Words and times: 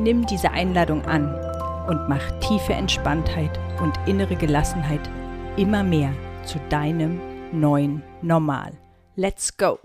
Nimm 0.00 0.24
diese 0.24 0.50
Einladung 0.50 1.04
an 1.04 1.34
und 1.86 2.08
mach 2.08 2.30
tiefe 2.40 2.72
Entspanntheit 2.72 3.58
und 3.82 3.92
innere 4.08 4.34
Gelassenheit 4.34 5.10
immer 5.58 5.82
mehr 5.82 6.14
zu 6.46 6.58
deinem 6.70 7.20
neuen 7.52 8.02
Normal. 8.22 8.72
Let's 9.14 9.58
go! 9.58 9.78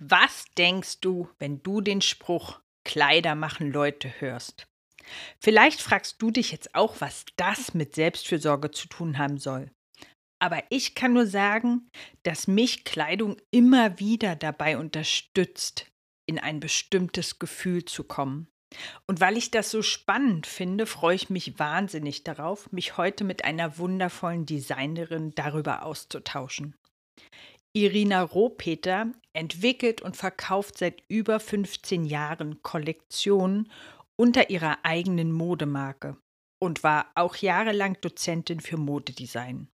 Was 0.00 0.44
denkst 0.56 1.02
du, 1.02 1.28
wenn 1.38 1.62
du 1.62 1.80
den 1.80 2.00
Spruch 2.00 2.60
Kleider 2.84 3.36
machen 3.36 3.70
Leute 3.70 4.12
hörst? 4.18 4.66
Vielleicht 5.38 5.82
fragst 5.82 6.20
du 6.20 6.32
dich 6.32 6.50
jetzt 6.50 6.74
auch, 6.74 6.96
was 6.98 7.24
das 7.36 7.74
mit 7.74 7.94
Selbstfürsorge 7.94 8.72
zu 8.72 8.88
tun 8.88 9.18
haben 9.18 9.38
soll. 9.38 9.70
Aber 10.40 10.64
ich 10.68 10.96
kann 10.96 11.12
nur 11.12 11.28
sagen, 11.28 11.88
dass 12.24 12.48
mich 12.48 12.82
Kleidung 12.82 13.36
immer 13.52 14.00
wieder 14.00 14.34
dabei 14.34 14.78
unterstützt, 14.78 15.86
in 16.26 16.40
ein 16.40 16.58
bestimmtes 16.58 17.38
Gefühl 17.38 17.84
zu 17.84 18.02
kommen. 18.02 18.48
Und 19.06 19.20
weil 19.20 19.36
ich 19.36 19.50
das 19.50 19.70
so 19.70 19.82
spannend 19.82 20.46
finde, 20.46 20.86
freue 20.86 21.16
ich 21.16 21.30
mich 21.30 21.58
wahnsinnig 21.58 22.24
darauf, 22.24 22.70
mich 22.72 22.96
heute 22.96 23.24
mit 23.24 23.44
einer 23.44 23.78
wundervollen 23.78 24.46
Designerin 24.46 25.32
darüber 25.34 25.84
auszutauschen. 25.84 26.74
Irina 27.72 28.22
Rohpeter 28.22 29.12
entwickelt 29.32 30.02
und 30.02 30.16
verkauft 30.16 30.78
seit 30.78 31.02
über 31.08 31.38
15 31.38 32.04
Jahren 32.04 32.62
Kollektionen 32.62 33.70
unter 34.16 34.50
ihrer 34.50 34.78
eigenen 34.84 35.32
Modemarke 35.32 36.16
und 36.60 36.82
war 36.82 37.10
auch 37.14 37.36
jahrelang 37.36 37.96
Dozentin 38.00 38.60
für 38.60 38.76
Modedesign. 38.76 39.68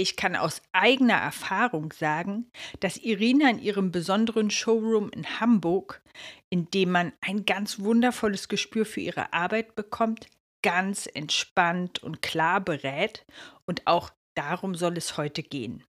Ich 0.00 0.14
kann 0.14 0.36
aus 0.36 0.62
eigener 0.70 1.16
Erfahrung 1.16 1.92
sagen, 1.92 2.52
dass 2.78 2.98
Irina 2.98 3.50
in 3.50 3.58
ihrem 3.58 3.90
besonderen 3.90 4.48
Showroom 4.48 5.10
in 5.10 5.40
Hamburg, 5.40 6.02
in 6.50 6.70
dem 6.70 6.92
man 6.92 7.12
ein 7.20 7.44
ganz 7.44 7.80
wundervolles 7.80 8.46
Gespür 8.46 8.86
für 8.86 9.00
ihre 9.00 9.32
Arbeit 9.32 9.74
bekommt, 9.74 10.28
ganz 10.62 11.08
entspannt 11.12 12.00
und 12.00 12.22
klar 12.22 12.60
berät 12.60 13.26
und 13.66 13.88
auch 13.88 14.10
darum 14.36 14.76
soll 14.76 14.96
es 14.96 15.16
heute 15.16 15.42
gehen. 15.42 15.82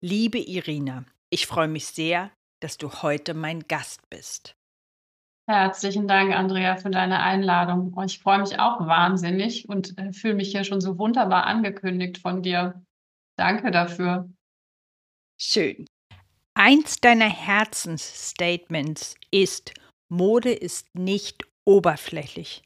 Liebe 0.00 0.38
Irina, 0.38 1.04
ich 1.30 1.46
freue 1.46 1.68
mich 1.68 1.86
sehr, 1.86 2.32
dass 2.58 2.76
du 2.76 2.90
heute 3.02 3.34
mein 3.34 3.60
Gast 3.68 4.00
bist. 4.10 4.56
Herzlichen 5.48 6.08
Dank, 6.08 6.34
Andrea, 6.34 6.76
für 6.76 6.90
deine 6.90 7.20
Einladung. 7.20 7.94
Ich 8.04 8.18
freue 8.18 8.40
mich 8.40 8.58
auch 8.58 8.84
wahnsinnig 8.84 9.68
und 9.68 9.96
äh, 9.96 10.12
fühle 10.12 10.34
mich 10.34 10.50
hier 10.50 10.64
schon 10.64 10.80
so 10.80 10.98
wunderbar 10.98 11.46
angekündigt 11.46 12.18
von 12.18 12.42
dir. 12.42 12.82
Danke 13.36 13.70
dafür. 13.70 14.28
Schön. 15.40 15.86
Eins 16.54 17.00
deiner 17.00 17.28
Herzensstatements 17.28 19.16
ist, 19.30 19.74
Mode 20.08 20.52
ist 20.52 20.94
nicht 20.94 21.44
oberflächlich. 21.64 22.62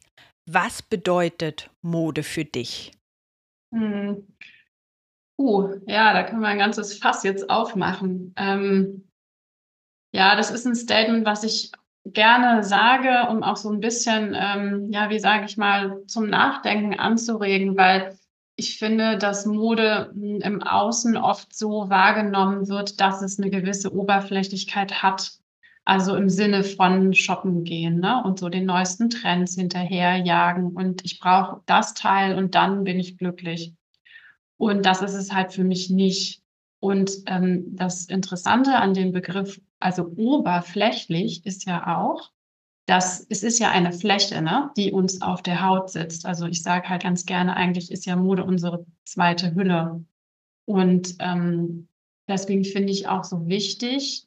Was 0.47 0.83
bedeutet 0.83 1.71
Mode 1.83 2.23
für 2.23 2.45
dich? 2.45 2.93
Hm. 3.75 4.27
Uh, 5.41 5.75
ja, 5.87 6.13
da 6.13 6.25
können 6.25 6.41
wir 6.41 6.49
ein 6.49 6.59
ganzes 6.59 6.99
Fass 6.99 7.23
jetzt 7.23 7.49
aufmachen. 7.49 8.35
Ähm, 8.37 9.09
ja, 10.13 10.37
das 10.37 10.51
ist 10.51 10.67
ein 10.67 10.75
Statement, 10.75 11.25
was 11.25 11.45
ich 11.45 11.71
gerne 12.05 12.65
sage, 12.65 13.29
um 13.31 13.43
auch 13.43 13.57
so 13.57 13.71
ein 13.71 13.81
bisschen, 13.81 14.35
ähm, 14.35 14.91
ja, 14.91 15.11
wie 15.11 15.21
sage 15.21 15.45
ich 15.45 15.57
mal, 15.57 16.03
zum 16.07 16.29
Nachdenken 16.29 16.99
anzuregen, 16.99 17.77
weil 17.77 18.19
ich 18.59 18.77
finde, 18.77 19.17
dass 19.17 19.47
Mode 19.47 20.11
hm, 20.13 20.41
im 20.41 20.63
Außen 20.63 21.17
oft 21.17 21.57
so 21.57 21.89
wahrgenommen 21.89 22.69
wird, 22.69 23.01
dass 23.01 23.23
es 23.23 23.39
eine 23.39 23.51
gewisse 23.51 23.95
Oberflächlichkeit 23.95 25.03
hat. 25.03 25.33
Also 25.85 26.17
im 26.17 26.29
Sinne 26.29 26.65
von 26.65 27.15
shoppen 27.15 27.65
gehen 27.65 28.01
ne? 28.01 28.23
und 28.23 28.39
so 28.39 28.51
den 28.51 28.67
neuesten 28.67 29.09
Trends 29.09 29.55
hinterherjagen. 29.55 30.77
Und 30.77 31.03
ich 31.05 31.19
brauche 31.19 31.63
das 31.65 31.95
Teil 31.95 32.37
und 32.37 32.55
dann 32.55 32.85
bin 32.85 33.01
ich 33.01 33.17
glücklich. 33.17 33.73
Und 34.59 34.85
das 34.85 35.01
ist 35.03 35.15
es 35.15 35.33
halt 35.33 35.53
für 35.53 35.65
mich 35.65 35.89
nicht. 35.89 36.43
Und 36.81 37.13
ähm, 37.27 37.77
das 37.77 38.07
Interessante 38.07 38.75
an 38.75 38.93
dem 38.93 39.13
Begriff, 39.13 39.61
also 39.79 40.13
oberflächlich, 40.17 41.47
ist 41.47 41.65
ja 41.65 41.97
auch, 41.97 42.33
das, 42.89 43.27
es 43.29 43.43
ist 43.43 43.59
ja 43.59 43.71
eine 43.71 43.93
Fläche, 43.93 44.41
ne, 44.41 44.71
die 44.79 44.93
uns 44.93 45.21
auf 45.21 45.43
der 45.43 45.63
Haut 45.63 45.91
sitzt. 45.91 46.25
Also 46.25 46.47
ich 46.47 46.63
sage 46.63 46.89
halt 46.89 47.03
ganz 47.03 47.27
gerne, 47.27 47.55
eigentlich 47.55 47.93
ist 47.93 48.07
ja 48.07 48.17
Mode 48.17 48.45
unsere 48.45 48.87
zweite 49.05 49.55
Hülle. 49.55 50.07
Und 50.65 51.17
ähm, 51.19 51.89
deswegen 52.29 52.65
finde 52.65 52.91
ich 52.91 53.07
auch 53.07 53.25
so 53.25 53.47
wichtig, 53.47 54.27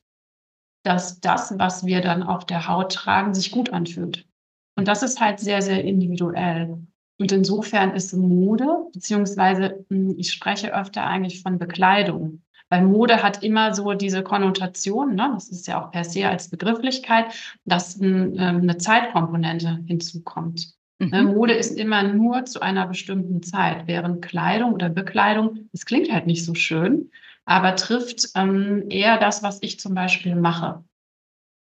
dass 0.84 1.20
das, 1.20 1.58
was 1.58 1.88
wir 1.88 2.02
dann 2.02 2.22
auf 2.22 2.46
der 2.46 2.68
Haut 2.68 2.94
tragen, 2.94 3.34
sich 3.34 3.50
gut 3.52 3.72
anfühlt. 3.72 4.28
Und 4.76 4.88
das 4.88 5.02
ist 5.02 5.20
halt 5.20 5.40
sehr, 5.40 5.64
sehr 5.64 5.84
individuell. 5.84 6.86
Und 7.22 7.32
insofern 7.32 7.92
ist 7.92 8.14
Mode, 8.14 8.68
beziehungsweise 8.94 9.86
hm, 9.90 10.16
ich 10.18 10.34
spreche 10.34 10.76
öfter 10.76 11.06
eigentlich 11.06 11.44
von 11.44 11.60
Bekleidung. 11.60 12.42
Weil 12.68 12.82
Mode 12.82 13.22
hat 13.22 13.44
immer 13.44 13.76
so 13.76 13.94
diese 13.94 14.24
Konnotation, 14.24 15.14
ne? 15.14 15.30
das 15.36 15.50
ist 15.50 15.68
ja 15.68 15.80
auch 15.80 15.92
per 15.92 16.04
se 16.04 16.28
als 16.28 16.50
Begrifflichkeit, 16.50 17.26
dass 17.64 17.96
ein, 18.00 18.40
ähm, 18.40 18.62
eine 18.62 18.80
Zeitkomponente 18.80 19.82
hinzukommt. 19.86 20.74
Ne, 20.98 21.22
mhm. 21.22 21.36
Mode 21.36 21.54
ist 21.54 21.78
immer 21.78 22.02
nur 22.02 22.46
zu 22.46 22.60
einer 22.60 22.88
bestimmten 22.88 23.44
Zeit, 23.44 23.86
während 23.86 24.24
Kleidung 24.24 24.74
oder 24.74 24.90
Bekleidung, 24.90 25.70
das 25.72 25.86
klingt 25.86 26.12
halt 26.12 26.26
nicht 26.26 26.44
so 26.44 26.56
schön, 26.56 27.12
aber 27.46 27.76
trifft 27.76 28.30
ähm, 28.34 28.86
eher 28.90 29.20
das, 29.20 29.44
was 29.44 29.60
ich 29.62 29.80
zum 29.80 29.94
Beispiel 29.94 30.36
mache. 30.36 30.84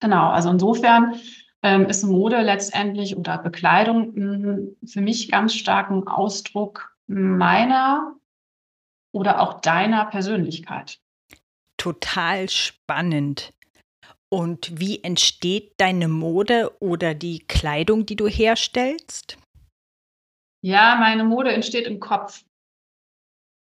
Genau, 0.01 0.29
also 0.29 0.49
insofern 0.49 1.15
ähm, 1.65 1.87
ist 1.87 2.03
Mode 2.03 2.41
letztendlich 2.41 3.17
oder 3.17 3.39
Bekleidung 3.39 4.13
mh, 4.13 4.33
hm, 4.33 4.75
für 4.85 5.01
mich 5.01 5.31
ganz 5.31 5.55
stark 5.55 5.89
ein 5.89 6.07
Ausdruck 6.07 6.95
meiner 7.07 8.15
oder 9.11 9.41
auch 9.41 9.61
deiner 9.61 10.05
Persönlichkeit. 10.05 10.99
Total 11.77 12.49
spannend. 12.49 13.51
Und 14.29 14.79
wie 14.79 15.03
entsteht 15.03 15.73
deine 15.77 16.07
Mode 16.07 16.71
oder 16.79 17.15
die 17.15 17.39
Kleidung, 17.39 18.05
die 18.05 18.15
du 18.15 18.27
herstellst? 18.27 19.37
Ja, 20.61 20.97
meine 20.99 21.23
Mode 21.23 21.51
entsteht 21.51 21.87
im 21.87 21.99
Kopf. 21.99 22.43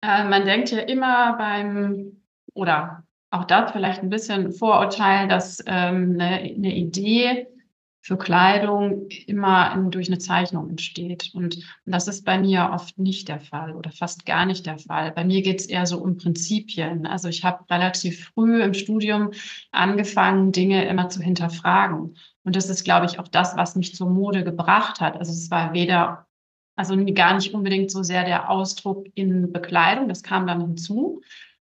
Äh, 0.04 0.26
man 0.26 0.46
denkt 0.46 0.70
ja 0.70 0.80
immer 0.80 1.38
beim, 1.38 2.22
oder 2.54 3.04
auch 3.32 3.46
da 3.46 3.68
vielleicht 3.68 4.04
ein 4.04 4.10
bisschen 4.10 4.52
Vorurteil, 4.52 5.28
dass 5.28 5.64
ähm, 5.66 6.18
eine, 6.20 6.38
eine 6.40 6.76
Idee 6.76 7.48
für 8.02 8.18
Kleidung 8.18 9.10
immer 9.28 9.76
durch 9.90 10.08
eine 10.08 10.20
Zeichnung 10.20 10.70
entsteht. 10.70 11.32
Und 11.34 11.60
das 11.86 12.08
ist 12.08 12.24
bei 12.26 12.40
mir 12.40 12.72
oft 12.74 12.98
nicht 12.98 13.28
der 13.28 13.40
Fall 13.40 13.76
oder 13.76 13.92
fast 13.92 14.26
gar 14.26 14.46
nicht 14.46 14.66
der 14.66 14.78
Fall. 14.78 15.12
Bei 15.12 15.26
mir 15.26 15.42
geht 15.42 15.60
es 15.60 15.66
eher 15.66 15.86
so 15.86 16.00
um 16.00 16.18
Prinzipien. 16.18 17.06
Also 17.06 17.28
ich 17.28 17.44
habe 17.44 17.70
relativ 17.70 18.30
früh 18.34 18.64
im 18.64 18.74
Studium 18.74 19.32
angefangen, 19.72 20.52
Dinge 20.52 20.86
immer 20.86 21.10
zu 21.10 21.22
hinterfragen. 21.22 22.16
Und 22.44 22.56
das 22.56 22.70
ist, 22.70 22.84
glaube 22.84 23.06
ich, 23.06 23.20
auch 23.20 23.28
das, 23.28 23.58
was 23.58 23.76
mich 23.76 23.96
zur 23.96 24.10
Mode 24.10 24.44
gebracht 24.44 25.02
hat. 25.02 25.18
Also 25.18 25.34
es 25.34 25.52
war 25.52 25.74
weder, 25.74 26.26
also 26.76 26.96
gar 27.14 27.36
nicht 27.36 27.54
unbedingt 27.54 27.92
so 27.92 28.02
sehr 28.02 28.24
der 28.24 28.50
Ausdruck 28.50 29.08
in 29.14 29.52
Bekleidung, 29.52 30.08
das 30.08 30.24
kam 30.24 30.48
dann 30.48 30.62
hinzu, 30.62 31.22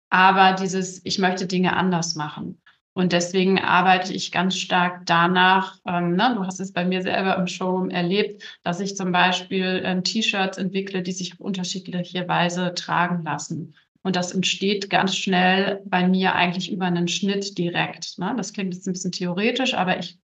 aber 0.10 0.54
dieses, 0.54 1.04
ich 1.06 1.18
möchte 1.18 1.48
Dinge 1.48 1.76
anders 1.76 2.16
machen. 2.16 2.62
Und 2.98 3.12
deswegen 3.12 3.60
arbeite 3.60 4.14
ich 4.14 4.32
ganz 4.32 4.56
stark 4.56 5.06
danach, 5.06 5.80
ähm, 5.86 6.16
ne, 6.16 6.34
du 6.34 6.46
hast 6.46 6.62
es 6.62 6.72
bei 6.72 6.86
mir 6.86 7.02
selber 7.02 7.36
im 7.36 7.46
Showroom 7.46 7.90
erlebt, 7.90 8.42
dass 8.64 8.80
ich 8.80 8.96
zum 8.96 9.12
Beispiel 9.12 9.82
ähm, 9.84 10.06
T-Shirts 10.06 10.58
entwickle, 10.58 11.02
die 11.04 11.12
sich 11.12 11.34
auf 11.34 11.42
unterschiedliche 11.42 12.26
Weise 12.30 12.74
tragen 12.74 13.22
lassen. 13.26 13.76
Und 14.02 14.16
das 14.16 14.32
entsteht 14.32 14.90
ganz 14.90 15.14
schnell 15.14 15.82
bei 15.86 16.08
mir 16.08 16.36
eigentlich 16.36 16.72
über 16.72 16.86
einen 16.86 17.10
Schnitt 17.10 17.58
direkt. 17.58 18.18
Ne? 18.18 18.34
Das 18.38 18.54
klingt 18.54 18.74
jetzt 18.74 18.88
ein 18.88 18.94
bisschen 18.94 19.12
theoretisch, 19.12 19.74
aber 19.74 20.00
ich 20.00 20.18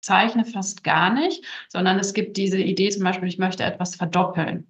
zeichne 0.00 0.44
fast 0.44 0.82
gar 0.82 1.14
nicht, 1.14 1.44
sondern 1.68 1.96
es 2.00 2.12
gibt 2.12 2.36
diese 2.38 2.58
Idee 2.60 2.88
zum 2.88 3.04
Beispiel, 3.04 3.28
ich 3.28 3.38
möchte 3.38 3.62
etwas 3.62 3.94
verdoppeln. 3.94 4.66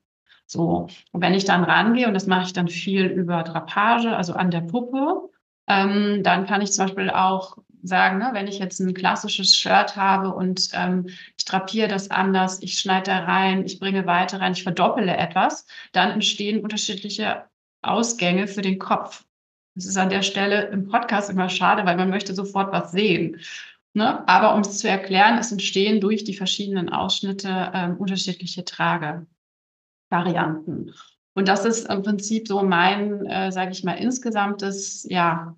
So, 0.47 0.89
und 1.11 1.21
wenn 1.23 1.33
ich 1.33 1.47
dann 1.47 1.65
rangehe, 1.65 2.07
und 2.07 2.15
das 2.15 2.27
mache 2.27 2.45
ich 2.45 2.53
dann 2.53 2.69
viel 2.69 3.07
über 3.07 3.43
Drapage, 3.45 4.15
also 4.15 4.35
an 4.35 4.51
der 4.51 4.61
Puppe, 4.61 5.31
ähm, 5.69 6.23
dann 6.23 6.47
kann 6.47 6.61
ich 6.61 6.73
zum 6.73 6.87
Beispiel 6.87 7.11
auch 7.11 7.59
sagen, 7.83 8.19
ne, 8.19 8.31
wenn 8.33 8.49
ich 8.49 8.59
jetzt 8.59 8.81
ein 8.81 8.95
klassisches 8.95 9.57
Shirt 9.57 9.97
habe 9.97 10.35
und 10.35 10.71
ähm, 10.75 11.09
ich 11.37 11.45
drapiere 11.45 11.89
das 11.89 12.11
anders, 12.11 12.63
ich 12.63 12.79
schneide 12.79 13.11
da 13.11 13.19
rein, 13.21 13.65
ich 13.65 13.79
bringe 13.79 14.07
weiter 14.07 14.41
rein, 14.41 14.53
ich 14.53 14.63
verdoppele 14.63 15.17
etwas, 15.17 15.67
dann 15.93 16.11
entstehen 16.11 16.63
unterschiedliche 16.63 17.45
Ausgänge 17.83 18.49
für 18.49 18.63
den 18.63 18.79
Kopf. 18.79 19.25
Das 19.75 19.87
ist 19.87 19.97
an 19.97 20.11
der 20.11 20.23
Stelle 20.23 20.67
im 20.69 20.89
Podcast 20.89 21.31
immer 21.31 21.49
schade, 21.49 21.85
weil 21.85 21.97
man 21.97 22.11
möchte 22.11 22.35
sofort 22.35 22.73
was 22.73 22.93
sehen. 22.93 23.41
Ne? 23.93 24.27
Aber 24.29 24.55
um 24.55 24.61
es 24.61 24.79
zu 24.79 24.89
erklären, 24.89 25.39
es 25.39 25.53
entstehen 25.53 26.01
durch 26.01 26.25
die 26.25 26.35
verschiedenen 26.35 26.89
Ausschnitte 26.89 27.71
ähm, 27.75 27.97
unterschiedliche 27.97 28.65
Tragevarianten. 28.65 30.95
Und 31.37 31.49
das 31.49 31.67
ist 31.67 31.89
im 31.91 32.03
Prinzip 32.03 32.49
so 32.49 32.63
mein, 32.63 33.27
äh, 33.27 33.53
sage 33.53 33.71
ich 33.71 33.85
mal, 33.85 33.93
insgesamtes 33.93 35.07
ja, 35.11 35.55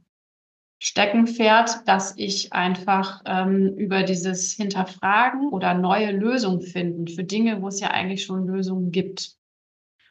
Steckenpferd, 0.81 1.87
dass 1.87 2.15
ich 2.17 2.53
einfach 2.53 3.23
ähm, 3.25 3.75
über 3.77 4.03
dieses 4.03 4.53
Hinterfragen 4.53 5.51
oder 5.51 5.75
neue 5.75 6.11
Lösungen 6.11 6.63
finden 6.63 7.07
für 7.07 7.23
Dinge, 7.23 7.63
wo 7.63 7.69
es 7.69 7.79
ja 7.79 7.93
eigentlich 7.93 8.25
schon 8.25 8.49
Lösungen 8.49 8.91
gibt. 8.91 9.37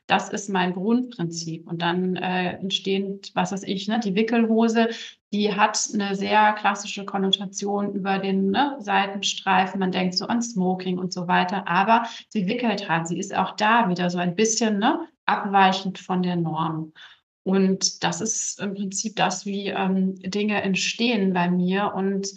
Das 0.08 0.30
ist 0.30 0.50
mein 0.50 0.72
Grundprinzip. 0.72 1.68
Und 1.68 1.81
dann 1.81 2.16
äh, 2.16 2.54
entstehen, 2.54 3.20
was 3.34 3.52
weiß 3.52 3.63
ich, 3.63 3.90
ne, 3.90 4.00
die 4.00 4.16
Wickelhose, 4.16 4.88
die 5.34 5.54
hat 5.54 5.78
eine 5.94 6.16
sehr 6.16 6.54
klassische 6.54 7.04
Konnotation 7.04 7.94
über 7.94 8.20
den 8.20 8.52
ne, 8.52 8.78
Seitenstreifen. 8.80 9.81
Man 9.81 9.92
denkt 9.92 10.16
so 10.16 10.28
an 10.28 10.42
Smoking 10.42 10.98
und 10.98 11.12
so 11.12 11.28
weiter. 11.28 11.68
Aber 11.68 12.06
sie 12.30 12.48
wickelt 12.48 12.88
halt. 12.88 13.08
Sie 13.08 13.20
ist 13.20 13.36
auch 13.36 13.58
da 13.58 13.90
wieder 13.90 14.10
so 14.10 14.18
ein 14.18 14.34
bisschen 14.34 14.80
ne, 14.80 15.06
abweichend 15.27 16.00
von 16.00 16.24
der 16.24 16.35
Norm. 16.35 16.94
Und 17.44 18.03
das 18.03 18.21
ist 18.21 18.59
im 18.59 18.74
Prinzip 18.74 19.15
das, 19.15 19.45
wie 19.45 19.68
ähm, 19.68 20.15
Dinge 20.15 20.62
entstehen 20.62 21.33
bei 21.33 21.50
mir. 21.50 21.94
Und 21.95 22.27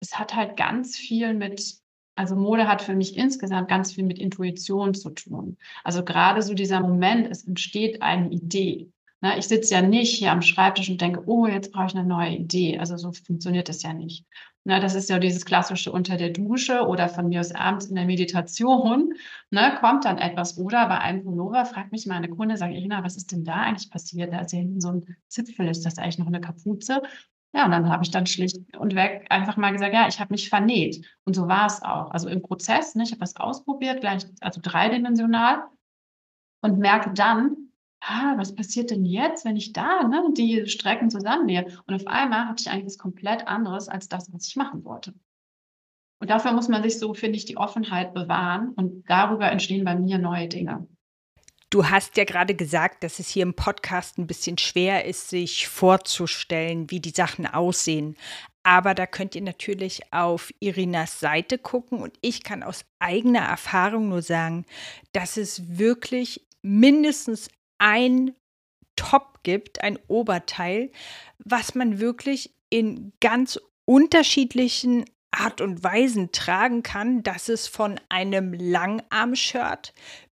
es 0.00 0.18
hat 0.18 0.34
halt 0.34 0.56
ganz 0.56 0.96
viel 0.96 1.34
mit 1.34 1.80
also 2.16 2.34
Mode 2.34 2.66
hat 2.66 2.80
für 2.80 2.94
mich 2.94 3.16
insgesamt 3.16 3.68
ganz 3.68 3.92
viel 3.92 4.04
mit 4.04 4.18
Intuition 4.18 4.94
zu 4.94 5.10
tun. 5.10 5.58
Also 5.84 6.02
gerade 6.02 6.40
so 6.42 6.54
dieser 6.54 6.80
Moment, 6.80 7.28
es 7.30 7.46
entsteht 7.46 8.00
eine 8.02 8.30
Idee. 8.30 8.90
Ne, 9.20 9.38
ich 9.38 9.46
sitze 9.46 9.74
ja 9.74 9.82
nicht 9.82 10.18
hier 10.18 10.32
am 10.32 10.42
Schreibtisch 10.42 10.88
und 10.88 11.00
denke, 11.00 11.22
oh, 11.26 11.46
jetzt 11.46 11.72
brauche 11.72 11.86
ich 11.86 11.94
eine 11.94 12.06
neue 12.06 12.36
Idee. 12.36 12.78
Also 12.78 12.96
so 12.96 13.12
funktioniert 13.12 13.68
das 13.68 13.82
ja 13.82 13.92
nicht. 13.92 14.24
Ne, 14.66 14.80
das 14.80 14.96
ist 14.96 15.08
ja 15.08 15.20
dieses 15.20 15.44
klassische 15.44 15.92
unter 15.92 16.16
der 16.16 16.30
Dusche 16.30 16.88
oder 16.88 17.08
von 17.08 17.28
mir 17.28 17.38
aus 17.38 17.54
abends 17.54 17.86
in 17.86 17.94
der 17.94 18.04
Meditation. 18.04 19.14
Ne, 19.50 19.76
kommt 19.78 20.04
dann 20.04 20.18
etwas. 20.18 20.58
Oder 20.58 20.88
bei 20.88 20.98
einem 20.98 21.22
Pullover 21.22 21.64
fragt 21.66 21.92
mich 21.92 22.04
meine 22.06 22.28
Kunde, 22.28 22.56
sage 22.56 22.74
ich, 22.74 22.84
na, 22.88 23.04
was 23.04 23.16
ist 23.16 23.30
denn 23.30 23.44
da 23.44 23.54
eigentlich 23.54 23.92
passiert? 23.92 24.32
Da 24.32 24.40
ist 24.40 24.52
ja 24.52 24.58
hinten 24.58 24.80
so 24.80 24.88
ein 24.90 25.16
Zipfel, 25.28 25.68
ist 25.68 25.86
das 25.86 25.98
eigentlich 25.98 26.18
noch 26.18 26.26
eine 26.26 26.40
Kapuze? 26.40 27.00
Ja, 27.54 27.64
und 27.64 27.70
dann 27.70 27.88
habe 27.88 28.02
ich 28.02 28.10
dann 28.10 28.26
schlicht 28.26 28.76
und 28.76 28.96
weg 28.96 29.26
einfach 29.30 29.56
mal 29.56 29.70
gesagt, 29.70 29.94
ja, 29.94 30.08
ich 30.08 30.18
habe 30.18 30.34
mich 30.34 30.48
vernäht. 30.48 31.06
Und 31.24 31.34
so 31.36 31.46
war 31.46 31.66
es 31.66 31.82
auch. 31.82 32.10
Also 32.10 32.28
im 32.28 32.42
Prozess, 32.42 32.96
ne, 32.96 33.04
ich 33.04 33.12
habe 33.12 33.20
was 33.20 33.36
ausprobiert, 33.36 34.00
gleich, 34.00 34.26
also 34.40 34.60
dreidimensional 34.60 35.62
und 36.60 36.78
merke 36.80 37.12
dann, 37.14 37.65
ah, 38.00 38.34
was 38.36 38.54
passiert 38.54 38.90
denn 38.90 39.04
jetzt, 39.04 39.44
wenn 39.44 39.56
ich 39.56 39.72
da 39.72 40.04
ne, 40.04 40.22
die 40.36 40.66
Strecken 40.66 41.10
zusammennähe? 41.10 41.66
Und 41.86 41.94
auf 41.94 42.06
einmal 42.06 42.48
hatte 42.48 42.62
ich 42.62 42.70
eigentlich 42.70 42.86
was 42.86 42.98
komplett 42.98 43.46
anderes 43.46 43.88
als 43.88 44.08
das, 44.08 44.32
was 44.32 44.46
ich 44.46 44.56
machen 44.56 44.84
wollte. 44.84 45.14
Und 46.18 46.30
dafür 46.30 46.52
muss 46.52 46.68
man 46.68 46.82
sich 46.82 46.98
so, 46.98 47.12
finde 47.14 47.36
ich, 47.36 47.44
die 47.44 47.56
Offenheit 47.56 48.14
bewahren 48.14 48.70
und 48.70 49.04
darüber 49.08 49.50
entstehen 49.50 49.84
bei 49.84 49.94
mir 49.94 50.18
neue 50.18 50.48
Dinge. 50.48 50.86
Du 51.68 51.90
hast 51.90 52.16
ja 52.16 52.24
gerade 52.24 52.54
gesagt, 52.54 53.02
dass 53.02 53.18
es 53.18 53.28
hier 53.28 53.42
im 53.42 53.54
Podcast 53.54 54.18
ein 54.18 54.28
bisschen 54.28 54.56
schwer 54.56 55.04
ist, 55.04 55.28
sich 55.28 55.66
vorzustellen, 55.66 56.90
wie 56.90 57.00
die 57.00 57.10
Sachen 57.10 57.46
aussehen. 57.46 58.16
Aber 58.62 58.94
da 58.94 59.04
könnt 59.06 59.34
ihr 59.34 59.42
natürlich 59.42 60.12
auf 60.12 60.52
Irinas 60.60 61.20
Seite 61.20 61.58
gucken 61.58 62.00
und 62.00 62.16
ich 62.20 62.44
kann 62.44 62.62
aus 62.62 62.84
eigener 62.98 63.40
Erfahrung 63.40 64.08
nur 64.08 64.22
sagen, 64.22 64.64
dass 65.12 65.36
es 65.36 65.78
wirklich 65.78 66.46
mindestens 66.62 67.48
ein 67.78 68.34
Top 68.96 69.40
gibt, 69.42 69.82
ein 69.82 69.98
Oberteil, 70.08 70.90
was 71.38 71.74
man 71.74 72.00
wirklich 72.00 72.54
in 72.70 73.12
ganz 73.20 73.60
unterschiedlichen 73.84 75.04
Art 75.30 75.60
und 75.60 75.84
Weisen 75.84 76.32
tragen 76.32 76.82
kann, 76.82 77.22
dass 77.22 77.48
es 77.48 77.68
von 77.68 78.00
einem 78.08 78.54
Langarm-Shirt 78.54 79.92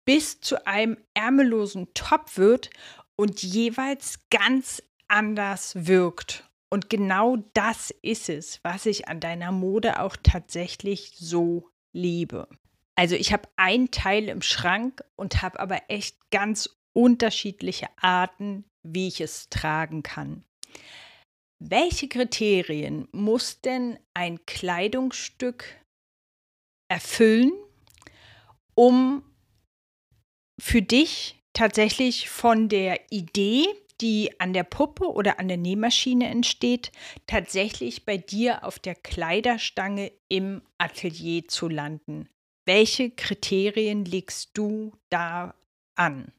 bis 0.04 0.40
zu 0.40 0.66
einem 0.66 0.96
ärmellosen 1.14 1.92
Top 1.94 2.36
wird 2.36 2.70
und 3.16 3.42
jeweils 3.42 4.20
ganz 4.30 4.82
anders 5.08 5.86
wirkt. 5.86 6.48
Und 6.70 6.90
genau 6.90 7.36
das 7.54 7.94
ist 8.02 8.28
es, 8.28 8.60
was 8.62 8.86
ich 8.86 9.08
an 9.08 9.20
deiner 9.20 9.52
Mode 9.52 10.00
auch 10.00 10.16
tatsächlich 10.22 11.12
so 11.16 11.68
liebe. 11.92 12.48
Also 12.96 13.14
ich 13.14 13.32
habe 13.32 13.48
ein 13.56 13.90
Teil 13.90 14.28
im 14.28 14.42
Schrank 14.42 15.04
und 15.16 15.42
habe 15.42 15.60
aber 15.60 15.82
echt 15.88 16.30
ganz 16.30 16.75
unterschiedliche 16.96 17.88
Arten, 18.00 18.64
wie 18.82 19.08
ich 19.08 19.20
es 19.20 19.50
tragen 19.50 20.02
kann. 20.02 20.44
Welche 21.58 22.08
Kriterien 22.08 23.08
muss 23.12 23.60
denn 23.60 23.98
ein 24.14 24.44
Kleidungsstück 24.46 25.64
erfüllen, 26.88 27.52
um 28.74 29.22
für 30.60 30.80
dich 30.82 31.36
tatsächlich 31.52 32.30
von 32.30 32.68
der 32.68 33.00
Idee, 33.10 33.66
die 34.00 34.38
an 34.40 34.52
der 34.52 34.64
Puppe 34.64 35.10
oder 35.10 35.38
an 35.38 35.48
der 35.48 35.56
Nähmaschine 35.56 36.28
entsteht, 36.28 36.92
tatsächlich 37.26 38.04
bei 38.04 38.16
dir 38.16 38.64
auf 38.64 38.78
der 38.78 38.94
Kleiderstange 38.94 40.12
im 40.28 40.62
Atelier 40.78 41.46
zu 41.48 41.68
landen? 41.68 42.28
Welche 42.66 43.10
Kriterien 43.10 44.04
legst 44.04 44.50
du 44.54 44.92
da 45.10 45.54
an? 45.94 46.32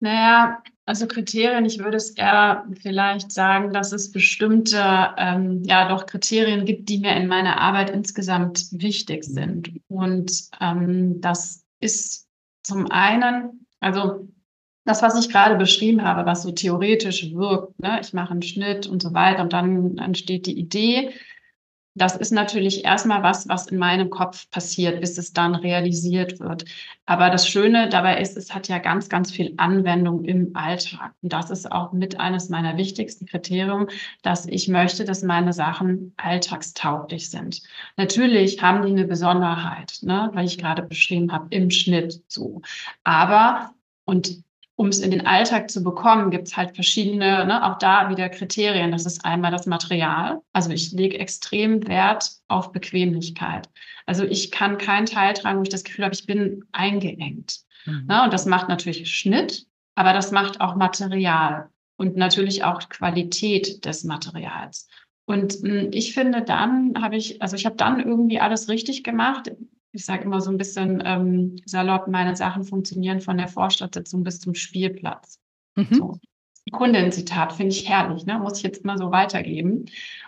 Naja, 0.00 0.62
also 0.86 1.06
Kriterien, 1.06 1.66
ich 1.66 1.78
würde 1.78 1.98
es 1.98 2.10
eher 2.10 2.66
vielleicht 2.80 3.30
sagen, 3.30 3.72
dass 3.72 3.92
es 3.92 4.10
bestimmte, 4.10 4.82
ähm, 5.18 5.62
ja 5.62 5.88
doch 5.88 6.06
Kriterien 6.06 6.64
gibt, 6.64 6.88
die 6.88 6.98
mir 6.98 7.14
in 7.14 7.28
meiner 7.28 7.60
Arbeit 7.60 7.90
insgesamt 7.90 8.66
wichtig 8.72 9.24
sind. 9.24 9.70
Und 9.88 10.32
ähm, 10.60 11.20
das 11.20 11.64
ist 11.80 12.26
zum 12.62 12.90
einen, 12.90 13.66
also 13.78 14.28
das, 14.84 15.02
was 15.02 15.22
ich 15.22 15.30
gerade 15.30 15.56
beschrieben 15.56 16.02
habe, 16.02 16.26
was 16.26 16.42
so 16.42 16.50
theoretisch 16.50 17.32
wirkt, 17.32 17.78
ne? 17.78 18.00
ich 18.00 18.12
mache 18.12 18.32
einen 18.32 18.42
Schnitt 18.42 18.86
und 18.86 19.02
so 19.02 19.14
weiter 19.14 19.42
und 19.42 19.52
dann 19.52 19.98
entsteht 19.98 20.46
die 20.46 20.58
Idee, 20.58 21.12
das 21.94 22.16
ist 22.16 22.30
natürlich 22.30 22.84
erstmal 22.84 23.22
was, 23.22 23.48
was 23.48 23.66
in 23.66 23.78
meinem 23.78 24.10
Kopf 24.10 24.48
passiert, 24.50 25.00
bis 25.00 25.18
es 25.18 25.32
dann 25.32 25.54
realisiert 25.54 26.38
wird. 26.38 26.64
Aber 27.04 27.30
das 27.30 27.48
Schöne 27.48 27.88
dabei 27.88 28.20
ist, 28.20 28.36
es 28.36 28.54
hat 28.54 28.68
ja 28.68 28.78
ganz, 28.78 29.08
ganz 29.08 29.32
viel 29.32 29.54
Anwendung 29.56 30.24
im 30.24 30.54
Alltag. 30.54 31.14
Und 31.20 31.32
das 31.32 31.50
ist 31.50 31.70
auch 31.70 31.92
mit 31.92 32.20
eines 32.20 32.48
meiner 32.48 32.76
wichtigsten 32.76 33.26
Kriterien, 33.26 33.88
dass 34.22 34.46
ich 34.46 34.68
möchte, 34.68 35.04
dass 35.04 35.22
meine 35.22 35.52
Sachen 35.52 36.14
alltagstauglich 36.16 37.28
sind. 37.30 37.62
Natürlich 37.96 38.62
haben 38.62 38.86
die 38.86 38.92
eine 38.92 39.06
Besonderheit, 39.06 39.98
ne, 40.02 40.30
weil 40.32 40.46
ich 40.46 40.58
gerade 40.58 40.82
beschrieben 40.82 41.32
habe, 41.32 41.48
im 41.50 41.70
Schnitt 41.70 42.22
so. 42.28 42.62
Aber 43.02 43.72
und 44.04 44.42
um 44.80 44.88
es 44.88 45.00
in 45.00 45.10
den 45.10 45.26
Alltag 45.26 45.70
zu 45.70 45.84
bekommen, 45.84 46.30
gibt 46.30 46.48
es 46.48 46.56
halt 46.56 46.74
verschiedene, 46.74 47.44
ne, 47.44 47.70
auch 47.70 47.76
da 47.76 48.08
wieder 48.08 48.30
Kriterien. 48.30 48.92
Das 48.92 49.04
ist 49.04 49.26
einmal 49.26 49.50
das 49.50 49.66
Material. 49.66 50.40
Also 50.54 50.70
ich 50.70 50.90
lege 50.92 51.18
extrem 51.18 51.86
Wert 51.86 52.30
auf 52.48 52.72
Bequemlichkeit. 52.72 53.68
Also 54.06 54.24
ich 54.24 54.50
kann 54.50 54.78
keinen 54.78 55.04
Teil 55.04 55.34
tragen, 55.34 55.58
wo 55.58 55.64
ich 55.64 55.68
das 55.68 55.84
Gefühl 55.84 56.06
habe, 56.06 56.14
ich 56.14 56.24
bin 56.24 56.64
eingeengt. 56.72 57.58
Mhm. 57.84 58.06
Ne, 58.08 58.24
und 58.24 58.32
das 58.32 58.46
macht 58.46 58.70
natürlich 58.70 59.14
Schnitt, 59.14 59.66
aber 59.96 60.14
das 60.14 60.30
macht 60.30 60.62
auch 60.62 60.76
Material 60.76 61.68
und 61.98 62.16
natürlich 62.16 62.64
auch 62.64 62.88
Qualität 62.88 63.84
des 63.84 64.04
Materials. 64.04 64.88
Und 65.26 65.62
mh, 65.62 65.68
hm, 65.68 65.88
ich 65.92 66.14
finde, 66.14 66.40
dann 66.40 66.94
habe 67.02 67.18
ich, 67.18 67.42
also 67.42 67.54
ich 67.54 67.66
habe 67.66 67.76
dann 67.76 68.00
irgendwie 68.00 68.40
alles 68.40 68.70
richtig 68.70 69.04
gemacht 69.04 69.50
ich 69.92 70.04
sage 70.04 70.24
immer 70.24 70.40
so 70.40 70.50
ein 70.50 70.56
bisschen 70.56 71.02
ähm, 71.04 71.56
salopp, 71.64 72.08
meine 72.08 72.36
Sachen 72.36 72.64
funktionieren 72.64 73.20
von 73.20 73.38
der 73.38 73.48
Vorstadtsitzung 73.48 74.22
bis 74.22 74.40
zum 74.40 74.54
Spielplatz. 74.54 75.38
Mhm. 75.76 75.86
So. 75.90 76.18
Kundenzitat 76.72 77.52
finde 77.52 77.74
ich 77.74 77.88
herrlich, 77.88 78.26
ne? 78.26 78.38
muss 78.38 78.58
ich 78.58 78.62
jetzt 78.62 78.84
mal 78.84 78.98
so 78.98 79.10
weitergeben. 79.10 79.86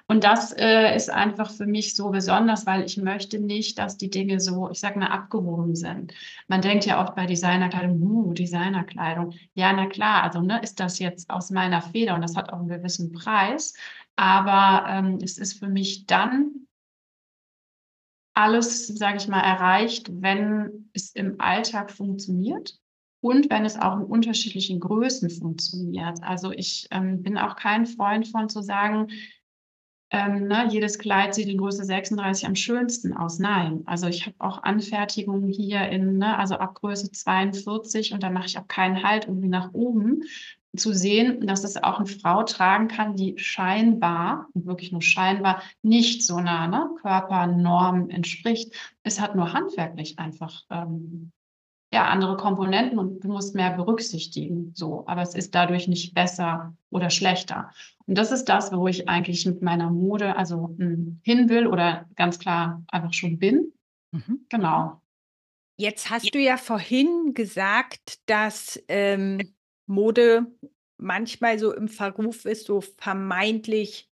Und 0.08 0.24
das 0.24 0.52
äh, 0.52 0.96
ist 0.96 1.10
einfach 1.10 1.50
für 1.50 1.66
mich 1.66 1.94
so 1.94 2.10
besonders, 2.10 2.66
weil 2.66 2.84
ich 2.84 2.96
möchte 2.96 3.38
nicht, 3.38 3.78
dass 3.78 3.96
die 3.96 4.10
Dinge 4.10 4.40
so, 4.40 4.70
ich 4.70 4.80
sage 4.80 4.98
mal, 4.98 5.06
abgehoben 5.06 5.76
sind. 5.76 6.12
Man 6.48 6.60
denkt 6.60 6.84
ja 6.84 7.02
oft 7.02 7.14
bei 7.14 7.26
Designerkleidung, 7.26 8.02
uh, 8.02 8.32
Designerkleidung. 8.32 9.34
Ja, 9.54 9.72
na 9.72 9.86
klar, 9.86 10.24
also 10.24 10.40
ne, 10.40 10.60
ist 10.62 10.80
das 10.80 10.98
jetzt 10.98 11.30
aus 11.30 11.50
meiner 11.50 11.80
Feder 11.80 12.14
und 12.14 12.22
das 12.22 12.34
hat 12.34 12.52
auch 12.52 12.58
einen 12.58 12.68
gewissen 12.68 13.12
Preis. 13.12 13.74
Aber 14.16 14.88
ähm, 14.88 15.18
es 15.22 15.38
ist 15.38 15.58
für 15.58 15.68
mich 15.68 16.06
dann 16.06 16.66
alles, 18.34 18.86
sage 18.86 19.18
ich 19.18 19.28
mal, 19.28 19.40
erreicht, 19.40 20.10
wenn 20.10 20.90
es 20.92 21.12
im 21.12 21.40
Alltag 21.40 21.90
funktioniert 21.90 22.78
und 23.20 23.50
wenn 23.50 23.64
es 23.64 23.78
auch 23.78 23.98
in 23.98 24.04
unterschiedlichen 24.04 24.80
Größen 24.80 25.30
funktioniert. 25.30 26.22
Also 26.22 26.50
ich 26.50 26.88
ähm, 26.90 27.22
bin 27.22 27.38
auch 27.38 27.56
kein 27.56 27.86
Freund 27.86 28.26
von 28.26 28.48
zu 28.48 28.62
sagen, 28.62 29.08
ähm, 30.10 30.46
ne, 30.46 30.68
jedes 30.70 30.98
Kleid 30.98 31.34
sieht 31.34 31.48
in 31.48 31.56
Größe 31.56 31.84
36 31.84 32.46
am 32.46 32.54
schönsten 32.54 33.14
aus. 33.14 33.38
Nein, 33.38 33.82
also 33.86 34.08
ich 34.08 34.26
habe 34.26 34.36
auch 34.40 34.62
Anfertigungen 34.62 35.48
hier 35.48 35.88
in, 35.88 36.18
ne, 36.18 36.36
also 36.36 36.56
ab 36.56 36.74
Größe 36.74 37.10
42 37.10 38.12
und 38.12 38.22
da 38.22 38.28
mache 38.28 38.46
ich 38.46 38.58
auch 38.58 38.68
keinen 38.68 39.02
Halt 39.02 39.26
irgendwie 39.26 39.48
nach 39.48 39.72
oben, 39.72 40.22
zu 40.76 40.92
sehen, 40.92 41.46
dass 41.46 41.64
es 41.64 41.82
auch 41.82 41.98
eine 41.98 42.06
Frau 42.06 42.42
tragen 42.44 42.88
kann, 42.88 43.14
die 43.14 43.38
scheinbar, 43.38 44.48
wirklich 44.54 44.90
nur 44.90 45.02
scheinbar, 45.02 45.62
nicht 45.82 46.24
so 46.24 46.36
einer 46.36 46.66
ne, 46.66 46.90
Körpernorm 47.00 48.08
entspricht. 48.08 48.74
Es 49.02 49.20
hat 49.20 49.34
nur 49.34 49.52
handwerklich 49.52 50.18
einfach 50.18 50.62
ähm, 50.70 51.32
ja, 51.92 52.06
andere 52.06 52.38
Komponenten 52.38 52.98
und 52.98 53.22
du 53.22 53.28
musst 53.28 53.54
mehr 53.54 53.70
berücksichtigen. 53.76 54.72
So, 54.74 55.04
aber 55.06 55.20
es 55.20 55.34
ist 55.34 55.54
dadurch 55.54 55.88
nicht 55.88 56.14
besser 56.14 56.74
oder 56.88 57.10
schlechter. 57.10 57.70
Und 58.06 58.16
das 58.16 58.32
ist 58.32 58.46
das, 58.46 58.72
wo 58.72 58.88
ich 58.88 59.10
eigentlich 59.10 59.44
mit 59.44 59.60
meiner 59.60 59.90
Mode 59.90 60.36
also 60.36 60.74
mh, 60.78 60.84
hm, 60.86 61.20
hin 61.22 61.48
will 61.50 61.66
oder 61.66 62.08
ganz 62.16 62.38
klar 62.38 62.82
einfach 62.88 63.12
schon 63.12 63.38
bin. 63.38 63.72
Mhm. 64.12 64.46
Genau. 64.48 65.02
Jetzt 65.76 66.10
hast 66.10 66.34
du 66.34 66.38
ja 66.38 66.56
vorhin 66.56 67.34
gesagt, 67.34 68.20
dass 68.26 68.82
ähm, 68.88 69.38
Mode 69.86 70.46
manchmal 70.96 71.58
so 71.58 71.74
im 71.74 71.88
Verruf 71.88 72.44
ist, 72.44 72.66
so 72.66 72.80
vermeintlich 72.80 74.10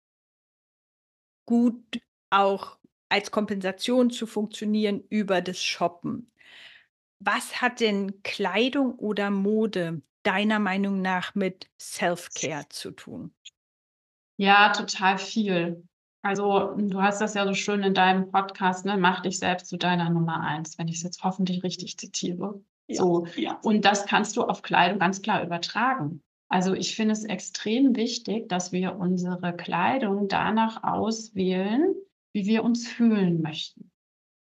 gut 1.46 2.00
auch 2.30 2.78
als 3.08 3.30
Kompensation 3.30 4.10
zu 4.10 4.26
funktionieren 4.26 5.02
über 5.08 5.40
das 5.40 5.62
Shoppen. 5.62 6.30
Was 7.20 7.60
hat 7.60 7.80
denn 7.80 8.22
Kleidung 8.22 8.94
oder 8.96 9.30
Mode 9.30 10.02
deiner 10.22 10.58
Meinung 10.58 11.00
nach 11.00 11.34
mit 11.34 11.70
Self-Care 11.80 12.68
zu 12.68 12.90
tun? 12.90 13.34
Ja, 14.37 14.72
total 14.72 15.18
viel. 15.18 15.88
Also, 16.22 16.75
du 16.76 17.00
hast 17.00 17.20
das 17.20 17.34
ja 17.34 17.46
so 17.46 17.54
schön 17.54 17.82
in 17.82 17.94
deinem 17.94 18.30
Podcast, 18.30 18.84
ne? 18.84 18.96
Mach 18.96 19.22
dich 19.22 19.38
selbst 19.38 19.68
zu 19.68 19.76
deiner 19.76 20.10
Nummer 20.10 20.40
eins, 20.40 20.78
wenn 20.78 20.88
ich 20.88 20.96
es 20.96 21.02
jetzt 21.02 21.25
hoffentlich 21.25 21.62
richtig 21.62 21.96
zitiere. 21.96 22.60
Ja, 22.88 22.97
so. 22.97 23.26
Ja. 23.37 23.59
Und 23.62 23.85
das 23.85 24.07
kannst 24.07 24.37
du 24.37 24.42
auf 24.42 24.62
Kleidung 24.62 24.99
ganz 24.99 25.23
klar 25.23 25.45
übertragen. 25.45 26.23
Also 26.49 26.75
ich 26.75 26.97
finde 26.97 27.12
es 27.12 27.25
extrem 27.25 27.95
wichtig, 27.95 28.49
dass 28.49 28.73
wir 28.73 28.97
unsere 28.97 29.54
Kleidung 29.54 30.28
danach 30.28 30.83
auswählen, 30.83 31.95
wie 32.33 32.47
wir 32.47 32.64
uns 32.64 32.88
fühlen 32.88 33.42
möchten. 33.42 33.90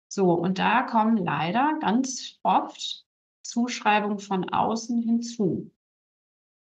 So, 0.08 0.32
und 0.32 0.58
da 0.58 0.82
kommen 0.82 1.16
leider 1.16 1.78
ganz 1.80 2.38
oft 2.42 3.04
Zuschreibungen 3.42 4.18
von 4.18 4.48
außen 4.48 5.02
hinzu. 5.02 5.70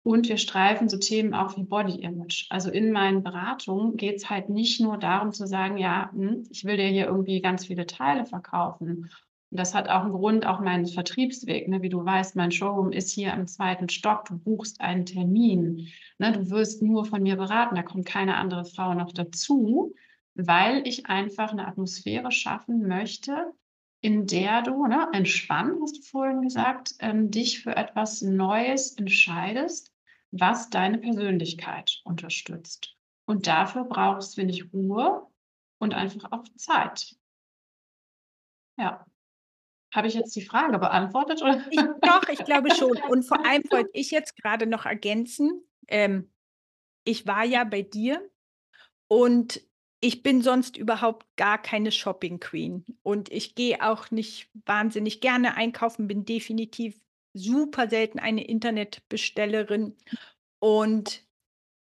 Und 0.05 0.27
wir 0.27 0.37
streifen 0.37 0.89
so 0.89 0.97
Themen 0.97 1.33
auch 1.33 1.57
wie 1.57 1.63
Body 1.63 2.01
Image. 2.01 2.47
Also 2.49 2.69
in 2.69 2.91
meinen 2.91 3.23
Beratungen 3.23 3.95
geht 3.95 4.17
es 4.17 4.29
halt 4.29 4.49
nicht 4.49 4.81
nur 4.81 4.97
darum 4.97 5.31
zu 5.31 5.47
sagen, 5.47 5.77
ja, 5.77 6.11
hm, 6.11 6.43
ich 6.51 6.65
will 6.65 6.77
dir 6.77 6.87
hier 6.87 7.07
irgendwie 7.07 7.41
ganz 7.41 7.65
viele 7.65 7.87
Teile 7.87 8.25
verkaufen. 8.25 9.09
Und 9.53 9.59
das 9.59 9.73
hat 9.73 9.87
auch 9.87 10.01
einen 10.01 10.13
Grund, 10.13 10.45
auch 10.45 10.59
meinen 10.59 10.87
Vertriebsweg. 10.87 11.67
Ne? 11.67 11.81
Wie 11.81 11.89
du 11.89 12.03
weißt, 12.03 12.35
mein 12.35 12.51
Showroom 12.51 12.91
ist 12.91 13.11
hier 13.11 13.33
im 13.33 13.47
zweiten 13.47 13.87
Stock. 13.87 14.25
Du 14.25 14.37
buchst 14.37 14.81
einen 14.81 15.05
Termin. 15.05 15.87
Ne? 16.17 16.31
Du 16.31 16.49
wirst 16.49 16.81
nur 16.81 17.05
von 17.05 17.23
mir 17.23 17.35
beraten. 17.35 17.75
Da 17.75 17.83
kommt 17.83 18.05
keine 18.05 18.35
andere 18.35 18.65
Frau 18.65 18.93
noch 18.93 19.11
dazu 19.11 19.93
weil 20.35 20.87
ich 20.87 21.07
einfach 21.07 21.51
eine 21.51 21.67
Atmosphäre 21.67 22.31
schaffen 22.31 22.87
möchte, 22.87 23.53
in 24.01 24.27
der 24.27 24.61
du 24.61 24.85
ne, 24.85 25.07
entspannt, 25.13 25.79
hast 25.81 25.97
du 25.97 26.01
vorhin 26.01 26.41
gesagt, 26.41 26.95
ähm, 26.99 27.31
dich 27.31 27.61
für 27.61 27.75
etwas 27.75 28.21
Neues 28.21 28.93
entscheidest, 28.97 29.93
was 30.31 30.69
deine 30.69 30.97
Persönlichkeit 30.97 32.01
unterstützt. 32.03 32.97
Und 33.25 33.47
dafür 33.47 33.85
brauchst, 33.85 34.35
finde 34.35 34.53
ich, 34.53 34.73
Ruhe 34.73 35.25
und 35.77 35.93
einfach 35.93 36.31
auch 36.31 36.43
Zeit. 36.55 37.15
Ja. 38.77 39.05
Habe 39.93 40.07
ich 40.07 40.15
jetzt 40.15 40.35
die 40.35 40.45
Frage 40.45 40.79
beantwortet? 40.79 41.41
Oder? 41.41 41.63
Ich, 41.69 41.79
doch, 42.01 42.27
ich 42.29 42.43
glaube 42.43 42.73
schon. 42.75 42.97
Und 43.09 43.23
vor 43.23 43.45
allem 43.45 43.63
wollte 43.69 43.91
ich 43.93 44.11
jetzt 44.11 44.35
gerade 44.35 44.65
noch 44.65 44.85
ergänzen, 44.85 45.63
ähm, 45.87 46.29
ich 47.05 47.27
war 47.27 47.43
ja 47.43 47.63
bei 47.63 47.81
dir 47.81 48.29
und 49.09 49.61
ich 49.99 50.23
bin 50.23 50.41
sonst 50.41 50.77
überhaupt 50.77 51.25
gar 51.35 51.61
keine 51.61 51.91
Shopping 51.91 52.39
Queen 52.39 52.85
und 53.03 53.31
ich 53.31 53.55
gehe 53.55 53.81
auch 53.81 54.11
nicht 54.11 54.49
wahnsinnig 54.65 55.21
gerne 55.21 55.55
einkaufen, 55.55 56.07
bin 56.07 56.25
definitiv 56.25 56.99
super 57.33 57.89
selten 57.89 58.19
eine 58.19 58.45
Internetbestellerin 58.45 59.97
und 60.59 61.25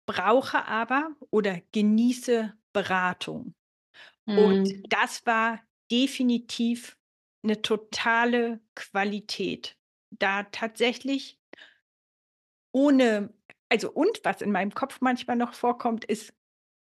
brauche 0.06 0.66
aber 0.66 1.16
oder 1.30 1.62
genieße 1.72 2.54
Beratung. 2.72 3.54
Und 4.26 4.64
mhm. 4.64 4.84
das 4.90 5.26
war 5.26 5.60
definitiv 5.92 6.98
eine 7.44 7.62
totale 7.62 8.62
Qualität. 8.76 9.78
Da 10.12 10.44
tatsächlich 10.44 11.40
ohne 12.72 13.34
also 13.74 13.92
und 13.92 14.22
was 14.24 14.44
in 14.44 14.52
meinem 14.52 14.76
Kopf 14.76 15.02
manchmal 15.02 15.36
noch 15.36 15.56
vorkommt, 15.56 16.06
ist 16.06 16.32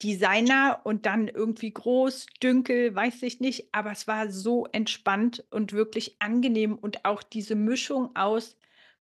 Designer 0.03 0.81
und 0.83 1.07
dann 1.07 1.27
irgendwie 1.27 1.71
groß, 1.73 2.27
dünkel, 2.43 2.93
weiß 2.93 3.23
ich 3.23 3.39
nicht, 3.39 3.73
aber 3.73 3.91
es 3.91 4.07
war 4.07 4.29
so 4.29 4.67
entspannt 4.67 5.43
und 5.49 5.73
wirklich 5.73 6.17
angenehm 6.19 6.77
und 6.77 7.03
auch 7.03 7.23
diese 7.23 7.55
Mischung 7.55 8.15
aus 8.15 8.55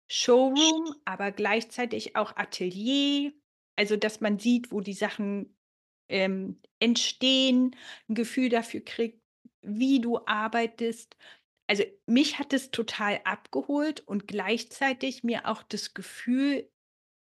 Showroom, 0.09 0.93
aber 1.05 1.31
gleichzeitig 1.31 2.17
auch 2.17 2.35
Atelier, 2.35 3.31
also 3.77 3.95
dass 3.95 4.19
man 4.19 4.39
sieht, 4.39 4.73
wo 4.73 4.81
die 4.81 4.91
Sachen 4.91 5.55
ähm, 6.09 6.59
entstehen, 6.79 7.77
ein 8.09 8.15
Gefühl 8.15 8.49
dafür 8.49 8.81
kriegt, 8.81 9.22
wie 9.63 9.99
du 9.99 10.19
arbeitest. 10.25 11.15
Also 11.67 11.83
mich 12.05 12.39
hat 12.39 12.53
es 12.53 12.71
total 12.71 13.21
abgeholt 13.23 14.01
und 14.01 14.27
gleichzeitig 14.27 15.23
mir 15.23 15.47
auch 15.47 15.63
das 15.63 15.93
Gefühl 15.93 16.69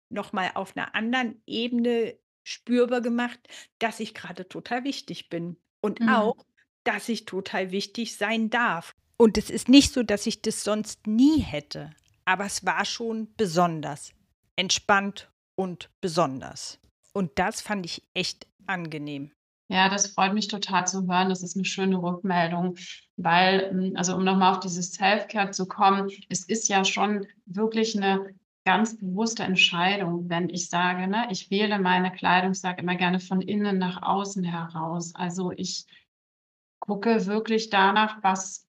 nochmal 0.09 0.51
auf 0.55 0.75
einer 0.75 0.95
anderen 0.95 1.41
Ebene 1.45 2.17
spürbar 2.43 3.01
gemacht, 3.01 3.39
dass 3.79 3.99
ich 3.99 4.13
gerade 4.13 4.47
total 4.47 4.83
wichtig 4.83 5.29
bin 5.29 5.57
und 5.81 6.01
Mhm. 6.01 6.09
auch, 6.09 6.45
dass 6.83 7.09
ich 7.09 7.25
total 7.25 7.71
wichtig 7.71 8.15
sein 8.15 8.49
darf. 8.49 8.93
Und 9.17 9.37
es 9.37 9.49
ist 9.49 9.67
nicht 9.67 9.93
so, 9.93 10.03
dass 10.03 10.25
ich 10.27 10.41
das 10.41 10.63
sonst 10.63 11.07
nie 11.07 11.39
hätte, 11.39 11.91
aber 12.25 12.45
es 12.45 12.65
war 12.65 12.85
schon 12.85 13.33
besonders, 13.35 14.13
entspannt 14.55 15.31
und 15.55 15.89
besonders. 16.01 16.79
Und 17.13 17.39
das 17.39 17.61
fand 17.61 17.85
ich 17.85 18.03
echt 18.13 18.47
angenehm. 18.67 19.31
Ja, 19.69 19.89
das 19.89 20.07
freut 20.07 20.33
mich 20.33 20.47
total 20.47 20.87
zu 20.87 21.07
hören. 21.07 21.29
Das 21.29 21.43
ist 21.43 21.55
eine 21.55 21.65
schöne 21.65 22.01
Rückmeldung, 22.01 22.75
weil, 23.17 23.69
hm, 23.69 23.93
also 23.95 24.15
um 24.15 24.23
nochmal 24.23 24.53
auf 24.53 24.59
dieses 24.61 24.93
Self-Care 24.93 25.51
zu 25.51 25.67
kommen, 25.67 26.09
es 26.29 26.45
ist 26.45 26.69
ja 26.69 26.85
schon 26.85 27.27
wirklich 27.45 27.97
eine 27.97 28.33
ganz 28.65 28.97
bewusste 28.97 29.43
Entscheidung, 29.43 30.29
wenn 30.29 30.49
ich 30.49 30.69
sage, 30.69 31.07
ne, 31.07 31.27
ich 31.31 31.49
wähle 31.49 31.79
meine 31.79 32.11
Kleidung, 32.11 32.53
sage 32.53 32.81
immer 32.81 32.95
gerne 32.95 33.19
von 33.19 33.41
innen 33.41 33.77
nach 33.77 34.01
außen 34.01 34.43
heraus. 34.43 35.15
Also 35.15 35.51
ich 35.51 35.85
gucke 36.79 37.25
wirklich 37.25 37.69
danach, 37.69 38.23
was 38.23 38.65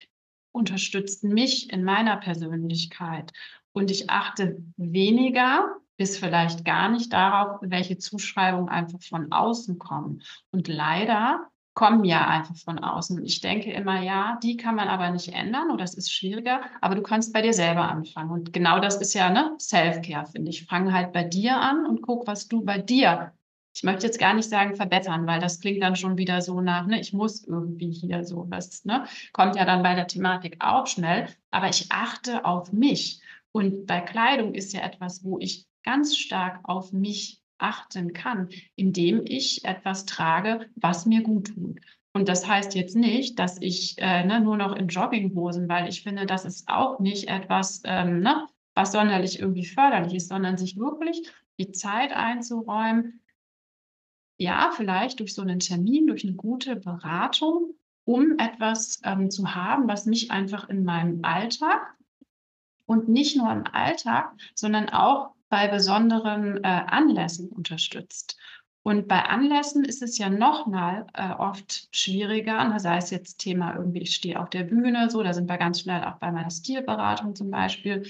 unterstützt 0.52 1.25
mich 1.25 1.73
in 1.73 1.85
meiner 1.85 2.17
Persönlichkeit. 2.17 3.33
Und 3.73 3.90
ich 3.90 4.11
achte 4.11 4.62
weniger 4.76 5.76
bis 5.99 6.17
vielleicht 6.17 6.64
gar 6.64 6.88
nicht 6.88 7.12
darauf, 7.12 7.59
welche 7.61 7.99
Zuschreibungen 7.99 8.71
einfach 8.71 9.02
von 9.02 9.31
außen 9.31 9.78
kommen. 9.78 10.23
Und 10.50 10.69
leider 10.69 11.49
kommen 11.75 12.05
ja 12.05 12.26
einfach 12.26 12.57
von 12.57 12.78
außen. 12.78 13.19
Und 13.19 13.26
ich 13.26 13.40
denke 13.40 13.71
immer, 13.71 14.02
ja, 14.02 14.38
die 14.43 14.57
kann 14.57 14.75
man 14.75 14.88
aber 14.88 15.11
nicht 15.11 15.35
ändern 15.35 15.71
oder 15.71 15.85
es 15.85 15.95
ist 15.95 16.11
schwieriger, 16.11 16.62
aber 16.81 16.95
du 16.95 17.02
kannst 17.02 17.33
bei 17.33 17.43
dir 17.43 17.52
selber 17.52 17.88
anfangen. 17.88 18.31
Und 18.31 18.52
genau 18.52 18.81
das 18.81 18.97
ist 18.97 19.12
ja 19.12 19.28
ne, 19.28 19.55
Self-Care, 19.61 20.26
finde 20.26 20.50
ich. 20.50 20.64
Fang 20.64 20.93
halt 20.93 21.12
bei 21.12 21.25
dir 21.25 21.61
an 21.61 21.85
und 21.85 22.00
guck, 22.00 22.26
was 22.26 22.49
du 22.49 22.64
bei 22.64 22.78
dir 22.78 23.33
ich 23.78 23.85
möchte 23.85 24.07
jetzt 24.07 24.19
gar 24.19 24.35
nicht 24.35 24.49
sagen 24.49 24.75
verbessern, 24.75 25.28
weil 25.28 25.38
das 25.38 25.61
klingt 25.61 25.85
dann 25.85 25.95
schon 25.95 26.19
wieder 26.19 26.43
so 26.43 26.61
nach, 26.61 26.85
ne, 26.87 26.99
ich 26.99 27.12
muss 27.12 27.45
irgendwie 27.45 27.93
hier 27.93 28.25
so, 28.25 28.45
das 28.45 28.85
ne, 28.85 29.05
kommt 29.33 29.55
ja 29.55 29.64
dann 29.64 29.85
bei 29.85 29.95
der 29.95 30.09
Thematik 30.09 30.57
auch 30.59 30.88
schnell, 30.88 31.28
aber 31.52 31.69
ich 31.69 31.87
achte 31.88 32.45
auf 32.45 32.73
mich. 32.73 33.21
Und 33.52 33.87
bei 33.87 34.00
Kleidung 34.00 34.55
ist 34.55 34.73
ja 34.73 34.81
etwas, 34.81 35.23
wo 35.23 35.38
ich 35.38 35.68
ganz 35.83 36.17
stark 36.17 36.61
auf 36.65 36.93
mich 36.93 37.41
achten 37.59 38.13
kann, 38.13 38.49
indem 38.77 39.23
ich 39.25 39.65
etwas 39.65 40.07
trage, 40.07 40.69
was 40.77 41.07
mir 41.07 41.23
gut 41.23 41.49
tut. 41.55 41.81
Und 42.13 42.29
das 42.29 42.47
heißt 42.47 42.75
jetzt 42.75 42.97
nicht, 42.97 43.39
dass 43.39 43.61
ich 43.61 43.97
äh, 43.99 44.25
ne, 44.25 44.41
nur 44.41 44.57
noch 44.57 44.75
in 44.75 44.89
Jogginghosen, 44.89 45.69
weil 45.69 45.89
ich 45.89 46.03
finde, 46.03 46.27
das 46.27 46.45
ist 46.45 46.69
auch 46.69 46.99
nicht 47.01 47.29
etwas, 47.29 47.83
ähm, 47.85 48.21
ne, 48.21 48.47
was 48.75 48.93
sonderlich 48.93 49.41
irgendwie 49.41 49.67
förderlich 49.67 50.15
ist, 50.15 50.29
sondern 50.29 50.57
sich 50.57 50.77
wirklich 50.77 51.29
die 51.59 51.73
Zeit 51.73 52.13
einzuräumen, 52.13 53.21
ja, 54.39 54.71
vielleicht 54.75 55.19
durch 55.21 55.35
so 55.35 55.43
einen 55.43 55.59
Termin, 55.59 56.07
durch 56.07 56.25
eine 56.25 56.35
gute 56.35 56.77
Beratung, 56.77 57.75
um 58.05 58.39
etwas 58.39 59.01
ähm, 59.05 59.31
zu 59.31 59.55
haben, 59.55 59.89
was 59.89 60.07
mich 60.07 60.31
einfach 60.31 60.69
in 60.69 60.85
meinem 60.85 61.25
Alltag 61.25 61.97
und 62.87 63.09
nicht 63.09 63.37
nur 63.37 63.51
im 63.53 63.65
Alltag, 63.67 64.33
sondern 64.55 64.89
auch 64.89 65.35
bei 65.49 65.69
besonderen 65.69 66.62
äh, 66.62 66.67
Anlässen 66.67 67.49
unterstützt. 67.49 68.38
Und 68.83 69.07
bei 69.09 69.23
Anlässen 69.23 69.85
ist 69.85 70.02
es 70.02 70.19
ja 70.19 70.31
nochmal 70.31 71.07
äh, 71.12 71.31
oft 71.33 71.88
schwieriger, 71.95 72.64
ne? 72.64 72.81
sei 72.81 72.97
es 72.97 73.11
jetzt 73.11 73.38
Thema 73.38 73.76
irgendwie, 73.76 74.00
ich 74.00 74.14
stehe 74.14 74.40
auf 74.40 74.50
der 74.50 74.64
Bühne, 74.64 75.11
so, 75.11 75.23
da 75.23 75.35
sind 75.35 75.49
wir 75.49 75.59
ganz 75.59 75.81
schnell 75.81 76.05
auch 76.05 76.17
bei 76.17 76.33
meiner 76.33 76.50
Stilberatung 76.50 77.35
zum 77.35 77.50
Beispiel, 77.50 78.07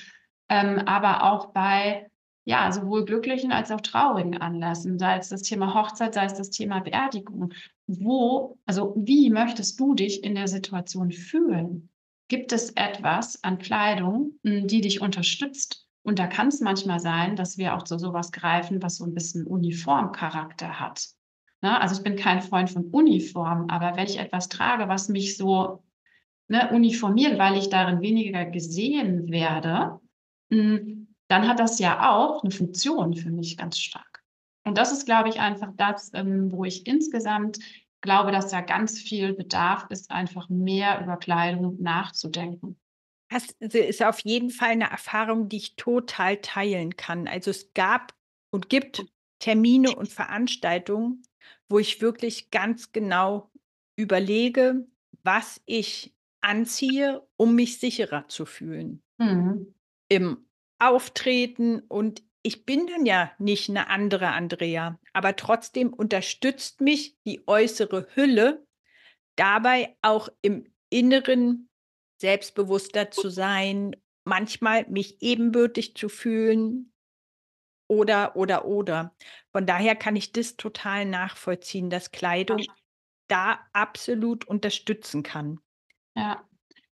ähm, 0.49 0.79
aber 0.87 1.33
auch 1.33 1.53
bei 1.53 2.09
ja, 2.49 2.73
sowohl 2.73 3.05
glücklichen 3.05 3.53
als 3.53 3.71
auch 3.71 3.83
traurigen 3.83 4.39
Anlässen, 4.39 4.99
sei 4.99 5.19
es 5.19 5.29
das 5.29 5.43
Thema 5.43 5.75
Hochzeit, 5.75 6.15
sei 6.15 6.25
es 6.25 6.33
das 6.33 6.49
Thema 6.49 6.81
Beerdigung. 6.81 7.53
Wo, 7.87 8.57
also 8.65 8.95
wie 8.97 9.29
möchtest 9.29 9.79
du 9.79 9.95
dich 9.95 10.25
in 10.25 10.35
der 10.35 10.49
Situation 10.49 11.13
fühlen? 11.13 11.91
Gibt 12.29 12.53
es 12.53 12.71
etwas 12.71 13.45
an 13.45 13.59
Kleidung, 13.59 14.39
hm, 14.45 14.67
die 14.67 14.81
dich 14.81 15.03
unterstützt? 15.03 15.88
Und 16.09 16.19
da 16.19 16.27
kann 16.27 16.49
es 16.49 16.63
manchmal 16.63 17.01
sein, 17.01 17.37
dass 17.37 17.59
wir 17.59 17.77
auch 17.77 17.83
zu 17.83 17.99
sowas 17.99 18.33
greifen, 18.33 18.83
was 18.83 18.97
so 18.97 19.05
ein 19.05 19.13
bisschen 19.13 19.47
Uniformcharakter 19.47 20.81
hat. 20.81 21.07
Ne? 21.61 21.79
Also 21.79 21.97
ich 21.97 22.03
bin 22.03 22.17
kein 22.17 22.41
Freund 22.41 22.71
von 22.71 22.87
Uniform, 22.87 23.69
aber 23.69 23.95
wenn 23.95 24.07
ich 24.07 24.19
etwas 24.19 24.49
trage, 24.49 24.89
was 24.89 25.11
mich 25.11 25.37
so 25.37 25.85
ne, 26.49 26.71
uniformiert, 26.73 27.39
weil 27.39 27.59
ich 27.59 27.69
darin 27.69 28.01
weniger 28.01 28.47
gesehen 28.47 29.31
werde, 29.31 30.01
hm, 30.51 31.15
dann 31.29 31.47
hat 31.47 31.61
das 31.61 31.79
ja 31.79 32.11
auch 32.11 32.43
eine 32.43 32.53
Funktion 32.53 33.13
für 33.13 33.29
mich 33.29 33.59
ganz 33.59 33.77
stark. 33.79 34.25
Und 34.65 34.79
das 34.79 34.93
ist, 34.93 35.05
glaube 35.05 35.29
ich, 35.29 35.41
einfach 35.41 35.73
das, 35.77 36.11
ähm, 36.15 36.51
wo 36.51 36.65
ich 36.65 36.87
insgesamt 36.87 37.59
glaube, 38.01 38.33
dass 38.33 38.49
da 38.49 38.63
ganz 38.63 38.99
viel 38.99 39.35
Bedarf 39.35 39.85
ist, 39.91 40.11
einfach 40.11 40.49
mehr 40.49 41.03
über 41.03 41.19
Kleidung 41.19 41.83
nachzudenken. 41.83 42.79
Das 43.31 43.51
ist 43.61 44.03
auf 44.03 44.21
jeden 44.21 44.51
Fall 44.51 44.71
eine 44.71 44.91
Erfahrung, 44.91 45.49
die 45.49 45.59
ich 45.59 45.77
total 45.77 46.39
teilen 46.39 46.97
kann. 46.97 47.29
Also 47.29 47.51
es 47.51 47.73
gab 47.75 48.15
und 48.51 48.69
gibt 48.69 49.05
Termine 49.39 49.95
und 49.95 50.09
Veranstaltungen, 50.09 51.23
wo 51.69 51.79
ich 51.79 52.01
wirklich 52.01 52.51
ganz 52.51 52.93
genau 52.93 53.51
überlege, 53.97 54.87
was 55.23 55.61
ich 55.67 56.15
anziehe, 56.41 57.27
um 57.37 57.55
mich 57.55 57.79
sicherer 57.79 58.29
zu 58.29 58.47
fühlen. 58.47 59.03
Mhm. 59.19 59.75
Im 60.09 60.49
auftreten 60.79 61.81
und 61.81 62.23
ich 62.43 62.65
bin 62.65 62.87
dann 62.87 63.05
ja 63.05 63.33
nicht 63.39 63.69
eine 63.69 63.91
andere 63.91 64.29
Andrea, 64.29 64.99
aber 65.13 65.37
trotzdem 65.37 65.93
unterstützt 65.93 66.81
mich 66.81 67.17
die 67.27 67.43
äußere 67.47 68.07
Hülle 68.15 68.65
dabei 69.37 69.97
auch 70.03 70.29
im 70.41 70.65
Inneren 70.89 71.68
selbstbewusster 72.19 73.11
zu 73.11 73.31
sein, 73.31 73.97
manchmal 74.25 74.87
mich 74.89 75.23
ebenbürtig 75.23 75.97
zu 75.97 76.09
fühlen 76.09 76.93
oder, 77.89 78.37
oder, 78.37 78.67
oder. 78.67 79.15
Von 79.53 79.67
daher 79.67 79.97
kann 79.97 80.17
ich 80.17 80.33
das 80.33 80.57
total 80.57 81.07
nachvollziehen, 81.07 81.91
dass 81.91 82.11
Kleidung 82.11 82.65
da 83.29 83.61
absolut 83.73 84.47
unterstützen 84.47 85.23
kann. 85.23 85.59
Ja, 86.15 86.45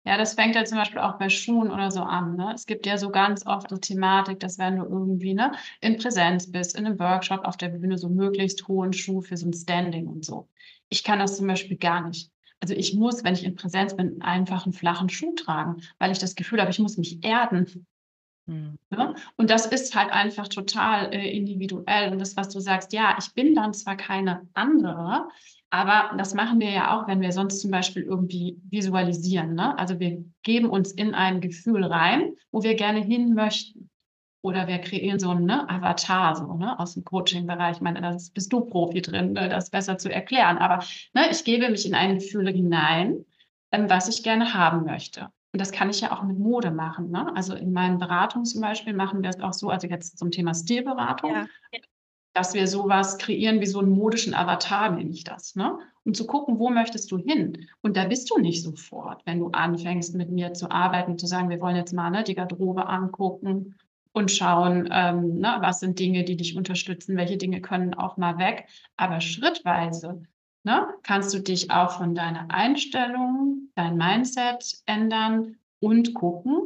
ja, 0.08 0.18
das 0.18 0.36
fängt 0.36 0.56
ja 0.56 0.64
zum 0.66 0.78
Beispiel 0.78 1.00
auch 1.00 1.18
bei 1.18 1.30
Schuhen 1.30 1.72
oder 1.72 1.90
so 1.90 2.02
an. 2.02 2.36
Ne? 2.36 2.52
Es 2.54 2.68
gibt 2.68 2.86
ja 2.86 2.98
so 2.98 3.10
ganz 3.10 3.46
oft 3.48 3.72
so 3.72 3.78
Thematik, 3.78 4.40
dass 4.40 4.60
wenn 4.60 4.78
du 4.78 4.84
irgendwie 4.84 5.34
ne, 5.34 5.54
in 5.82 5.98
Präsenz 5.98 6.52
bist, 6.52 6.78
in 6.78 6.86
einem 6.86 7.00
Workshop 7.00 7.44
auf 7.44 7.58
der 7.58 7.70
Bühne, 7.70 7.98
so 7.98 8.08
möglichst 8.10 8.68
hohen 8.68 8.94
Schuh 8.94 9.22
für 9.22 9.36
so 9.36 9.48
ein 9.48 9.54
Standing 9.54 10.08
und 10.08 10.24
so. 10.24 10.48
Ich 10.90 11.04
kann 11.04 11.18
das 11.18 11.38
zum 11.38 11.48
Beispiel 11.48 11.78
gar 11.78 12.08
nicht. 12.08 12.32
Also 12.60 12.74
ich 12.74 12.96
muss, 12.96 13.24
wenn 13.24 13.34
ich 13.34 13.44
in 13.44 13.56
Präsenz 13.56 13.96
bin, 13.96 14.22
einfach 14.22 14.66
einen 14.66 14.74
flachen 14.74 15.10
Schuh 15.10 15.34
tragen, 15.36 15.82
weil 16.00 16.12
ich 16.12 16.20
das 16.20 16.36
Gefühl 16.36 16.62
habe, 16.62 16.72
ich 16.72 16.80
muss 16.80 16.98
mich 16.98 17.24
erden. 17.24 17.88
Hm. 18.48 18.78
Ja? 18.92 19.16
Und 19.38 19.50
das 19.50 19.66
ist 19.66 19.96
halt 19.96 20.12
einfach 20.12 20.48
total 20.48 21.14
äh, 21.14 21.32
individuell. 21.32 22.12
Und 22.12 22.20
das, 22.20 22.38
was 22.38 22.50
du 22.50 22.60
sagst, 22.60 22.94
ja, 22.94 23.16
ich 23.20 23.34
bin 23.34 23.56
dann 23.56 23.74
zwar 23.74 23.98
keine 23.98 24.48
andere, 24.54 25.28
aber 25.70 26.16
das 26.18 26.34
machen 26.34 26.60
wir 26.60 26.70
ja 26.70 26.96
auch, 26.96 27.08
wenn 27.08 27.22
wir 27.22 27.32
sonst 27.32 27.60
zum 27.60 27.72
Beispiel 27.72 28.04
irgendwie 28.04 28.58
visualisieren. 28.70 29.56
Ne? 29.56 29.78
Also 29.78 30.00
wir 30.00 30.24
geben 30.44 30.70
uns 30.70 30.92
in 30.92 31.14
ein 31.14 31.42
Gefühl 31.42 31.84
rein, 31.84 32.36
wo 32.52 32.64
wir 32.64 32.76
gerne 32.76 33.02
hin 33.02 33.34
möchten. 33.34 33.90
Oder 34.46 34.68
wir 34.68 34.78
kreieren 34.78 35.18
so 35.18 35.32
einen 35.32 35.46
ne, 35.46 35.68
Avatar 35.68 36.36
so, 36.36 36.54
ne, 36.54 36.80
aus 36.80 36.94
dem 36.94 37.04
Coaching-Bereich. 37.04 37.78
Ich 37.78 37.82
meine, 37.82 38.00
da 38.00 38.16
bist 38.32 38.54
du 38.54 38.62
Profi 38.62 39.02
drin, 39.02 39.34
ne, 39.34 39.50
das 39.50 39.72
besser 39.72 39.98
zu 39.98 40.14
erklären. 40.14 40.60
Aber 40.60 40.84
ne, 41.16 41.32
ich 41.32 41.44
gebe 41.44 41.68
mich 41.68 41.88
in 41.88 41.96
ein 41.96 42.20
Gefühl 42.20 42.48
hinein, 42.54 43.26
ähm, 43.72 43.90
was 43.90 44.08
ich 44.08 44.22
gerne 44.22 44.54
haben 44.54 44.86
möchte. 44.86 45.30
Und 45.52 45.60
das 45.60 45.72
kann 45.72 45.90
ich 45.90 46.02
ja 46.02 46.12
auch 46.12 46.22
mit 46.22 46.38
Mode 46.38 46.70
machen. 46.70 47.10
Ne? 47.10 47.36
Also 47.36 47.56
in 47.56 47.74
meinen 47.74 47.98
Beratungen 47.98 48.46
zum 48.46 48.62
Beispiel 48.62 48.94
machen 48.94 49.24
wir 49.24 49.32
es 49.32 49.40
auch 49.40 49.54
so, 49.54 49.72
also 49.72 49.88
jetzt 49.88 50.20
zum 50.20 50.30
Thema 50.30 50.54
Stilberatung. 50.54 51.32
Ja 51.32 51.48
dass 52.36 52.54
wir 52.54 52.68
sowas 52.68 53.18
kreieren 53.18 53.62
wie 53.62 53.66
so 53.66 53.80
einen 53.80 53.92
modischen 53.92 54.34
Avatar, 54.34 54.90
nenne 54.90 55.10
ich 55.10 55.24
das, 55.24 55.56
ne? 55.56 55.80
Um 56.04 56.14
zu 56.14 56.28
gucken, 56.28 56.60
wo 56.60 56.70
möchtest 56.70 57.10
du 57.10 57.18
hin? 57.18 57.70
Und 57.82 57.96
da 57.96 58.04
bist 58.04 58.30
du 58.30 58.38
nicht 58.38 58.62
sofort, 58.62 59.26
wenn 59.26 59.40
du 59.40 59.52
anfängst, 59.52 60.14
mit 60.16 60.30
mir 60.30 60.54
zu 60.54 60.70
arbeiten, 60.70 61.18
zu 61.18 61.28
sagen, 61.28 61.50
wir 61.50 61.62
wollen 61.62 61.78
jetzt 61.78 61.94
mal 61.94 62.10
ne, 62.10 62.24
die 62.24 62.36
Garderobe 62.36 62.88
angucken 62.88 63.76
und 64.16 64.32
schauen, 64.32 64.90
ähm, 64.92 65.40
ne, 65.40 65.58
was 65.60 65.82
sind 65.82 66.00
Dinge, 66.00 66.24
die 66.24 66.38
dich 66.38 66.56
unterstützen, 66.56 67.18
welche 67.18 67.38
Dinge 67.38 67.62
können 67.62 67.94
auch 67.94 68.18
mal 68.18 68.38
weg. 68.38 68.68
Aber 68.96 69.20
schrittweise 69.20 70.24
ne, 70.64 70.88
kannst 71.04 71.34
du 71.34 71.40
dich 71.40 71.70
auch 71.72 71.92
von 71.92 72.16
deiner 72.16 72.50
Einstellung, 72.50 73.70
dein 73.76 73.98
Mindset 73.98 74.82
ändern 74.86 75.58
und 75.80 76.14
gucken, 76.14 76.62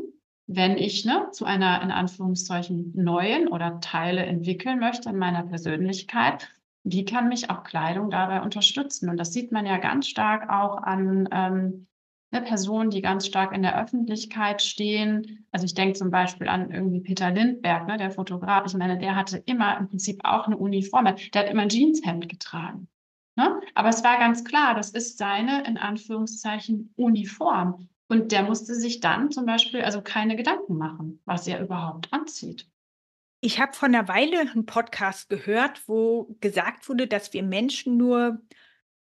wenn 0.45 0.77
ich 0.77 1.05
ne, 1.05 1.27
zu 1.31 1.45
einer 1.45 1.81
in 1.81 1.91
Anführungszeichen 1.91 2.93
neuen 2.95 3.47
oder 3.47 3.79
Teile 3.81 4.25
entwickeln 4.25 4.79
möchte 4.79 5.09
in 5.09 5.17
meiner 5.17 5.43
Persönlichkeit, 5.43 6.49
wie 6.83 7.05
kann 7.05 7.29
mich 7.29 7.49
auch 7.49 7.63
Kleidung 7.63 8.09
dabei 8.09 8.41
unterstützen? 8.41 9.09
Und 9.09 9.17
das 9.17 9.33
sieht 9.33 9.51
man 9.51 9.65
ja 9.65 9.77
ganz 9.77 10.07
stark 10.07 10.49
auch 10.49 10.77
an 10.77 11.27
ähm, 11.31 11.88
ne, 12.32 12.42
Personen, 12.42 12.89
die 12.89 13.02
ganz 13.02 13.26
stark 13.26 13.54
in 13.54 13.62
der 13.62 13.82
Öffentlichkeit 13.82 14.62
stehen. 14.62 15.46
Also 15.52 15.65
ich 15.65 15.74
denke 15.74 15.98
zum 15.98 16.12
Beispiel 16.12 16.48
an 16.48 16.72
irgendwie 16.72 17.02
Peter 17.02 17.32
Lindberg, 17.32 17.88
ne, 17.88 17.98
der 17.98 18.12
Fotograf. 18.12 18.65
Ich 18.68 18.74
meine, 18.74 18.98
der 18.98 19.15
hatte 19.15 19.38
immer 19.46 19.78
im 19.78 19.88
Prinzip 19.88 20.22
auch 20.24 20.48
eine 20.48 20.58
Uniform. 20.58 21.06
Der 21.06 21.44
hat 21.44 21.50
immer 21.50 21.63
ein 21.63 21.70
Jeanshemd 21.70 22.30
getragen. 22.30 22.88
Ne? 23.36 23.62
Aber 23.74 23.89
es 23.89 24.04
war 24.04 24.20
ganz 24.20 24.44
klar, 24.44 24.76
das 24.76 24.89
ist 24.89 25.18
seine, 25.18 25.65
in 25.65 25.78
Anführungszeichen, 25.78 26.94
Uniform. 26.98 27.88
Und 28.10 28.32
der 28.32 28.44
musste 28.44 28.74
sich 28.76 29.00
dann 29.00 29.32
zum 29.32 29.46
Beispiel 29.46 29.82
also 29.82 30.02
keine 30.02 30.36
Gedanken 30.36 30.78
machen, 30.78 31.22
was 31.26 31.48
er 31.48 31.62
überhaupt 31.62 32.12
anzieht. 32.12 32.68
Ich 33.42 33.62
habe 33.62 33.72
vor 33.74 33.88
einer 33.88 34.10
Weile 34.10 34.42
einen 34.42 34.65
Podcast 34.65 35.30
gehört, 35.30 35.88
wo 35.88 36.36
gesagt 36.42 36.89
wurde, 36.89 37.08
dass 37.08 37.32
wir 37.32 37.44
Menschen 37.44 37.96
nur 37.96 38.42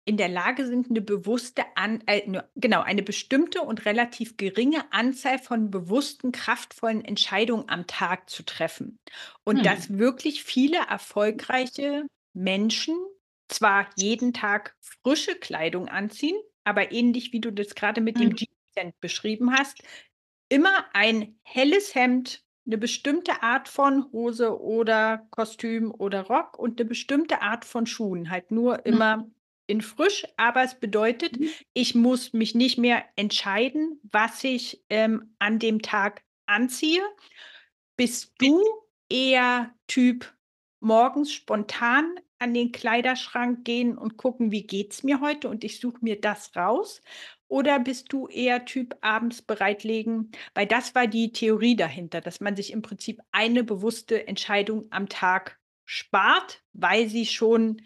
in 0.07 0.17
der 0.17 0.29
Lage 0.29 0.67
sind, 0.67 0.91
eine 0.91 1.01
bewusste, 1.01 1.63
an, 1.77 2.03
äh, 2.07 2.23
genau, 2.57 2.83
eine 2.83 3.03
bestimmte 3.03 3.63
und 3.63 3.87
relativ 3.87 4.37
geringe 4.37 4.85
Anzahl 4.93 5.39
von 5.39 5.71
bewussten, 5.71 6.31
kraftvollen 6.31 7.05
Entscheidungen 7.05 7.69
am 7.69 7.87
Tag 7.87 8.29
zu 8.29 8.43
treffen. 8.43 8.99
Und 9.45 9.59
hm. 9.59 9.63
dass 9.65 9.99
wirklich 9.99 10.45
viele 10.45 10.79
erfolgreiche 10.89 12.07
Menschen 12.35 12.97
zwar 13.49 13.89
jeden 13.97 14.33
Tag 14.33 14.77
frische 14.81 15.37
Kleidung 15.37 15.89
anziehen, 15.89 16.37
aber 16.65 16.93
ähnlich 16.93 17.33
wie 17.33 17.41
du 17.41 17.51
das 17.51 17.75
gerade 17.75 18.01
mit 18.01 18.19
hm. 18.19 18.37
dem 18.37 18.93
beschrieben 19.01 19.53
hast, 19.53 19.83
immer 20.49 20.85
ein 20.93 21.39
helles 21.43 21.95
Hemd, 21.95 22.43
eine 22.67 22.79
bestimmte 22.79 23.43
Art 23.43 23.69
von 23.69 24.11
Hose 24.13 24.61
oder 24.61 25.27
Kostüm 25.31 25.93
oder 25.97 26.23
Rock 26.23 26.59
und 26.59 26.81
eine 26.81 26.89
bestimmte 26.89 27.43
Art 27.43 27.65
von 27.65 27.87
Schuhen. 27.87 28.31
Halt 28.31 28.51
nur 28.51 28.75
mhm. 28.79 28.83
immer 28.85 29.27
in 29.67 29.81
frisch, 29.81 30.25
aber 30.37 30.63
es 30.63 30.79
bedeutet, 30.79 31.39
mhm. 31.39 31.51
ich 31.73 31.95
muss 31.95 32.33
mich 32.33 32.55
nicht 32.55 32.79
mehr 32.79 33.05
entscheiden, 33.17 34.01
was 34.11 34.45
ich 34.45 34.85
ähm, 34.91 35.35
an 35.39 35.59
dem 35.59 35.83
Tag 35.83 36.23
anziehe. 36.47 37.03
Bist 37.97 38.35
du 38.39 38.63
eher 39.09 39.75
Typ 39.87 40.35
morgens 40.81 41.33
spontan 41.33 42.15
an 42.39 42.53
den 42.53 42.73
Kleiderschrank 42.73 43.65
gehen 43.65 43.97
und 43.97 44.19
gucken, 44.19 44.51
wie 44.51 44.67
geht 44.67 44.93
es 44.93 45.03
mir 45.03 45.21
heute 45.21 45.49
und 45.49 45.65
ich 45.65 45.81
suche 45.81 45.99
mir 46.03 46.21
das 46.21 46.55
raus? 46.57 47.01
Oder 47.49 47.79
bist 47.79 48.13
du 48.13 48.27
eher 48.27 48.65
Typ 48.65 48.97
abends 49.01 49.41
bereitlegen? 49.41 50.33
Weil 50.55 50.67
das 50.67 50.95
war 50.95 51.07
die 51.07 51.33
Theorie 51.33 51.77
dahinter, 51.77 52.21
dass 52.21 52.41
man 52.41 52.57
sich 52.57 52.73
im 52.73 52.83
Prinzip 52.83 53.21
eine 53.33 53.65
bewusste 53.65 54.27
Entscheidung 54.27 54.87
am 54.91 55.09
Tag 55.09 55.59
spart, 55.85 56.63
weil 56.73 57.09
sie 57.09 57.27
schon 57.27 57.83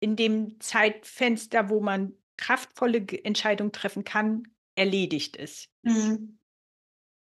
in 0.00 0.16
dem 0.16 0.60
Zeitfenster, 0.60 1.68
wo 1.68 1.80
man 1.80 2.12
kraftvolle 2.36 3.04
Entscheidungen 3.24 3.72
treffen 3.72 4.04
kann, 4.04 4.44
erledigt 4.74 5.36
ist. 5.36 5.68
Mhm. 5.82 6.38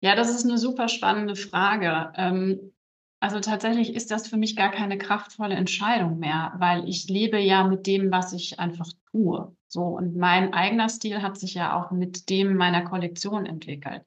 Ja, 0.01 0.17
das 0.17 0.31
ist 0.31 0.45
eine 0.45 0.59
super 0.59 0.89
spannende 0.89 1.37
Frage. 1.37 2.13
Ähm, 2.17 2.73
also 3.21 3.39
tatsächlich 3.39 3.95
ist 3.95 4.11
das 4.11 4.27
für 4.27 4.37
mich 4.37 4.57
gar 4.57 4.73
keine 4.73 4.99
kraftvolle 4.99 5.55
Entscheidung 5.55 6.19
mehr, 6.19 6.55
weil 6.59 6.89
ich 6.89 7.09
lebe 7.09 7.39
ja 7.39 7.63
mit 7.63 7.87
dem, 7.87 8.11
was 8.11 8.33
ich 8.33 8.59
einfach 8.59 8.89
tue. 9.13 9.55
So, 9.69 9.83
und 9.83 10.17
mein 10.17 10.53
eigener 10.55 10.89
Stil 10.89 11.23
hat 11.23 11.39
sich 11.39 11.55
ja 11.55 11.79
auch 11.81 11.93
mit 11.93 12.29
dem 12.31 12.57
meiner 12.57 12.83
Kollektion 12.83 13.47
entwickelt. 13.47 14.03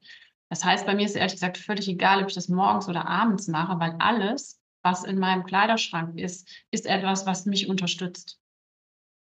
Das 0.50 0.64
heißt, 0.64 0.84
bei 0.84 0.94
mir 0.94 1.06
ist 1.06 1.16
ehrlich 1.16 1.32
gesagt 1.32 1.56
völlig 1.56 1.88
egal, 1.88 2.20
ob 2.22 2.28
ich 2.28 2.34
das 2.34 2.48
morgens 2.48 2.88
oder 2.88 3.08
abends 3.08 3.48
mache, 3.48 3.80
weil 3.80 3.96
alles, 3.98 4.60
was 4.82 5.04
in 5.04 5.18
meinem 5.18 5.44
Kleiderschrank 5.44 6.18
ist, 6.20 6.48
ist 6.70 6.86
etwas, 6.86 7.24
was 7.24 7.46
mich 7.46 7.68
unterstützt. 7.68 8.38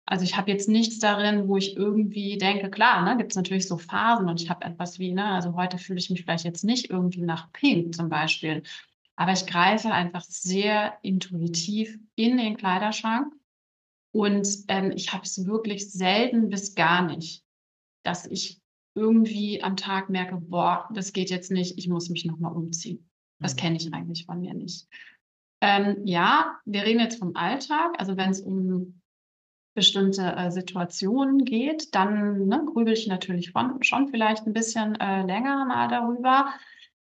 Also 0.08 0.24
ich 0.24 0.38
habe 0.38 0.52
jetzt 0.52 0.70
nichts 0.70 1.00
darin, 1.00 1.48
wo 1.48 1.58
ich 1.58 1.76
irgendwie 1.76 2.38
denke, 2.38 2.70
klar, 2.70 3.04
ne, 3.04 3.18
gibt 3.18 3.32
es 3.32 3.36
natürlich 3.36 3.68
so 3.68 3.78
Phasen 3.78 4.30
und 4.30 4.41
ich 4.41 4.50
habe 4.50 4.65
etwas 4.65 5.00
wie, 5.00 5.12
ne, 5.12 5.26
also 5.26 5.56
heute 5.56 5.80
fühle 5.80 6.00
ich 6.00 6.10
mich 6.12 6.24
vielleicht 6.24 6.46
jetzt 6.46 6.63
nicht 6.63 6.91
irgendwie 6.91 7.22
nach 7.22 7.52
Pink 7.54 7.96
zum 7.96 8.10
Beispiel, 8.10 8.62
aber 9.15 9.32
ich 9.32 9.48
greife 9.48 9.91
einfach 9.91 10.24
sehr 10.24 10.98
intuitiv 11.02 11.98
in 12.15 12.38
den 12.38 12.56
Kleiderschrank 12.56 13.34
und 14.12 14.48
ähm, 14.68 14.91
ich 14.96 15.12
habe 15.12 15.24
es 15.24 15.46
wirklich 15.46 15.91
selten 15.91 16.50
bis 16.50 16.76
gar 16.76 17.06
nicht, 17.08 17.44
dass 18.04 18.28
ich 18.28 18.62
irgendwie 18.94 19.63
am 19.63 19.76
Tag 19.76 20.10
merke, 20.10 20.38
boah, 20.38 20.88
das 20.94 21.13
geht 21.13 21.32
jetzt 21.32 21.52
nicht, 21.52 21.78
ich 21.78 21.89
muss 21.89 22.10
mich 22.10 22.26
nochmal 22.26 22.54
umziehen. 22.54 23.10
Das 23.39 23.56
mhm. 23.56 23.60
kenne 23.60 23.78
ich 23.78 23.94
eigentlich 23.94 24.26
von 24.26 24.39
mir 24.39 24.54
nicht. 24.54 24.88
Ähm, 25.62 26.06
ja, 26.06 26.58
wir 26.65 26.84
reden 26.84 27.00
jetzt 27.00 27.20
vom 27.20 27.36
Alltag. 27.36 27.96
Also 27.98 28.15
wenn 28.15 28.30
es 28.30 28.39
um 28.39 29.02
bestimmte 29.76 30.24
äh, 30.36 30.50
Situationen 30.50 31.46
geht, 31.46 31.94
dann 31.94 32.48
ne, 32.48 32.66
grübel 32.66 32.94
ich 32.94 33.08
natürlich 33.08 33.52
von, 33.52 33.84
schon 33.84 34.08
vielleicht 34.08 34.48
ein 34.48 34.54
bisschen 34.54 34.96
äh, 34.96 35.22
länger 35.24 35.66
mal 35.66 35.88
darüber. 35.88 36.48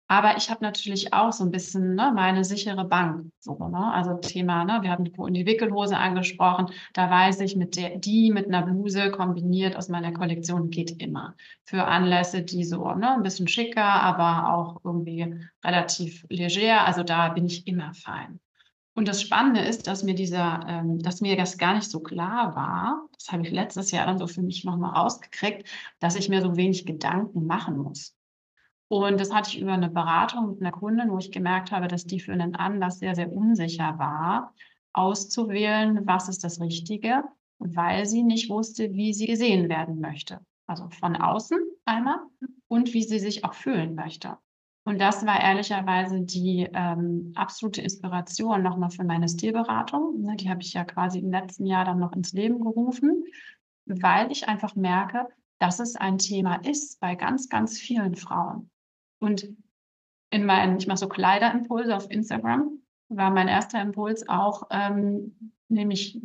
Aber 0.08 0.36
ich 0.36 0.50
habe 0.50 0.62
natürlich 0.62 1.14
auch 1.14 1.32
so 1.32 1.46
ein 1.46 1.52
bisschen 1.52 1.96
ne, 1.96 2.12
meine 2.14 2.44
sichere 2.44 2.84
Bank. 2.84 3.32
So, 3.40 3.58
ne? 3.70 3.94
Also 3.94 4.16
Thema, 4.16 4.66
ne, 4.66 4.80
wir 4.82 4.98
vorhin 5.16 5.34
die 5.34 5.46
Wickelhose 5.46 5.96
angesprochen. 5.98 6.68
Da 6.94 7.10
weiß 7.10 7.40
ich, 7.42 7.56
mit 7.56 7.78
der, 7.78 7.98
die 7.98 8.30
mit 8.30 8.48
einer 8.48 8.64
Bluse 8.64 9.10
kombiniert 9.12 9.78
aus 9.78 9.88
meiner 9.88 10.12
Kollektion 10.12 10.70
geht 10.70 11.02
immer. 11.02 11.36
Für 11.64 11.86
Anlässe, 11.86 12.42
die 12.42 12.66
so 12.66 12.94
ne, 12.94 13.14
ein 13.14 13.24
bisschen 13.24 13.48
schicker, 13.48 13.86
aber 13.86 14.54
auch 14.54 14.82
irgendwie 14.84 15.40
relativ 15.64 16.26
leger. 16.30 16.86
Also 16.86 17.04
da 17.04 17.30
bin 17.30 17.46
ich 17.46 17.66
immer 17.66 17.94
fein. 17.94 18.42
Und 19.02 19.08
das 19.08 19.24
Spannende 19.24 19.62
ist, 19.62 19.88
dass 19.88 20.04
mir 20.04 20.14
dieser, 20.14 20.64
ähm, 20.68 21.00
dass 21.00 21.22
mir 21.22 21.36
das 21.36 21.58
gar 21.58 21.74
nicht 21.74 21.90
so 21.90 22.02
klar 22.02 22.56
war. 22.56 23.08
Das 23.18 23.32
habe 23.32 23.42
ich 23.42 23.50
letztes 23.50 23.90
Jahr 23.90 24.06
dann 24.06 24.20
so 24.20 24.28
für 24.28 24.44
mich 24.44 24.64
nochmal 24.64 24.92
rausgekriegt, 24.94 25.68
dass 25.98 26.16
ich 26.16 26.30
mir 26.30 26.40
so 26.40 26.56
wenig 26.56 26.86
Gedanken 26.86 27.48
machen 27.48 27.80
muss. 27.80 28.16
Und 28.90 29.20
das 29.20 29.34
hatte 29.34 29.50
ich 29.50 29.60
über 29.60 29.74
eine 29.74 29.90
Beratung 29.90 30.52
mit 30.52 30.62
einer 30.62 30.72
Kundin, 30.72 31.10
wo 31.10 31.18
ich 31.18 31.32
gemerkt 31.32 31.72
habe, 31.72 31.88
dass 31.88 32.06
die 32.06 32.20
für 32.20 32.32
einen 32.32 32.54
Anlass 32.54 33.00
sehr, 33.00 33.16
sehr 33.16 33.34
unsicher 33.34 33.98
war, 33.98 34.54
auszuwählen, 34.94 36.06
was 36.06 36.30
ist 36.30 36.44
das 36.44 36.62
Richtige, 36.62 37.24
weil 37.58 38.06
sie 38.06 38.22
nicht 38.22 38.52
wusste, 38.52 38.94
wie 38.94 39.16
sie 39.16 39.26
gesehen 39.26 39.68
werden 39.68 40.00
möchte. 40.00 40.42
Also 40.68 40.90
von 40.90 41.16
außen 41.16 41.58
einmal 41.86 42.20
und 42.68 42.94
wie 42.94 43.02
sie 43.02 43.18
sich 43.18 43.46
auch 43.46 43.56
fühlen 43.56 43.96
möchte. 43.96 44.38
Und 44.84 45.00
das 45.00 45.26
war 45.26 45.40
ehrlicherweise 45.40 46.22
die 46.22 46.68
ähm, 46.74 47.34
absolute 47.36 47.82
Inspiration 47.82 48.64
nochmal 48.64 48.90
für 48.90 49.04
meine 49.04 49.30
Stilberatung. 49.30 50.22
Ne, 50.22 50.36
die 50.38 50.50
habe 50.50 50.62
ich 50.62 50.74
ja 50.74 50.84
quasi 50.84 51.20
im 51.20 51.32
letzten 51.32 51.66
Jahr 51.66 51.86
dann 51.86 52.00
noch 52.00 52.14
ins 52.14 52.34
Leben 52.34 52.60
gerufen, 52.60 53.24
weil 53.86 54.32
ich 54.32 54.48
einfach 54.48 54.76
merke, 54.76 55.28
dass 55.60 55.80
es 55.80 55.96
ein 55.96 56.18
Thema 56.18 56.56
ist 56.56 57.00
bei 57.00 57.16
ganz, 57.16 57.48
ganz 57.48 57.78
vielen 57.78 58.16
Frauen. 58.16 58.72
Und 59.20 59.48
in 60.32 60.46
meinen, 60.46 60.78
ich 60.78 60.88
mache 60.88 60.98
so 60.98 61.08
Kleiderimpulse 61.08 61.96
auf 61.96 62.10
Instagram, 62.10 62.80
war 63.10 63.30
mein 63.30 63.48
erster 63.48 63.80
Impuls 63.82 64.28
auch, 64.28 64.64
ähm, 64.72 65.54
nämlich 65.68 66.20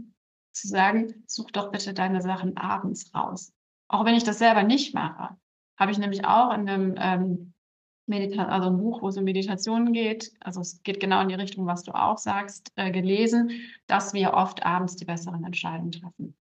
zu 0.52 0.68
sagen, 0.68 1.22
such 1.26 1.50
doch 1.50 1.70
bitte 1.70 1.92
deine 1.92 2.22
Sachen 2.22 2.56
abends 2.56 3.14
raus. 3.14 3.52
Auch 3.88 4.06
wenn 4.06 4.14
ich 4.14 4.24
das 4.24 4.38
selber 4.38 4.62
nicht 4.62 4.94
mache, 4.94 5.36
habe 5.78 5.92
ich 5.92 5.98
nämlich 5.98 6.24
auch 6.24 6.54
in 6.54 6.68
einem 6.68 6.94
ähm, 6.96 7.52
Medita 8.06 8.46
also 8.46 8.68
ein 8.68 8.78
Buch, 8.78 9.02
wo 9.02 9.08
es 9.08 9.16
um 9.16 9.24
Meditationen 9.24 9.92
geht, 9.92 10.32
also 10.40 10.60
es 10.60 10.82
geht 10.82 11.00
genau 11.00 11.20
in 11.22 11.28
die 11.28 11.34
Richtung, 11.34 11.66
was 11.66 11.82
du 11.82 11.92
auch 11.92 12.18
sagst, 12.18 12.72
äh, 12.76 12.90
gelesen, 12.90 13.50
dass 13.86 14.14
wir 14.14 14.34
oft 14.34 14.64
abends 14.64 14.96
die 14.96 15.04
besseren 15.04 15.44
Entscheidungen 15.44 15.92
treffen. 15.92 16.34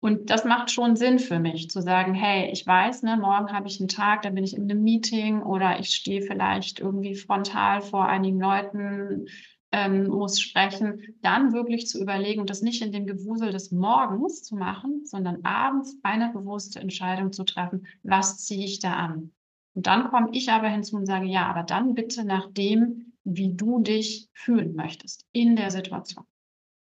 Und 0.00 0.30
das 0.30 0.44
macht 0.44 0.72
schon 0.72 0.96
Sinn 0.96 1.20
für 1.20 1.38
mich, 1.38 1.70
zu 1.70 1.80
sagen, 1.80 2.12
hey, 2.12 2.50
ich 2.50 2.66
weiß, 2.66 3.04
ne, 3.04 3.16
morgen 3.16 3.52
habe 3.52 3.68
ich 3.68 3.78
einen 3.78 3.88
Tag, 3.88 4.22
da 4.22 4.30
bin 4.30 4.42
ich 4.42 4.56
in 4.56 4.64
einem 4.64 4.82
Meeting 4.82 5.42
oder 5.42 5.78
ich 5.78 5.90
stehe 5.90 6.22
vielleicht 6.22 6.80
irgendwie 6.80 7.14
frontal 7.14 7.80
vor 7.80 8.06
einigen 8.06 8.40
Leuten, 8.40 9.26
ähm, 9.70 10.08
muss 10.08 10.40
sprechen, 10.40 11.16
dann 11.22 11.52
wirklich 11.52 11.86
zu 11.86 12.00
überlegen 12.00 12.40
und 12.40 12.50
das 12.50 12.62
nicht 12.62 12.82
in 12.82 12.90
dem 12.90 13.06
Gewusel 13.06 13.52
des 13.52 13.70
Morgens 13.70 14.42
zu 14.42 14.56
machen, 14.56 15.06
sondern 15.06 15.44
abends 15.44 15.96
eine 16.02 16.30
bewusste 16.32 16.80
Entscheidung 16.80 17.32
zu 17.32 17.44
treffen, 17.44 17.86
was 18.02 18.38
ziehe 18.38 18.64
ich 18.64 18.80
da 18.80 18.94
an. 18.94 19.30
Und 19.74 19.86
dann 19.86 20.10
komme 20.10 20.28
ich 20.32 20.50
aber 20.50 20.68
hinzu 20.68 20.96
und 20.96 21.06
sage, 21.06 21.26
ja, 21.26 21.46
aber 21.46 21.62
dann 21.62 21.94
bitte 21.94 22.24
nach 22.24 22.52
dem, 22.52 23.12
wie 23.24 23.54
du 23.54 23.80
dich 23.80 24.28
fühlen 24.34 24.74
möchtest 24.74 25.26
in 25.32 25.56
der 25.56 25.70
Situation. 25.70 26.26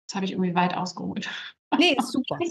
Das 0.08 0.16
habe 0.16 0.24
ich 0.24 0.32
irgendwie 0.32 0.54
weit 0.54 0.74
ausgeholt. 0.74 1.28
Nee, 1.78 1.96
ist 1.98 2.12
super. 2.12 2.38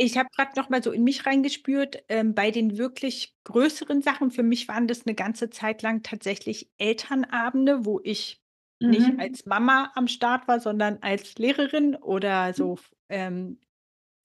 Ich 0.00 0.16
habe 0.16 0.28
gerade 0.36 0.52
noch 0.54 0.68
mal 0.68 0.80
so 0.80 0.92
in 0.92 1.02
mich 1.02 1.26
reingespürt, 1.26 2.04
ähm, 2.08 2.32
bei 2.32 2.52
den 2.52 2.78
wirklich 2.78 3.34
größeren 3.42 4.00
Sachen. 4.00 4.30
Für 4.30 4.44
mich 4.44 4.68
waren 4.68 4.86
das 4.86 5.04
eine 5.04 5.16
ganze 5.16 5.50
Zeit 5.50 5.82
lang 5.82 6.04
tatsächlich 6.04 6.70
Elternabende, 6.78 7.84
wo 7.84 8.00
ich 8.04 8.40
nicht 8.78 9.14
mhm. 9.14 9.18
als 9.18 9.44
Mama 9.44 9.90
am 9.96 10.06
Start 10.06 10.46
war, 10.46 10.60
sondern 10.60 10.98
als 11.00 11.36
Lehrerin 11.36 11.96
oder 11.96 12.54
so 12.54 12.78
ähm, 13.08 13.58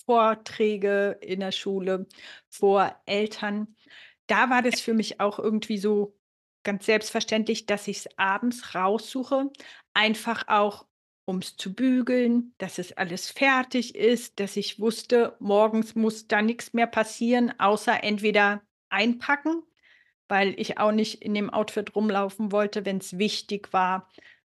Vorträge 0.05 1.17
in 1.21 1.39
der 1.39 1.51
Schule 1.51 2.05
vor 2.49 2.95
Eltern. 3.07 3.75
Da 4.27 4.49
war 4.49 4.61
das 4.61 4.79
für 4.79 4.93
mich 4.93 5.19
auch 5.19 5.39
irgendwie 5.39 5.77
so 5.77 6.17
ganz 6.63 6.85
selbstverständlich, 6.85 7.65
dass 7.65 7.87
ich 7.87 7.97
es 7.97 8.17
abends 8.17 8.73
raussuche, 8.73 9.51
einfach 9.93 10.47
auch 10.47 10.85
um 11.25 11.37
es 11.37 11.55
zu 11.55 11.73
bügeln, 11.73 12.53
dass 12.57 12.79
es 12.79 12.91
alles 12.93 13.29
fertig 13.29 13.95
ist, 13.95 14.39
dass 14.39 14.57
ich 14.57 14.79
wusste, 14.79 15.37
morgens 15.39 15.95
muss 15.95 16.27
da 16.27 16.41
nichts 16.41 16.73
mehr 16.73 16.87
passieren, 16.87 17.57
außer 17.59 18.03
entweder 18.03 18.61
einpacken, 18.89 19.63
weil 20.27 20.59
ich 20.59 20.79
auch 20.79 20.91
nicht 20.91 21.21
in 21.21 21.33
dem 21.33 21.49
Outfit 21.49 21.95
rumlaufen 21.95 22.51
wollte, 22.51 22.85
wenn 22.85 22.97
es 22.97 23.17
wichtig 23.17 23.71
war, 23.71 24.09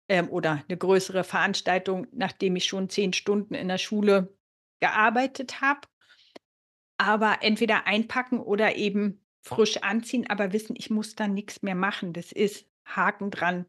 ähm, 0.09 0.29
oder 0.29 0.63
eine 0.67 0.77
größere 0.77 1.23
Veranstaltung, 1.23 2.07
nachdem 2.11 2.55
ich 2.55 2.65
schon 2.65 2.89
zehn 2.89 3.13
Stunden 3.13 3.53
in 3.53 3.67
der 3.67 3.77
Schule 3.77 4.35
gearbeitet 4.79 5.61
habe. 5.61 5.81
Aber 6.97 7.37
entweder 7.41 7.87
einpacken 7.87 8.39
oder 8.39 8.75
eben 8.75 9.22
frisch 9.43 9.77
anziehen, 9.77 10.29
aber 10.29 10.53
wissen, 10.53 10.75
ich 10.77 10.89
muss 10.89 11.15
da 11.15 11.27
nichts 11.27 11.61
mehr 11.61 11.75
machen. 11.75 12.13
Das 12.13 12.31
ist 12.31 12.65
Haken 12.85 13.29
dran 13.29 13.65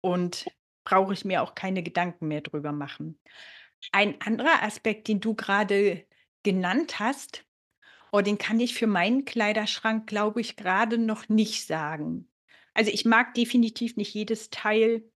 und 0.00 0.46
brauche 0.84 1.12
ich 1.12 1.24
mir 1.24 1.42
auch 1.42 1.54
keine 1.54 1.82
Gedanken 1.82 2.28
mehr 2.28 2.40
drüber 2.40 2.72
machen. 2.72 3.18
Ein 3.92 4.20
anderer 4.20 4.62
Aspekt, 4.62 5.08
den 5.08 5.20
du 5.20 5.34
gerade 5.34 6.06
genannt 6.42 7.00
hast, 7.00 7.44
oh, 8.12 8.20
den 8.20 8.38
kann 8.38 8.60
ich 8.60 8.74
für 8.74 8.86
meinen 8.86 9.24
Kleiderschrank, 9.24 10.06
glaube 10.06 10.40
ich, 10.40 10.56
gerade 10.56 10.96
noch 10.96 11.28
nicht 11.28 11.66
sagen. 11.66 12.30
Also 12.72 12.90
ich 12.90 13.04
mag 13.04 13.34
definitiv 13.34 13.96
nicht 13.96 14.14
jedes 14.14 14.50
Teil 14.50 15.10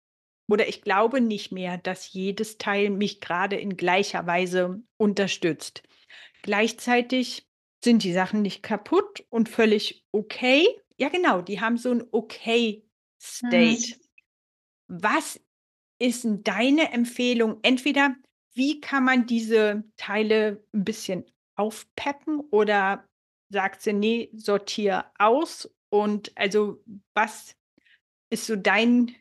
oder 0.49 0.67
ich 0.67 0.83
glaube 0.83 1.21
nicht 1.21 1.53
mehr, 1.53 1.79
dass 1.79 2.13
jedes 2.13 2.59
Teil 2.59 2.91
mich 2.91 3.21
gerade 3.21 3.57
in 3.57 3.77
gleicher 3.77 4.27
Weise 4.27 4.83
unterstützt. 4.97 5.83
Gleichzeitig 6.43 7.47
sind 7.83 8.03
die 8.03 8.13
Sachen 8.13 8.43
nicht 8.43 8.63
kaputt 8.63 9.25
und 9.31 9.49
völlig 9.49 10.05
okay. 10.13 10.67
Ja, 10.99 11.09
genau, 11.09 11.41
die 11.41 11.61
haben 11.61 11.79
so 11.79 11.91
ein 11.91 12.05
okay 12.13 12.85
State. 13.21 13.97
Mhm. 14.89 15.03
Was 15.03 15.41
ist 15.99 16.25
denn 16.25 16.43
deine 16.43 16.93
Empfehlung? 16.93 17.59
Entweder, 17.63 18.15
wie 18.55 18.81
kann 18.81 19.05
man 19.05 19.27
diese 19.27 19.85
Teile 19.97 20.65
ein 20.75 20.85
bisschen 20.85 21.25
aufpeppen 21.57 22.41
oder 22.51 23.07
sagt 23.51 23.83
sie, 23.83 23.93
nee, 23.93 24.31
sortier 24.35 25.11
aus? 25.19 25.71
Und 25.91 26.33
also, 26.37 26.83
was 27.15 27.57
ist 28.31 28.47
so 28.47 28.57
dein, 28.57 29.15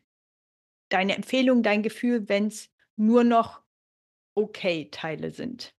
deine 0.90 1.16
Empfehlung, 1.16 1.64
dein 1.64 1.84
Gefühl, 1.84 2.28
wenn 2.30 2.48
es 2.48 2.70
nur 2.96 3.24
noch 3.24 3.62
okay 4.36 4.90
Teile 4.92 5.32
sind? 5.32 5.74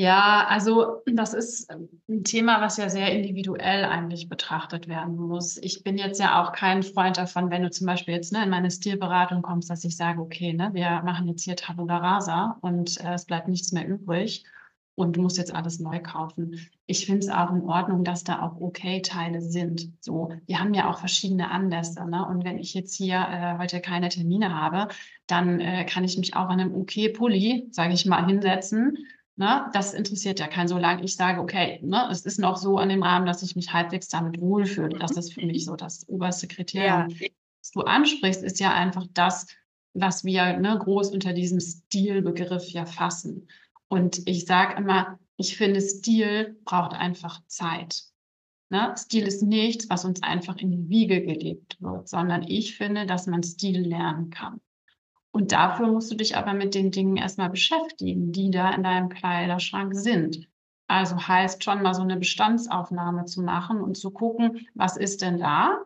Ja, 0.00 0.46
also 0.48 1.02
das 1.04 1.34
ist 1.34 1.70
ähm, 1.70 1.90
ein 2.08 2.24
Thema, 2.24 2.62
was 2.62 2.78
ja 2.78 2.88
sehr 2.88 3.12
individuell 3.12 3.84
eigentlich 3.84 4.30
betrachtet 4.30 4.88
werden 4.88 5.16
muss. 5.16 5.58
Ich 5.58 5.84
bin 5.84 5.98
jetzt 5.98 6.18
ja 6.18 6.42
auch 6.42 6.52
kein 6.52 6.82
Freund 6.82 7.18
davon, 7.18 7.50
wenn 7.50 7.62
du 7.62 7.70
zum 7.70 7.86
Beispiel 7.86 8.14
jetzt 8.14 8.32
ne, 8.32 8.42
in 8.42 8.48
meine 8.48 8.70
Stilberatung 8.70 9.42
kommst, 9.42 9.68
dass 9.68 9.84
ich 9.84 9.98
sage, 9.98 10.22
okay, 10.22 10.54
ne, 10.54 10.70
wir 10.72 11.02
machen 11.02 11.28
jetzt 11.28 11.44
hier 11.44 11.54
Tabula 11.54 11.98
Rasa 11.98 12.56
und 12.62 12.98
äh, 13.04 13.12
es 13.12 13.26
bleibt 13.26 13.48
nichts 13.48 13.72
mehr 13.72 13.86
übrig 13.86 14.44
und 14.94 15.16
du 15.16 15.20
musst 15.20 15.36
jetzt 15.36 15.54
alles 15.54 15.80
neu 15.80 16.00
kaufen. 16.00 16.58
Ich 16.86 17.04
finde 17.04 17.26
es 17.26 17.28
auch 17.28 17.50
in 17.50 17.64
Ordnung, 17.64 18.02
dass 18.02 18.24
da 18.24 18.40
auch 18.40 18.58
okay-Teile 18.58 19.42
sind. 19.42 19.92
So, 20.00 20.32
wir 20.46 20.60
haben 20.60 20.72
ja 20.72 20.88
auch 20.88 20.98
verschiedene 20.98 21.50
Anlässe. 21.50 22.08
Ne? 22.08 22.26
Und 22.26 22.42
wenn 22.42 22.58
ich 22.58 22.72
jetzt 22.72 22.94
hier 22.94 23.16
äh, 23.16 23.58
heute 23.58 23.82
keine 23.82 24.08
Termine 24.08 24.58
habe, 24.58 24.88
dann 25.26 25.60
äh, 25.60 25.84
kann 25.84 26.04
ich 26.04 26.16
mich 26.16 26.36
auch 26.36 26.48
an 26.48 26.58
einem 26.58 26.74
okay-Pulli, 26.74 27.68
sage 27.70 27.92
ich 27.92 28.06
mal, 28.06 28.24
hinsetzen 28.24 28.96
Ne? 29.40 29.70
Das 29.72 29.94
interessiert 29.94 30.38
ja 30.38 30.48
keinen, 30.48 30.68
solange 30.68 31.02
ich 31.02 31.16
sage, 31.16 31.40
okay, 31.40 31.80
ne, 31.82 32.06
es 32.10 32.26
ist 32.26 32.38
noch 32.38 32.58
so 32.58 32.76
an 32.76 32.90
dem 32.90 33.02
Rahmen, 33.02 33.24
dass 33.24 33.42
ich 33.42 33.56
mich 33.56 33.72
halbwegs 33.72 34.08
damit 34.08 34.38
wohlfühle. 34.38 34.98
Das 34.98 35.12
ist 35.12 35.32
für 35.32 35.46
mich 35.46 35.64
so 35.64 35.76
das 35.76 36.06
oberste 36.10 36.46
Kriterium. 36.46 37.08
Ja. 37.08 37.28
was 37.62 37.70
du 37.70 37.80
ansprichst, 37.80 38.42
ist 38.42 38.60
ja 38.60 38.74
einfach 38.74 39.06
das, 39.14 39.46
was 39.94 40.24
wir 40.24 40.58
ne, 40.58 40.78
groß 40.78 41.12
unter 41.12 41.32
diesem 41.32 41.58
Stilbegriff 41.58 42.68
ja 42.68 42.84
fassen. 42.84 43.48
Und 43.88 44.28
ich 44.28 44.44
sage 44.44 44.76
immer, 44.76 45.18
ich 45.38 45.56
finde, 45.56 45.80
Stil 45.80 46.58
braucht 46.66 46.92
einfach 46.92 47.40
Zeit. 47.46 48.02
Ne? 48.68 48.94
Stil 48.98 49.26
ist 49.26 49.42
nichts, 49.42 49.88
was 49.88 50.04
uns 50.04 50.22
einfach 50.22 50.58
in 50.58 50.70
die 50.70 50.90
Wiege 50.90 51.24
gelegt 51.24 51.78
wird, 51.80 52.10
sondern 52.10 52.42
ich 52.42 52.76
finde, 52.76 53.06
dass 53.06 53.26
man 53.26 53.42
Stil 53.42 53.88
lernen 53.88 54.28
kann. 54.28 54.60
Und 55.32 55.52
dafür 55.52 55.86
musst 55.88 56.10
du 56.10 56.16
dich 56.16 56.36
aber 56.36 56.54
mit 56.54 56.74
den 56.74 56.90
Dingen 56.90 57.16
erstmal 57.16 57.50
beschäftigen, 57.50 58.32
die 58.32 58.50
da 58.50 58.70
in 58.70 58.82
deinem 58.82 59.08
Kleiderschrank 59.08 59.94
sind. 59.94 60.48
Also 60.88 61.16
heißt 61.16 61.62
schon 61.62 61.82
mal 61.82 61.94
so 61.94 62.02
eine 62.02 62.16
Bestandsaufnahme 62.16 63.24
zu 63.24 63.42
machen 63.42 63.80
und 63.80 63.96
zu 63.96 64.10
gucken, 64.10 64.66
was 64.74 64.96
ist 64.96 65.22
denn 65.22 65.38
da? 65.38 65.78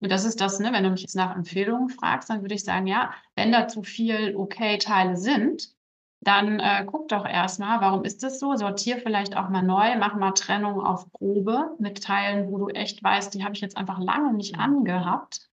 Und 0.00 0.10
das 0.10 0.24
ist 0.24 0.40
das, 0.40 0.60
ne, 0.60 0.72
wenn 0.72 0.84
du 0.84 0.90
mich 0.90 1.02
jetzt 1.02 1.16
nach 1.16 1.34
Empfehlungen 1.34 1.88
fragst, 1.88 2.30
dann 2.30 2.42
würde 2.42 2.54
ich 2.54 2.64
sagen, 2.64 2.86
ja, 2.86 3.12
wenn 3.34 3.52
da 3.52 3.68
zu 3.68 3.82
viel 3.82 4.36
Okay-Teile 4.36 5.16
sind, 5.16 5.74
dann 6.20 6.60
äh, 6.60 6.84
guck 6.86 7.08
doch 7.08 7.24
erstmal, 7.26 7.80
warum 7.80 8.04
ist 8.04 8.22
das 8.22 8.38
so? 8.38 8.54
Sortier 8.54 8.98
vielleicht 8.98 9.36
auch 9.36 9.48
mal 9.48 9.62
neu, 9.62 9.96
mach 9.98 10.14
mal 10.14 10.32
Trennung 10.32 10.80
auf 10.80 11.10
Probe 11.12 11.74
mit 11.78 12.02
Teilen, 12.02 12.50
wo 12.50 12.58
du 12.58 12.68
echt 12.68 13.02
weißt, 13.02 13.34
die 13.34 13.44
habe 13.44 13.54
ich 13.54 13.60
jetzt 13.60 13.76
einfach 13.76 13.98
lange 13.98 14.32
nicht 14.32 14.58
angehabt. 14.58 15.48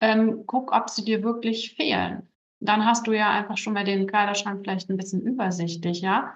Ähm, 0.00 0.44
guck, 0.46 0.72
ob 0.72 0.88
sie 0.90 1.04
dir 1.04 1.24
wirklich 1.24 1.74
fehlen. 1.74 2.28
Dann 2.64 2.84
hast 2.84 3.06
du 3.06 3.12
ja 3.12 3.30
einfach 3.30 3.58
schon 3.58 3.72
mal 3.72 3.84
den 3.84 4.06
Kleiderschrank 4.06 4.60
vielleicht 4.62 4.90
ein 4.90 4.96
bisschen 4.96 5.22
übersichtlich, 5.22 6.00
ja. 6.00 6.34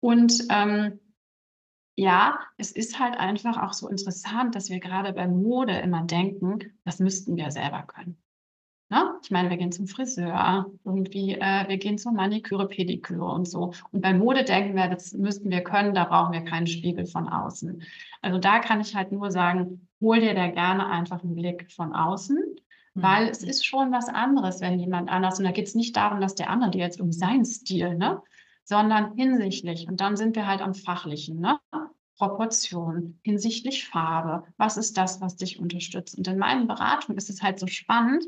Und 0.00 0.44
ähm, 0.50 1.00
ja, 1.96 2.38
es 2.58 2.72
ist 2.72 2.98
halt 2.98 3.16
einfach 3.16 3.62
auch 3.62 3.72
so 3.72 3.88
interessant, 3.88 4.54
dass 4.54 4.68
wir 4.68 4.80
gerade 4.80 5.12
bei 5.12 5.26
Mode 5.26 5.72
immer 5.78 6.04
denken, 6.04 6.58
das 6.84 6.98
müssten 6.98 7.36
wir 7.36 7.50
selber 7.50 7.84
können. 7.86 8.18
Ne? 8.88 9.14
Ich 9.22 9.30
meine, 9.32 9.50
wir 9.50 9.56
gehen 9.56 9.72
zum 9.72 9.88
Friseur, 9.88 10.70
irgendwie, 10.84 11.34
äh, 11.34 11.68
wir 11.68 11.76
gehen 11.78 11.98
zur 11.98 12.12
Maniküre, 12.12 12.68
Pediküre 12.68 13.24
und 13.24 13.48
so. 13.48 13.72
Und 13.90 14.00
bei 14.00 14.14
Mode 14.14 14.44
denken 14.44 14.76
wir, 14.76 14.88
das 14.88 15.12
müssten 15.12 15.50
wir 15.50 15.62
können, 15.62 15.92
da 15.92 16.04
brauchen 16.04 16.32
wir 16.32 16.42
keinen 16.42 16.68
Spiegel 16.68 17.06
von 17.06 17.28
außen. 17.28 17.82
Also 18.22 18.38
da 18.38 18.60
kann 18.60 18.80
ich 18.80 18.94
halt 18.94 19.10
nur 19.10 19.32
sagen, 19.32 19.88
hol 20.00 20.20
dir 20.20 20.34
da 20.34 20.48
gerne 20.48 20.86
einfach 20.86 21.24
einen 21.24 21.34
Blick 21.34 21.72
von 21.72 21.94
außen. 21.94 22.38
Weil 23.02 23.28
es 23.28 23.42
ist 23.42 23.64
schon 23.64 23.92
was 23.92 24.08
anderes, 24.08 24.60
wenn 24.60 24.78
jemand 24.78 25.10
anders, 25.10 25.38
und 25.38 25.44
da 25.44 25.52
geht 25.52 25.66
es 25.66 25.74
nicht 25.74 25.96
darum, 25.96 26.20
dass 26.20 26.34
der 26.34 26.50
andere 26.50 26.70
dir 26.70 26.80
jetzt 26.82 27.00
um 27.00 27.12
seinen 27.12 27.44
Stil, 27.44 27.94
ne? 27.94 28.22
sondern 28.64 29.14
hinsichtlich. 29.16 29.86
Und 29.86 30.00
dann 30.00 30.16
sind 30.16 30.34
wir 30.34 30.46
halt 30.46 30.60
am 30.60 30.74
Fachlichen, 30.74 31.40
ne? 31.40 31.58
Proportion, 32.18 33.20
hinsichtlich 33.22 33.86
Farbe. 33.86 34.44
Was 34.56 34.76
ist 34.76 34.96
das, 34.96 35.20
was 35.20 35.36
dich 35.36 35.60
unterstützt? 35.60 36.16
Und 36.16 36.26
in 36.26 36.38
meinen 36.38 36.66
Beratungen 36.66 37.18
ist 37.18 37.28
es 37.28 37.42
halt 37.42 37.58
so 37.58 37.66
spannend, 37.66 38.24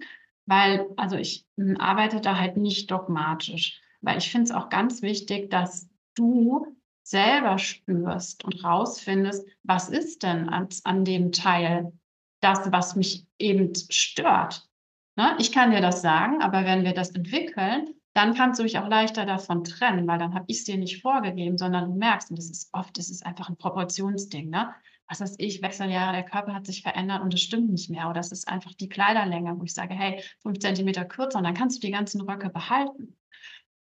weil, 0.46 0.86
also 0.96 1.16
ich 1.16 1.46
hm, 1.56 1.76
arbeite 1.78 2.20
da 2.20 2.38
halt 2.38 2.56
nicht 2.56 2.90
dogmatisch, 2.90 3.80
weil 4.00 4.18
ich 4.18 4.30
finde 4.30 4.44
es 4.44 4.50
auch 4.50 4.68
ganz 4.68 5.02
wichtig, 5.02 5.50
dass 5.50 5.88
du 6.14 6.66
selber 7.02 7.58
spürst 7.58 8.44
und 8.44 8.62
rausfindest, 8.62 9.46
was 9.62 9.88
ist 9.88 10.22
denn 10.22 10.48
an, 10.50 10.68
an 10.84 11.04
dem 11.04 11.32
Teil 11.32 11.92
das, 12.40 12.70
was 12.72 12.96
mich 12.96 13.26
eben 13.38 13.72
stört. 13.90 14.68
Ne? 15.16 15.36
Ich 15.38 15.52
kann 15.52 15.70
dir 15.70 15.80
das 15.80 16.02
sagen, 16.02 16.40
aber 16.42 16.64
wenn 16.64 16.84
wir 16.84 16.94
das 16.94 17.10
entwickeln, 17.10 17.88
dann 18.14 18.34
kannst 18.34 18.58
du 18.58 18.64
dich 18.64 18.78
auch 18.78 18.88
leichter 18.88 19.26
davon 19.26 19.64
trennen, 19.64 20.06
weil 20.06 20.18
dann 20.18 20.34
habe 20.34 20.44
ich 20.48 20.58
es 20.58 20.64
dir 20.64 20.76
nicht 20.76 21.02
vorgegeben, 21.02 21.58
sondern 21.58 21.90
du 21.90 21.96
merkst, 21.96 22.30
und 22.30 22.38
das 22.38 22.50
ist 22.50 22.68
oft, 22.72 22.96
das 22.98 23.10
ist 23.10 23.24
einfach 23.24 23.48
ein 23.48 23.56
Proportionsding, 23.56 24.50
ne? 24.50 24.74
was 25.08 25.20
weiß 25.20 25.36
ich, 25.38 25.62
Wechseljahre, 25.62 26.12
der 26.12 26.24
Körper 26.24 26.54
hat 26.54 26.66
sich 26.66 26.82
verändert 26.82 27.22
und 27.22 27.32
es 27.32 27.40
stimmt 27.40 27.70
nicht 27.70 27.90
mehr. 27.90 28.10
Oder 28.10 28.20
es 28.20 28.30
ist 28.30 28.46
einfach 28.46 28.74
die 28.74 28.90
Kleiderlänge, 28.90 29.58
wo 29.58 29.64
ich 29.64 29.72
sage, 29.72 29.94
hey, 29.94 30.22
fünf 30.42 30.58
Zentimeter 30.58 31.04
kürzer 31.04 31.38
und 31.38 31.44
dann 31.44 31.54
kannst 31.54 31.78
du 31.82 31.86
die 31.86 31.92
ganzen 31.92 32.20
Röcke 32.20 32.50
behalten. 32.50 33.16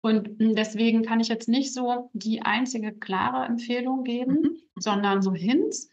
Und 0.01 0.39
hm, 0.39 0.55
deswegen 0.55 1.01
kann 1.01 1.19
ich 1.19 1.29
jetzt 1.29 1.49
nicht 1.49 1.73
so 1.73 2.11
die 2.13 2.43
einzige 2.43 2.93
klare 2.93 3.45
Empfehlung 3.45 4.03
geben, 4.03 4.39
mhm. 4.41 4.57
sondern 4.75 5.23
so 5.23 5.33
Hints, 5.33 5.89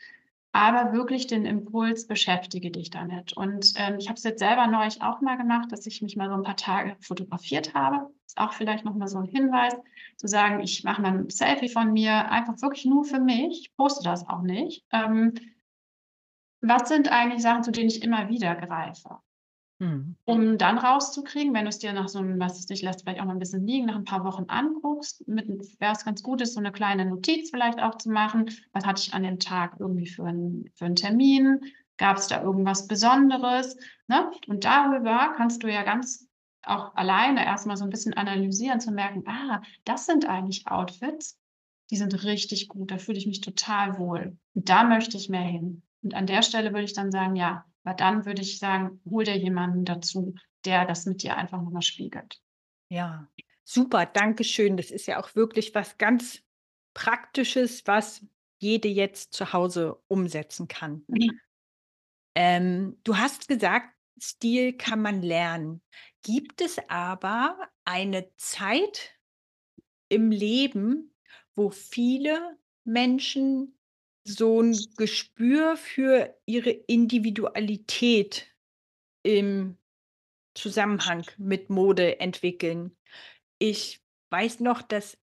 aber 0.52 0.92
wirklich 0.92 1.26
den 1.26 1.46
Impuls, 1.46 2.06
beschäftige 2.06 2.70
dich 2.70 2.90
damit. 2.90 3.32
Und 3.32 3.72
ähm, 3.76 3.96
ich 3.98 4.08
habe 4.08 4.16
es 4.16 4.22
jetzt 4.22 4.38
selber 4.38 4.66
neulich 4.66 5.00
auch 5.00 5.22
mal 5.22 5.38
gemacht, 5.38 5.72
dass 5.72 5.86
ich 5.86 6.02
mich 6.02 6.14
mal 6.16 6.28
so 6.28 6.34
ein 6.34 6.42
paar 6.42 6.56
Tage 6.56 6.94
fotografiert 7.00 7.74
habe. 7.74 8.10
Ist 8.26 8.38
auch 8.38 8.52
vielleicht 8.52 8.84
nochmal 8.84 9.08
so 9.08 9.18
ein 9.18 9.24
Hinweis, 9.24 9.74
zu 10.18 10.28
sagen, 10.28 10.60
ich 10.60 10.84
mache 10.84 11.00
mal 11.00 11.18
ein 11.18 11.30
Selfie 11.30 11.70
von 11.70 11.92
mir, 11.92 12.30
einfach 12.30 12.60
wirklich 12.60 12.84
nur 12.84 13.04
für 13.04 13.18
mich, 13.18 13.62
ich 13.62 13.76
poste 13.76 14.04
das 14.04 14.28
auch 14.28 14.42
nicht. 14.42 14.84
Ähm, 14.92 15.34
was 16.60 16.88
sind 16.88 17.10
eigentlich 17.10 17.42
Sachen, 17.42 17.64
zu 17.64 17.72
denen 17.72 17.88
ich 17.88 18.02
immer 18.02 18.28
wieder 18.28 18.54
greife? 18.54 19.18
Mhm. 19.82 20.14
Um 20.24 20.58
dann 20.58 20.78
rauszukriegen, 20.78 21.52
wenn 21.54 21.64
du 21.64 21.70
es 21.70 21.80
dir 21.80 21.92
nach 21.92 22.08
so 22.08 22.20
einem, 22.20 22.38
was 22.38 22.56
es 22.60 22.66
dich 22.66 22.82
lässt, 22.82 23.02
vielleicht 23.02 23.20
auch 23.20 23.24
mal 23.24 23.32
ein 23.32 23.40
bisschen 23.40 23.66
liegen, 23.66 23.86
nach 23.86 23.96
ein 23.96 24.04
paar 24.04 24.24
Wochen 24.24 24.44
anguckst, 24.46 25.24
wäre 25.26 25.92
es 25.92 26.04
ganz 26.04 26.22
gut, 26.22 26.40
ist 26.40 26.54
so 26.54 26.60
eine 26.60 26.70
kleine 26.70 27.04
Notiz 27.04 27.50
vielleicht 27.50 27.80
auch 27.80 27.96
zu 27.96 28.08
machen. 28.08 28.48
Was 28.72 28.86
hatte 28.86 29.02
ich 29.04 29.12
an 29.12 29.24
dem 29.24 29.40
Tag 29.40 29.74
irgendwie 29.80 30.06
für, 30.06 30.24
ein, 30.24 30.70
für 30.76 30.84
einen 30.84 30.94
Termin? 30.94 31.60
Gab 31.96 32.18
es 32.18 32.28
da 32.28 32.40
irgendwas 32.40 32.86
Besonderes? 32.86 33.76
Ne? 34.06 34.30
Und 34.46 34.64
darüber 34.64 35.34
kannst 35.36 35.64
du 35.64 35.72
ja 35.72 35.82
ganz 35.82 36.28
auch 36.62 36.94
alleine 36.94 37.44
erstmal 37.44 37.76
so 37.76 37.82
ein 37.82 37.90
bisschen 37.90 38.14
analysieren, 38.14 38.78
zu 38.78 38.92
merken, 38.92 39.24
ah, 39.26 39.62
das 39.84 40.06
sind 40.06 40.28
eigentlich 40.28 40.68
Outfits, 40.68 41.40
die 41.90 41.96
sind 41.96 42.22
richtig 42.22 42.68
gut, 42.68 42.92
da 42.92 42.98
fühle 42.98 43.18
ich 43.18 43.26
mich 43.26 43.40
total 43.40 43.98
wohl. 43.98 44.38
Und 44.54 44.68
da 44.68 44.84
möchte 44.84 45.16
ich 45.16 45.28
mehr 45.28 45.42
hin. 45.42 45.82
Und 46.04 46.14
an 46.14 46.28
der 46.28 46.42
Stelle 46.42 46.70
würde 46.70 46.84
ich 46.84 46.92
dann 46.92 47.10
sagen, 47.10 47.34
ja, 47.34 47.64
aber 47.84 47.94
dann 47.94 48.24
würde 48.26 48.42
ich 48.42 48.58
sagen, 48.58 49.00
hol 49.08 49.24
dir 49.24 49.36
jemanden 49.36 49.84
dazu, 49.84 50.34
der 50.64 50.84
das 50.86 51.06
mit 51.06 51.22
dir 51.22 51.36
einfach 51.36 51.60
nochmal 51.60 51.82
spiegelt. 51.82 52.40
Ja, 52.88 53.28
super, 53.64 54.06
danke 54.06 54.44
schön. 54.44 54.76
Das 54.76 54.90
ist 54.90 55.06
ja 55.06 55.20
auch 55.20 55.34
wirklich 55.34 55.74
was 55.74 55.98
ganz 55.98 56.42
Praktisches, 56.94 57.86
was 57.86 58.24
jede 58.58 58.88
jetzt 58.88 59.32
zu 59.32 59.52
Hause 59.52 59.98
umsetzen 60.08 60.68
kann. 60.68 61.04
Mhm. 61.08 61.40
Ähm, 62.34 62.98
du 63.02 63.16
hast 63.16 63.48
gesagt, 63.48 63.88
Stil 64.20 64.74
kann 64.74 65.02
man 65.02 65.22
lernen. 65.22 65.82
Gibt 66.22 66.60
es 66.60 66.78
aber 66.88 67.58
eine 67.84 68.30
Zeit 68.36 69.18
im 70.08 70.30
Leben, 70.30 71.14
wo 71.56 71.70
viele 71.70 72.56
Menschen 72.84 73.76
so 74.24 74.60
ein 74.60 74.76
Gespür 74.96 75.76
für 75.76 76.36
ihre 76.46 76.70
Individualität 76.70 78.48
im 79.22 79.76
Zusammenhang 80.54 81.24
mit 81.38 81.70
Mode 81.70 82.20
entwickeln. 82.20 82.96
Ich 83.58 84.00
weiß 84.30 84.60
noch, 84.60 84.82
dass 84.82 85.18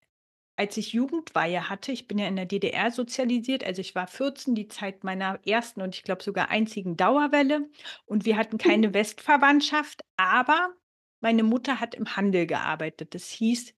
als 0.55 0.75
ich 0.75 0.93
Jugendweihe 0.93 1.69
hatte 1.69 1.91
ich 1.91 2.07
bin 2.07 2.17
ja 2.17 2.27
in 2.27 2.35
der 2.35 2.45
DDR 2.45 2.91
sozialisiert, 2.91 3.63
also 3.63 3.79
ich 3.79 3.93
war 3.93 4.07
14, 4.07 4.55
die 4.55 4.67
Zeit 4.67 5.03
meiner 5.03 5.39
ersten 5.45 5.81
und 5.81 5.95
ich 5.95 6.03
glaube 6.03 6.23
sogar 6.23 6.49
einzigen 6.49 6.97
Dauerwelle 6.97 7.69
und 8.05 8.25
wir 8.25 8.37
hatten 8.37 8.57
keine 8.57 8.93
Westverwandtschaft, 8.93 10.01
aber 10.17 10.73
meine 11.19 11.43
Mutter 11.43 11.79
hat 11.79 11.93
im 11.93 12.15
Handel 12.15 12.47
gearbeitet. 12.47 13.13
Das 13.13 13.29
hieß 13.29 13.73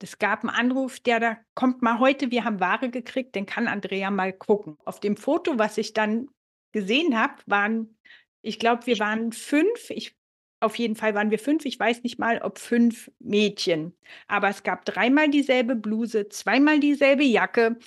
das 0.00 0.18
gab 0.18 0.40
einen 0.40 0.50
Anruf, 0.50 0.98
der 0.98 1.20
da 1.20 1.36
kommt 1.54 1.82
mal 1.82 1.98
heute, 1.98 2.30
wir 2.30 2.44
haben 2.44 2.58
Ware 2.58 2.90
gekriegt, 2.90 3.34
den 3.34 3.46
kann 3.46 3.68
Andrea 3.68 4.10
mal 4.10 4.32
gucken. 4.32 4.78
Auf 4.84 4.98
dem 4.98 5.16
Foto, 5.16 5.58
was 5.58 5.76
ich 5.78 5.92
dann 5.92 6.28
gesehen 6.72 7.18
habe, 7.18 7.34
waren, 7.46 7.96
ich 8.42 8.58
glaube, 8.58 8.86
wir 8.86 8.98
waren 8.98 9.32
fünf. 9.32 9.90
Ich, 9.90 10.16
auf 10.60 10.76
jeden 10.76 10.96
Fall 10.96 11.14
waren 11.14 11.30
wir 11.30 11.38
fünf. 11.38 11.66
Ich 11.66 11.78
weiß 11.78 12.02
nicht 12.02 12.18
mal, 12.18 12.40
ob 12.40 12.58
fünf 12.58 13.10
Mädchen. 13.18 13.94
Aber 14.26 14.48
es 14.48 14.62
gab 14.62 14.86
dreimal 14.86 15.28
dieselbe 15.28 15.76
Bluse, 15.76 16.30
zweimal 16.30 16.80
dieselbe 16.80 17.24
Jacke. 17.24 17.78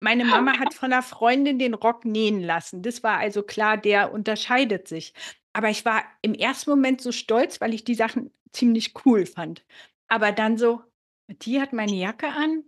Meine 0.00 0.26
Mama 0.26 0.58
hat 0.58 0.74
von 0.74 0.92
einer 0.92 1.02
Freundin 1.02 1.58
den 1.58 1.74
Rock 1.74 2.04
nähen 2.04 2.42
lassen. 2.42 2.82
Das 2.82 3.02
war 3.02 3.16
also 3.16 3.42
klar, 3.42 3.78
der 3.78 4.12
unterscheidet 4.12 4.86
sich. 4.86 5.14
Aber 5.54 5.70
ich 5.70 5.84
war 5.86 6.04
im 6.20 6.34
ersten 6.34 6.70
Moment 6.70 7.00
so 7.00 7.10
stolz, 7.10 7.60
weil 7.60 7.72
ich 7.72 7.84
die 7.84 7.94
Sachen 7.94 8.32
ziemlich 8.52 8.92
cool 9.04 9.24
fand. 9.24 9.64
Aber 10.08 10.30
dann 10.30 10.56
so, 10.56 10.82
die 11.28 11.60
hat 11.60 11.72
meine 11.72 11.94
Jacke 11.94 12.28
an, 12.28 12.64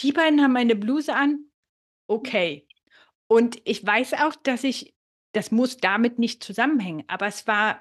die 0.00 0.12
beiden 0.12 0.42
haben 0.42 0.52
meine 0.52 0.76
Bluse 0.76 1.14
an. 1.14 1.46
Okay. 2.06 2.66
Und 3.26 3.60
ich 3.64 3.84
weiß 3.84 4.14
auch, 4.14 4.34
dass 4.36 4.64
ich 4.64 4.94
das 5.32 5.50
muss 5.50 5.78
damit 5.78 6.18
nicht 6.18 6.44
zusammenhängen, 6.44 7.04
aber 7.08 7.26
es 7.26 7.46
war 7.46 7.80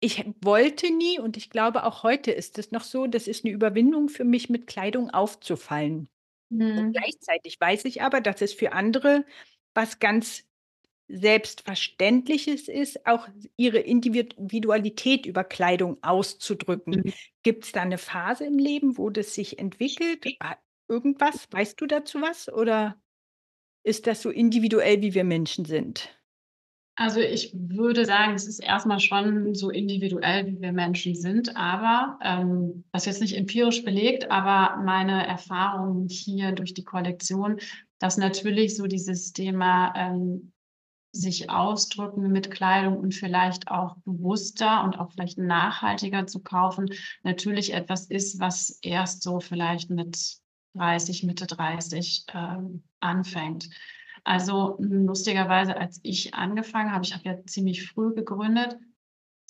ich 0.00 0.24
wollte 0.42 0.94
nie 0.94 1.18
und 1.18 1.38
ich 1.38 1.48
glaube 1.48 1.84
auch 1.84 2.02
heute 2.02 2.30
ist 2.30 2.58
es 2.58 2.72
noch 2.72 2.84
so, 2.84 3.06
das 3.06 3.26
ist 3.26 3.44
eine 3.44 3.54
Überwindung 3.54 4.10
für 4.10 4.24
mich, 4.24 4.50
mit 4.50 4.66
Kleidung 4.66 5.08
aufzufallen. 5.08 6.10
Und 6.50 6.58
mhm. 6.58 6.92
gleichzeitig 6.92 7.58
weiß 7.58 7.86
ich 7.86 8.02
aber, 8.02 8.20
dass 8.20 8.42
es 8.42 8.52
für 8.52 8.72
andere 8.72 9.24
was 9.72 10.00
ganz 10.00 10.44
Selbstverständliches 11.08 12.68
ist, 12.68 13.06
auch 13.06 13.28
ihre 13.56 13.78
Individualität 13.78 15.26
über 15.26 15.44
Kleidung 15.44 15.98
auszudrücken. 16.02 17.02
Mhm. 17.04 17.12
Gibt 17.42 17.64
es 17.64 17.72
da 17.72 17.82
eine 17.82 17.98
Phase 17.98 18.46
im 18.46 18.58
Leben, 18.58 18.96
wo 18.96 19.10
das 19.10 19.34
sich 19.34 19.58
entwickelt? 19.58 20.24
Ah, 20.40 20.56
irgendwas? 20.88 21.46
Weißt 21.50 21.80
du 21.80 21.86
dazu 21.86 22.22
was? 22.22 22.48
Oder 22.50 22.96
ist 23.84 24.06
das 24.06 24.22
so 24.22 24.30
individuell, 24.30 25.02
wie 25.02 25.14
wir 25.14 25.24
Menschen 25.24 25.64
sind? 25.64 26.08
Also 26.96 27.18
ich 27.20 27.52
würde 27.54 28.04
sagen, 28.06 28.34
es 28.34 28.46
ist 28.46 28.60
erstmal 28.60 29.00
schon 29.00 29.54
so 29.54 29.70
individuell, 29.70 30.46
wie 30.46 30.60
wir 30.60 30.72
Menschen 30.72 31.16
sind, 31.16 31.56
aber 31.56 32.18
ähm, 32.22 32.84
das 32.92 33.02
ist 33.02 33.06
jetzt 33.06 33.20
nicht 33.20 33.36
empirisch 33.36 33.84
belegt, 33.84 34.30
aber 34.30 34.80
meine 34.84 35.26
Erfahrung 35.26 36.06
hier 36.08 36.52
durch 36.52 36.72
die 36.72 36.84
Kollektion, 36.84 37.58
dass 37.98 38.16
natürlich 38.16 38.76
so 38.76 38.86
dieses 38.86 39.32
Thema 39.32 39.92
ähm, 39.96 40.52
sich 41.14 41.48
ausdrücken 41.48 42.32
mit 42.32 42.50
Kleidung 42.50 42.98
und 42.98 43.14
vielleicht 43.14 43.68
auch 43.68 43.96
bewusster 44.04 44.82
und 44.84 44.98
auch 44.98 45.12
vielleicht 45.12 45.38
nachhaltiger 45.38 46.26
zu 46.26 46.42
kaufen, 46.42 46.90
natürlich 47.22 47.72
etwas 47.72 48.06
ist, 48.06 48.40
was 48.40 48.78
erst 48.82 49.22
so 49.22 49.40
vielleicht 49.40 49.90
mit 49.90 50.38
30, 50.74 51.22
Mitte 51.22 51.46
30 51.46 52.26
ähm, 52.34 52.82
anfängt. 53.00 53.70
Also 54.24 54.76
lustigerweise, 54.80 55.76
als 55.76 56.00
ich 56.02 56.34
angefangen 56.34 56.92
habe, 56.92 57.04
ich 57.04 57.14
habe 57.14 57.24
ja 57.24 57.44
ziemlich 57.46 57.86
früh 57.86 58.14
gegründet, 58.14 58.76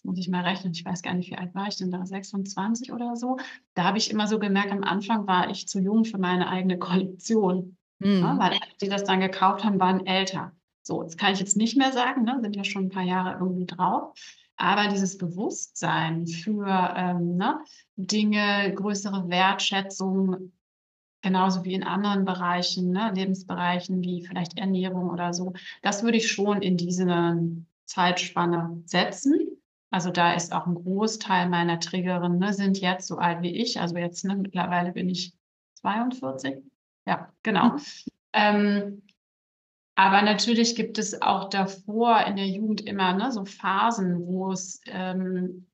muss 0.03 0.19
ich 0.19 0.29
mal 0.29 0.45
rechnen, 0.45 0.75
ich 0.75 0.85
weiß 0.85 1.01
gar 1.01 1.15
nicht, 1.15 1.31
wie 1.31 1.39
alt 1.39 1.55
war 1.55 1.67
ich 1.67 1.77
denn 1.77 1.91
da, 1.91 2.05
26 2.05 2.93
oder 2.93 3.17
so. 3.17 3.39
Da 3.73 3.85
habe 3.85 3.97
ich 3.97 4.11
immer 4.11 4.27
so 4.27 4.39
gemerkt, 4.39 4.71
am 4.71 4.85
Anfang 4.85 5.27
war 5.27 5.49
ich 5.49 5.67
zu 5.67 5.81
jung 5.81 6.05
für 6.05 6.19
meine 6.19 6.49
eigene 6.49 6.79
Kollektion. 6.79 7.79
Mhm. 8.01 8.21
Ja, 8.21 8.39
weil 8.39 8.59
die 8.83 8.89
das 8.89 9.05
dann 9.05 9.21
gekauft 9.21 9.65
haben, 9.65 9.81
waren 9.81 10.07
älter. 10.07 10.53
So, 10.87 11.03
das 11.03 11.17
kann 11.17 11.33
ich 11.33 11.41
jetzt 11.41 11.57
nicht 11.57 11.77
mehr 11.77 11.93
sagen, 11.93 12.25
ne? 12.25 12.39
sind 12.41 12.55
ja 12.55 12.63
schon 12.63 12.85
ein 12.85 12.91
paar 12.91 13.03
Jahre 13.03 13.39
irgendwie 13.41 13.67
drauf. 13.67 14.13
Aber 14.57 14.89
dieses 14.89 15.19
Bewusstsein 15.19 16.27
für 16.27 16.95
ähm, 16.97 17.37
ne, 17.37 17.59
Dinge, 17.97 18.73
größere 18.75 19.29
Wertschätzung, 19.29 20.53
genauso 21.23 21.65
wie 21.65 21.75
in 21.75 21.83
anderen 21.83 22.25
Bereichen, 22.25 22.91
ne, 22.91 23.11
Lebensbereichen 23.15 24.03
wie 24.03 24.25
vielleicht 24.25 24.59
Ernährung 24.59 25.11
oder 25.11 25.33
so. 25.33 25.55
Das 25.83 26.05
würde 26.05 26.19
ich 26.19 26.31
schon 26.31 26.63
in 26.63 26.77
diese 26.77 27.07
Zeitspanne 27.87 28.83
setzen. 28.85 29.41
Also 29.91 30.11
da 30.11 30.35
ist 30.35 30.53
auch 30.53 30.67
ein 30.67 30.75
Großteil 30.75 31.49
meiner 31.49 31.81
Triggerinnen 31.81 32.39
ne, 32.39 32.53
sind 32.53 32.79
jetzt 32.79 33.09
so 33.09 33.17
alt 33.17 33.43
wie 33.43 33.57
ich. 33.57 33.81
Also 33.81 33.97
jetzt 33.97 34.25
ne, 34.25 34.37
mittlerweile 34.37 34.93
bin 34.93 35.09
ich 35.09 35.35
42. 35.77 36.63
Ja, 37.07 37.33
genau. 37.43 37.77
Ähm, 38.37 39.01
aber 39.95 40.23
natürlich 40.23 40.75
gibt 40.75 40.99
es 40.99 41.23
auch 41.23 41.49
davor 41.49 42.21
in 42.27 42.37
der 42.37 42.49
Jugend 42.49 42.81
immer 42.83 43.13
ne, 43.13 43.31
so 43.31 43.45
Phasen, 43.45 44.27
wo 44.27 44.53
es, 44.53 44.81
ähm, 44.87 45.67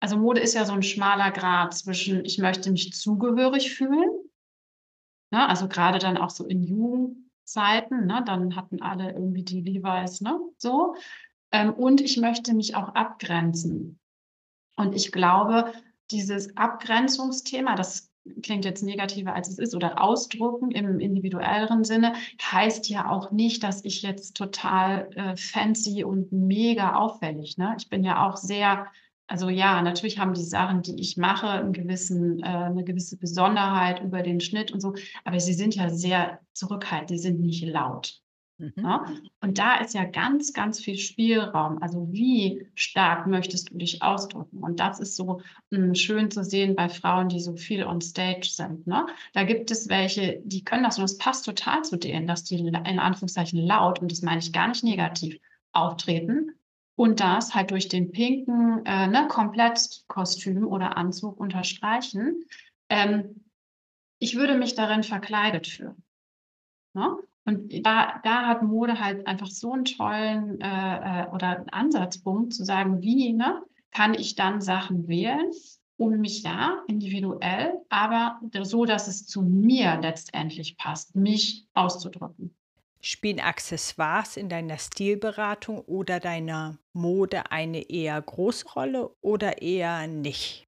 also 0.00 0.16
Mode 0.16 0.40
ist 0.40 0.54
ja 0.54 0.64
so 0.64 0.72
ein 0.72 0.82
schmaler 0.82 1.30
Grad 1.30 1.74
zwischen, 1.74 2.24
ich 2.24 2.38
möchte 2.38 2.70
mich 2.70 2.92
zugehörig 2.92 3.74
fühlen 3.74 4.26
Ne? 5.30 5.48
Also 5.48 5.68
gerade 5.68 5.98
dann 5.98 6.16
auch 6.16 6.30
so 6.30 6.46
in 6.46 6.62
Jugendzeiten, 6.62 8.06
ne? 8.06 8.22
dann 8.24 8.56
hatten 8.56 8.80
alle 8.80 9.12
irgendwie 9.12 9.42
die 9.42 9.60
Levi's, 9.60 10.20
ne? 10.20 10.38
So. 10.56 10.94
Ähm, 11.52 11.72
und 11.72 12.00
ich 12.00 12.16
möchte 12.16 12.54
mich 12.54 12.74
auch 12.76 12.94
abgrenzen. 12.94 13.98
Und 14.76 14.94
ich 14.94 15.12
glaube, 15.12 15.72
dieses 16.10 16.56
Abgrenzungsthema, 16.56 17.74
das 17.74 18.10
klingt 18.42 18.64
jetzt 18.64 18.82
negativer 18.82 19.34
als 19.34 19.48
es 19.48 19.58
ist, 19.58 19.74
oder 19.74 20.02
ausdrucken 20.02 20.70
im 20.70 21.00
individuelleren 21.00 21.84
Sinne, 21.84 22.14
heißt 22.42 22.88
ja 22.88 23.10
auch 23.10 23.30
nicht, 23.30 23.62
dass 23.62 23.84
ich 23.84 24.02
jetzt 24.02 24.36
total 24.36 25.08
äh, 25.14 25.36
fancy 25.36 26.04
und 26.04 26.32
mega 26.32 26.96
auffällig. 26.96 27.58
Ne? 27.58 27.76
Ich 27.78 27.88
bin 27.88 28.04
ja 28.04 28.26
auch 28.26 28.36
sehr 28.36 28.86
also 29.28 29.48
ja, 29.48 29.82
natürlich 29.82 30.18
haben 30.18 30.34
die 30.34 30.44
Sachen, 30.44 30.82
die 30.82 31.00
ich 31.00 31.16
mache, 31.16 31.48
einen 31.48 31.72
gewissen, 31.72 32.40
äh, 32.40 32.46
eine 32.46 32.84
gewisse 32.84 33.16
Besonderheit 33.16 34.00
über 34.02 34.22
den 34.22 34.40
Schnitt 34.40 34.70
und 34.70 34.80
so, 34.80 34.94
aber 35.24 35.40
sie 35.40 35.54
sind 35.54 35.74
ja 35.74 35.90
sehr 35.90 36.40
zurückhaltend, 36.52 37.10
die 37.10 37.18
sind 37.18 37.40
nicht 37.40 37.64
laut. 37.64 38.22
Mhm. 38.58 39.28
Und 39.40 39.58
da 39.58 39.76
ist 39.76 39.92
ja 39.92 40.04
ganz, 40.04 40.52
ganz 40.54 40.80
viel 40.80 40.96
Spielraum. 40.96 41.82
Also 41.82 42.10
wie 42.10 42.66
stark 42.74 43.26
möchtest 43.26 43.70
du 43.70 43.76
dich 43.76 44.02
ausdrücken? 44.02 44.58
Und 44.58 44.80
das 44.80 44.98
ist 44.98 45.14
so 45.14 45.42
mh, 45.70 45.78
hm, 45.78 45.94
schön 45.94 46.30
zu 46.30 46.42
sehen 46.42 46.74
bei 46.74 46.88
Frauen, 46.88 47.28
die 47.28 47.40
so 47.40 47.54
viel 47.56 47.84
on 47.84 48.00
stage 48.00 48.48
sind. 48.48 48.86
Ne? 48.86 49.06
Da 49.34 49.44
gibt 49.44 49.70
es 49.70 49.88
welche, 49.88 50.40
die 50.44 50.64
können 50.64 50.84
das 50.84 50.96
und 50.98 51.02
das 51.02 51.18
passt 51.18 51.44
total 51.44 51.82
zu 51.82 51.96
denen, 51.96 52.26
dass 52.26 52.44
die 52.44 52.58
in 52.58 52.98
Anführungszeichen 52.98 53.60
laut, 53.60 54.00
und 54.00 54.10
das 54.10 54.22
meine 54.22 54.38
ich 54.38 54.52
gar 54.52 54.68
nicht 54.68 54.84
negativ, 54.84 55.38
auftreten 55.72 56.52
und 56.96 57.20
das 57.20 57.54
halt 57.54 57.70
durch 57.70 57.88
den 57.88 58.10
pinken 58.10 58.84
äh, 58.86 59.06
ne, 59.06 59.28
Komplettkostüm 59.28 60.66
oder 60.66 60.96
Anzug 60.96 61.38
unterstreichen. 61.38 62.46
Ähm, 62.88 63.44
ich 64.18 64.36
würde 64.36 64.56
mich 64.56 64.74
darin 64.74 65.02
verkleidet 65.02 65.66
fühlen. 65.66 66.02
Ne? 66.94 67.18
Und 67.46 67.86
da, 67.86 68.20
da 68.24 68.46
hat 68.46 68.62
Mode 68.62 69.00
halt 69.00 69.26
einfach 69.26 69.46
so 69.46 69.72
einen 69.72 69.84
tollen 69.84 70.60
äh, 70.60 70.66
äh 71.22 71.28
oder 71.32 71.58
einen 71.58 71.68
Ansatzpunkt 71.68 72.52
zu 72.52 72.64
sagen, 72.64 73.00
wie 73.02 73.32
ne, 73.32 73.62
kann 73.92 74.14
ich 74.14 74.34
dann 74.34 74.60
Sachen 74.60 75.06
wählen, 75.06 75.52
um 75.96 76.18
mich 76.18 76.42
da 76.42 76.82
individuell, 76.88 77.72
aber 77.88 78.40
so, 78.62 78.84
dass 78.84 79.06
es 79.06 79.26
zu 79.26 79.42
mir 79.42 79.98
letztendlich 80.02 80.76
passt, 80.76 81.14
mich 81.14 81.66
auszudrücken. 81.72 82.54
Spielen 83.00 83.38
Accessoires 83.38 84.36
in 84.36 84.48
deiner 84.48 84.78
Stilberatung 84.78 85.78
oder 85.82 86.18
deiner 86.18 86.78
Mode 86.92 87.52
eine 87.52 87.88
eher 87.88 88.20
große 88.20 88.66
Rolle 88.70 89.14
oder 89.20 89.62
eher 89.62 90.08
nicht? 90.08 90.65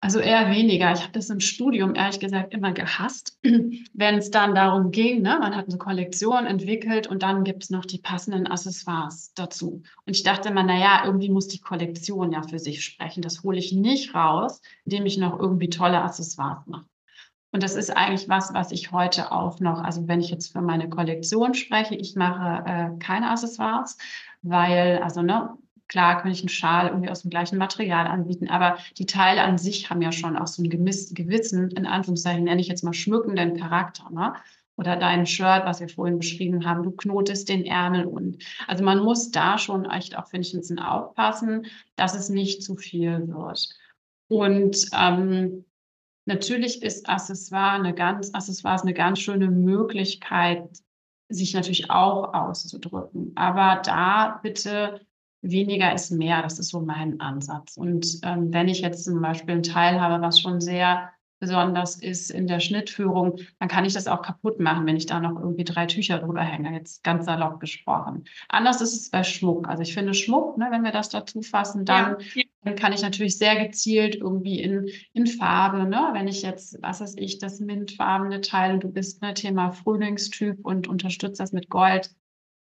Also 0.00 0.20
eher 0.20 0.48
weniger. 0.50 0.92
Ich 0.92 1.02
habe 1.02 1.12
das 1.12 1.28
im 1.28 1.40
Studium 1.40 1.96
ehrlich 1.96 2.20
gesagt 2.20 2.54
immer 2.54 2.72
gehasst, 2.72 3.36
wenn 3.42 4.14
es 4.14 4.30
dann 4.30 4.54
darum 4.54 4.92
ging, 4.92 5.22
ne, 5.22 5.38
man 5.40 5.56
hat 5.56 5.68
eine 5.68 5.78
Kollektion 5.78 6.46
entwickelt 6.46 7.08
und 7.08 7.24
dann 7.24 7.42
gibt 7.42 7.64
es 7.64 7.70
noch 7.70 7.84
die 7.84 7.98
passenden 7.98 8.46
Accessoires 8.46 9.32
dazu. 9.34 9.82
Und 10.06 10.14
ich 10.14 10.22
dachte 10.22 10.50
immer, 10.50 10.62
naja, 10.62 11.02
irgendwie 11.04 11.30
muss 11.30 11.48
die 11.48 11.60
Kollektion 11.60 12.30
ja 12.30 12.42
für 12.42 12.60
sich 12.60 12.84
sprechen. 12.84 13.22
Das 13.22 13.42
hole 13.42 13.58
ich 13.58 13.72
nicht 13.72 14.14
raus, 14.14 14.60
indem 14.84 15.04
ich 15.04 15.18
noch 15.18 15.36
irgendwie 15.36 15.68
tolle 15.68 16.00
Accessoires 16.00 16.64
mache. 16.66 16.84
Und 17.50 17.62
das 17.64 17.74
ist 17.74 17.90
eigentlich 17.90 18.28
was, 18.28 18.54
was 18.54 18.70
ich 18.70 18.92
heute 18.92 19.32
auch 19.32 19.58
noch, 19.58 19.82
also 19.82 20.06
wenn 20.06 20.20
ich 20.20 20.30
jetzt 20.30 20.52
für 20.52 20.60
meine 20.60 20.88
Kollektion 20.88 21.54
spreche, 21.54 21.96
ich 21.96 22.14
mache 22.14 22.62
äh, 22.66 22.98
keine 22.98 23.30
Accessoires, 23.30 23.96
weil, 24.42 25.00
also 25.02 25.22
ne, 25.22 25.54
klar 25.88 26.20
kann 26.20 26.30
ich 26.30 26.40
einen 26.40 26.48
Schal 26.48 26.88
irgendwie 26.88 27.10
aus 27.10 27.22
dem 27.22 27.30
gleichen 27.30 27.58
Material 27.58 28.06
anbieten, 28.06 28.48
aber 28.48 28.78
die 28.98 29.06
Teile 29.06 29.42
an 29.42 29.58
sich 29.58 29.90
haben 29.90 30.02
ja 30.02 30.12
schon 30.12 30.36
auch 30.36 30.46
so 30.46 30.62
einen 30.62 30.70
gewissen, 30.70 31.70
in 31.70 31.86
Anführungszeichen 31.86 32.44
nenne 32.44 32.60
ich 32.60 32.68
jetzt 32.68 32.84
mal 32.84 32.92
schmückenden 32.92 33.56
Charakter. 33.56 34.10
Ne? 34.10 34.34
Oder 34.76 34.96
dein 34.96 35.26
Shirt, 35.26 35.64
was 35.64 35.80
wir 35.80 35.88
vorhin 35.88 36.18
beschrieben 36.18 36.64
haben, 36.64 36.84
du 36.84 36.92
knotest 36.92 37.48
den 37.48 37.64
Ärmel 37.64 38.04
und 38.04 38.44
also 38.68 38.84
man 38.84 39.00
muss 39.00 39.32
da 39.32 39.58
schon 39.58 39.90
echt 39.90 40.16
auch, 40.16 40.28
finde 40.28 40.46
ich, 40.46 40.54
ein 40.54 40.60
bisschen 40.60 40.78
aufpassen, 40.78 41.66
dass 41.96 42.14
es 42.14 42.28
nicht 42.28 42.62
zu 42.62 42.76
viel 42.76 43.26
wird. 43.26 43.68
Und 44.28 44.88
ähm, 44.96 45.64
Natürlich 46.28 46.82
ist 46.82 47.08
Accessoire 47.08 47.72
eine 47.72 47.94
ganz, 47.94 48.34
Accessoires 48.34 48.82
eine 48.82 48.92
ganz 48.92 49.18
schöne 49.18 49.48
Möglichkeit, 49.48 50.68
sich 51.30 51.54
natürlich 51.54 51.90
auch 51.90 52.34
auszudrücken. 52.34 53.32
Aber 53.34 53.80
da 53.82 54.38
bitte 54.42 55.00
weniger 55.42 55.94
ist 55.94 56.10
mehr. 56.10 56.42
Das 56.42 56.58
ist 56.58 56.70
so 56.70 56.80
mein 56.80 57.20
Ansatz. 57.20 57.76
Und 57.76 58.20
ähm, 58.22 58.52
wenn 58.52 58.68
ich 58.68 58.80
jetzt 58.80 59.04
zum 59.04 59.20
Beispiel 59.20 59.56
ein 59.56 59.62
Teil 59.62 60.00
habe, 60.00 60.22
was 60.22 60.40
schon 60.40 60.60
sehr 60.60 61.10
besonders 61.40 61.96
ist 61.96 62.30
in 62.30 62.46
der 62.46 62.60
Schnittführung, 62.60 63.38
dann 63.58 63.68
kann 63.68 63.84
ich 63.84 63.94
das 63.94 64.08
auch 64.08 64.22
kaputt 64.22 64.58
machen, 64.60 64.86
wenn 64.86 64.96
ich 64.96 65.06
da 65.06 65.20
noch 65.20 65.38
irgendwie 65.38 65.64
drei 65.64 65.86
Tücher 65.86 66.18
drüber 66.18 66.42
hänge, 66.42 66.72
jetzt 66.72 67.04
ganz 67.04 67.26
salopp 67.26 67.60
gesprochen. 67.60 68.24
Anders 68.48 68.80
ist 68.80 68.94
es 68.94 69.10
bei 69.10 69.22
Schmuck. 69.22 69.68
Also 69.68 69.82
ich 69.82 69.94
finde 69.94 70.14
Schmuck, 70.14 70.58
ne, 70.58 70.68
wenn 70.70 70.82
wir 70.82 70.92
das 70.92 71.10
dazu 71.10 71.42
fassen, 71.42 71.84
dann, 71.84 72.16
ja. 72.34 72.42
dann 72.64 72.74
kann 72.74 72.92
ich 72.92 73.02
natürlich 73.02 73.38
sehr 73.38 73.64
gezielt 73.64 74.16
irgendwie 74.16 74.60
in, 74.60 74.88
in 75.12 75.26
Farbe, 75.26 75.84
ne, 75.84 76.10
wenn 76.12 76.28
ich 76.28 76.42
jetzt, 76.42 76.78
was 76.82 77.00
weiß 77.00 77.14
ich, 77.18 77.38
das 77.38 77.60
mintfarbene 77.60 78.40
Teil, 78.40 78.78
du 78.78 78.88
bist 78.88 79.22
ne, 79.22 79.34
Thema 79.34 79.70
Frühlingstyp 79.70 80.58
und 80.64 80.88
unterstützt 80.88 81.40
das 81.40 81.52
mit 81.52 81.68
Gold, 81.68 82.10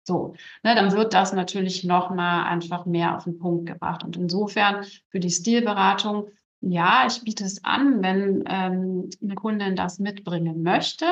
so, 0.06 0.34
ne, 0.62 0.74
dann 0.74 0.92
wird 0.92 1.14
das 1.14 1.32
natürlich 1.32 1.84
nochmal 1.84 2.44
einfach 2.44 2.86
mehr 2.86 3.16
auf 3.16 3.24
den 3.24 3.38
Punkt 3.38 3.66
gebracht. 3.66 4.04
Und 4.04 4.16
insofern 4.16 4.84
für 5.10 5.20
die 5.20 5.30
Stilberatung 5.30 6.28
ja, 6.60 7.06
ich 7.06 7.22
biete 7.22 7.44
es 7.44 7.62
an, 7.64 8.02
wenn 8.02 8.44
ähm, 8.46 9.10
eine 9.22 9.34
Kundin 9.34 9.76
das 9.76 9.98
mitbringen 9.98 10.62
möchte, 10.62 11.06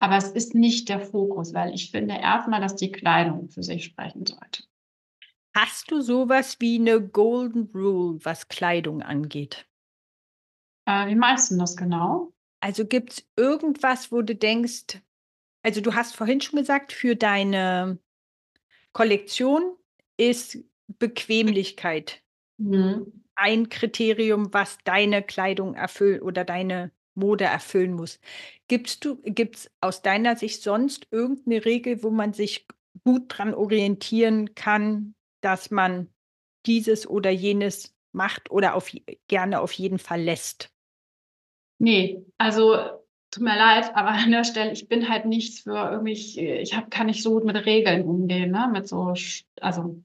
aber 0.00 0.16
es 0.16 0.28
ist 0.30 0.54
nicht 0.54 0.88
der 0.88 1.00
Fokus, 1.00 1.54
weil 1.54 1.74
ich 1.74 1.90
finde 1.90 2.14
erstmal, 2.14 2.60
dass 2.60 2.76
die 2.76 2.92
Kleidung 2.92 3.48
für 3.48 3.62
sich 3.62 3.84
sprechen 3.84 4.26
sollte. 4.26 4.64
Hast 5.56 5.90
du 5.90 6.00
sowas 6.00 6.56
wie 6.60 6.78
eine 6.78 7.00
Golden 7.00 7.70
Rule, 7.74 8.18
was 8.22 8.48
Kleidung 8.48 9.02
angeht? 9.02 9.66
Äh, 10.86 11.08
wie 11.08 11.16
meinst 11.16 11.50
du 11.50 11.56
das 11.56 11.76
genau? 11.76 12.32
Also 12.60 12.84
gibt 12.84 13.12
es 13.12 13.26
irgendwas, 13.36 14.12
wo 14.12 14.22
du 14.22 14.34
denkst, 14.34 15.00
also 15.62 15.80
du 15.80 15.94
hast 15.94 16.16
vorhin 16.16 16.40
schon 16.40 16.58
gesagt, 16.58 16.92
für 16.92 17.16
deine 17.16 17.98
Kollektion 18.92 19.76
ist 20.16 20.58
Bequemlichkeit. 20.98 22.22
Mhm 22.58 23.18
ein 23.38 23.68
Kriterium, 23.68 24.52
was 24.52 24.78
deine 24.84 25.22
Kleidung 25.22 25.74
erfüllt 25.74 26.22
oder 26.22 26.44
deine 26.44 26.90
Mode 27.14 27.44
erfüllen 27.44 27.94
muss. 27.94 28.18
Gibst 28.66 29.04
du, 29.04 29.16
gibt 29.22 29.56
es 29.56 29.70
aus 29.80 30.02
deiner 30.02 30.36
Sicht 30.36 30.62
sonst 30.62 31.06
irgendeine 31.12 31.64
Regel, 31.64 32.02
wo 32.02 32.10
man 32.10 32.32
sich 32.32 32.66
gut 33.04 33.26
dran 33.28 33.54
orientieren 33.54 34.56
kann, 34.56 35.14
dass 35.40 35.70
man 35.70 36.12
dieses 36.66 37.08
oder 37.08 37.30
jenes 37.30 37.96
macht 38.12 38.50
oder 38.50 38.74
auf, 38.74 38.90
gerne 39.28 39.60
auf 39.60 39.72
jeden 39.72 40.00
Fall 40.00 40.20
lässt? 40.20 40.72
Nee, 41.78 42.24
also 42.38 43.06
tut 43.30 43.42
mir 43.42 43.56
leid, 43.56 43.94
aber 43.94 44.10
an 44.10 44.30
der 44.30 44.44
Stelle, 44.44 44.72
ich 44.72 44.88
bin 44.88 45.08
halt 45.08 45.26
nichts 45.26 45.60
für 45.60 45.90
irgendwie, 45.90 46.12
ich 46.12 46.76
hab, 46.76 46.90
kann 46.90 47.06
nicht 47.06 47.22
so 47.22 47.32
gut 47.32 47.44
mit 47.44 47.66
Regeln 47.66 48.04
umgehen, 48.04 48.50
ne? 48.50 48.68
Mit 48.72 48.88
so, 48.88 49.14
also 49.60 50.02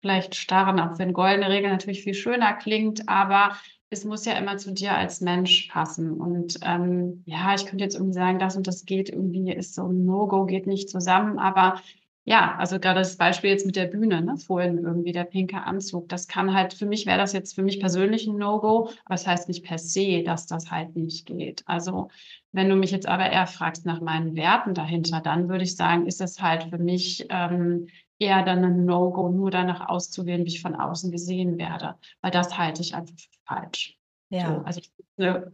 vielleicht 0.00 0.34
starren, 0.34 0.80
auch 0.80 0.98
wenn 0.98 1.12
goldene 1.12 1.50
Regel 1.50 1.70
natürlich 1.70 2.02
viel 2.02 2.14
schöner 2.14 2.54
klingt, 2.54 3.08
aber 3.08 3.56
es 3.90 4.04
muss 4.04 4.24
ja 4.24 4.34
immer 4.34 4.56
zu 4.56 4.72
dir 4.72 4.94
als 4.94 5.20
Mensch 5.20 5.68
passen. 5.68 6.12
Und 6.12 6.58
ähm, 6.62 7.24
ja, 7.26 7.54
ich 7.54 7.66
könnte 7.66 7.84
jetzt 7.84 7.96
irgendwie 7.96 8.14
sagen, 8.14 8.38
das 8.38 8.56
und 8.56 8.66
das 8.66 8.84
geht 8.84 9.10
irgendwie, 9.10 9.52
ist 9.52 9.74
so 9.74 9.88
ein 9.88 10.04
No-Go, 10.06 10.46
geht 10.46 10.66
nicht 10.66 10.88
zusammen, 10.88 11.38
aber 11.38 11.80
ja, 12.24 12.56
also 12.58 12.78
gerade 12.78 13.00
das 13.00 13.16
Beispiel 13.16 13.50
jetzt 13.50 13.66
mit 13.66 13.76
der 13.76 13.86
Bühne, 13.86 14.20
ne, 14.20 14.36
vorhin 14.36 14.78
irgendwie 14.78 15.12
der 15.12 15.24
pinke 15.24 15.62
Anzug, 15.62 16.08
das 16.08 16.28
kann 16.28 16.54
halt, 16.54 16.74
für 16.74 16.86
mich 16.86 17.06
wäre 17.06 17.18
das 17.18 17.32
jetzt 17.32 17.54
für 17.54 17.62
mich 17.62 17.80
persönlich 17.80 18.26
ein 18.26 18.36
No-Go, 18.36 18.90
aber 19.04 19.14
es 19.14 19.22
das 19.22 19.26
heißt 19.26 19.48
nicht 19.48 19.64
per 19.64 19.78
se, 19.78 20.22
dass 20.22 20.46
das 20.46 20.70
halt 20.70 20.96
nicht 20.96 21.26
geht. 21.26 21.62
Also 21.66 22.08
wenn 22.52 22.68
du 22.68 22.76
mich 22.76 22.90
jetzt 22.90 23.08
aber 23.08 23.30
eher 23.30 23.46
fragst 23.46 23.86
nach 23.86 24.00
meinen 24.00 24.36
Werten 24.36 24.74
dahinter, 24.74 25.20
dann 25.20 25.48
würde 25.48 25.64
ich 25.64 25.76
sagen, 25.76 26.06
ist 26.06 26.20
es 26.20 26.42
halt 26.42 26.64
für 26.64 26.78
mich 26.78 27.26
ähm, 27.30 27.88
eher 28.18 28.44
dann 28.44 28.64
ein 28.64 28.84
No-Go, 28.84 29.30
nur 29.30 29.50
danach 29.50 29.88
auszuwählen, 29.88 30.44
wie 30.44 30.50
ich 30.50 30.60
von 30.60 30.74
außen 30.74 31.10
gesehen 31.10 31.58
werde, 31.58 31.96
weil 32.20 32.30
das 32.30 32.58
halte 32.58 32.82
ich 32.82 32.94
einfach 32.94 33.16
für 33.16 33.28
falsch. 33.46 33.96
Ja. 34.28 34.46
So, 34.46 34.62
also 34.64 34.80
eine 35.16 35.52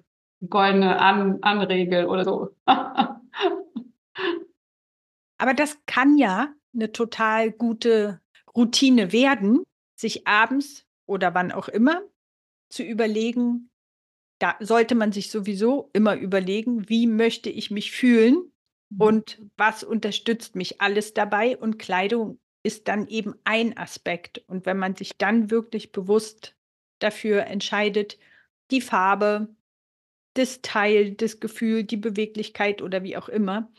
goldene 0.48 0.98
An 0.98 1.38
Anregel 1.42 2.06
oder 2.06 2.24
so. 2.24 2.48
Aber 5.38 5.54
das 5.54 5.78
kann 5.86 6.16
ja 6.16 6.54
eine 6.74 6.92
total 6.92 7.50
gute 7.50 8.20
Routine 8.54 9.12
werden, 9.12 9.62
sich 9.98 10.26
abends 10.26 10.84
oder 11.06 11.34
wann 11.34 11.52
auch 11.52 11.68
immer 11.68 12.02
zu 12.68 12.82
überlegen, 12.82 13.70
da 14.38 14.56
sollte 14.60 14.94
man 14.94 15.12
sich 15.12 15.30
sowieso 15.30 15.90
immer 15.92 16.16
überlegen, 16.16 16.88
wie 16.88 17.06
möchte 17.06 17.48
ich 17.48 17.70
mich 17.70 17.92
fühlen 17.92 18.52
mhm. 18.90 19.00
und 19.00 19.42
was 19.56 19.82
unterstützt 19.82 20.56
mich 20.56 20.80
alles 20.80 21.14
dabei. 21.14 21.56
Und 21.56 21.78
Kleidung 21.78 22.38
ist 22.62 22.88
dann 22.88 23.06
eben 23.08 23.34
ein 23.44 23.76
Aspekt. 23.76 24.42
Und 24.46 24.66
wenn 24.66 24.78
man 24.78 24.96
sich 24.96 25.16
dann 25.16 25.50
wirklich 25.50 25.92
bewusst 25.92 26.54
dafür 26.98 27.46
entscheidet, 27.46 28.18
die 28.70 28.80
Farbe, 28.80 29.48
das 30.34 30.60
Teil, 30.60 31.12
das 31.12 31.40
Gefühl, 31.40 31.84
die 31.84 31.96
Beweglichkeit 31.96 32.82
oder 32.82 33.02
wie 33.02 33.16
auch 33.16 33.28
immer, 33.28 33.72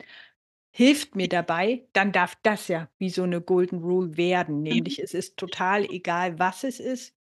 hilft 0.78 1.16
mir 1.16 1.28
dabei, 1.28 1.88
dann 1.94 2.12
darf 2.12 2.36
das 2.44 2.68
ja 2.68 2.88
wie 3.00 3.10
so 3.10 3.24
eine 3.24 3.42
Golden 3.42 3.80
Rule 3.80 4.16
werden. 4.16 4.58
Mhm. 4.58 4.62
Nämlich, 4.62 5.00
es 5.00 5.16
ist 5.16 5.36
total 5.36 5.86
egal, 5.86 6.38
was 6.38 6.64
es 6.64 6.80
ist. 6.80 7.16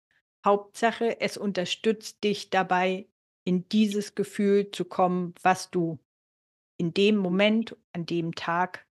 Hauptsache, 0.46 1.20
es 1.22 1.38
unterstützt 1.38 2.24
dich 2.24 2.52
dabei, 2.52 3.08
in 3.46 3.68
dieses 3.70 4.14
Gefühl 4.14 4.70
zu 4.70 4.86
kommen, 4.86 5.34
was 5.42 5.72
du 5.72 5.98
in 6.78 6.94
dem 6.94 7.18
Moment, 7.18 7.76
an 7.94 8.06
dem 8.06 8.36
Tag 8.36 8.86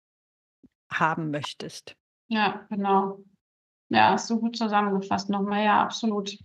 haben 0.93 1.33
möchtest. 1.33 1.97
Ja, 2.29 2.65
genau. 2.71 3.25
Ja, 3.89 4.17
so 4.17 4.39
gut 4.39 4.57
zusammengefasst 4.57 5.29
nochmal. 5.29 5.65
Ja, 5.65 5.83
absolut. 5.83 6.39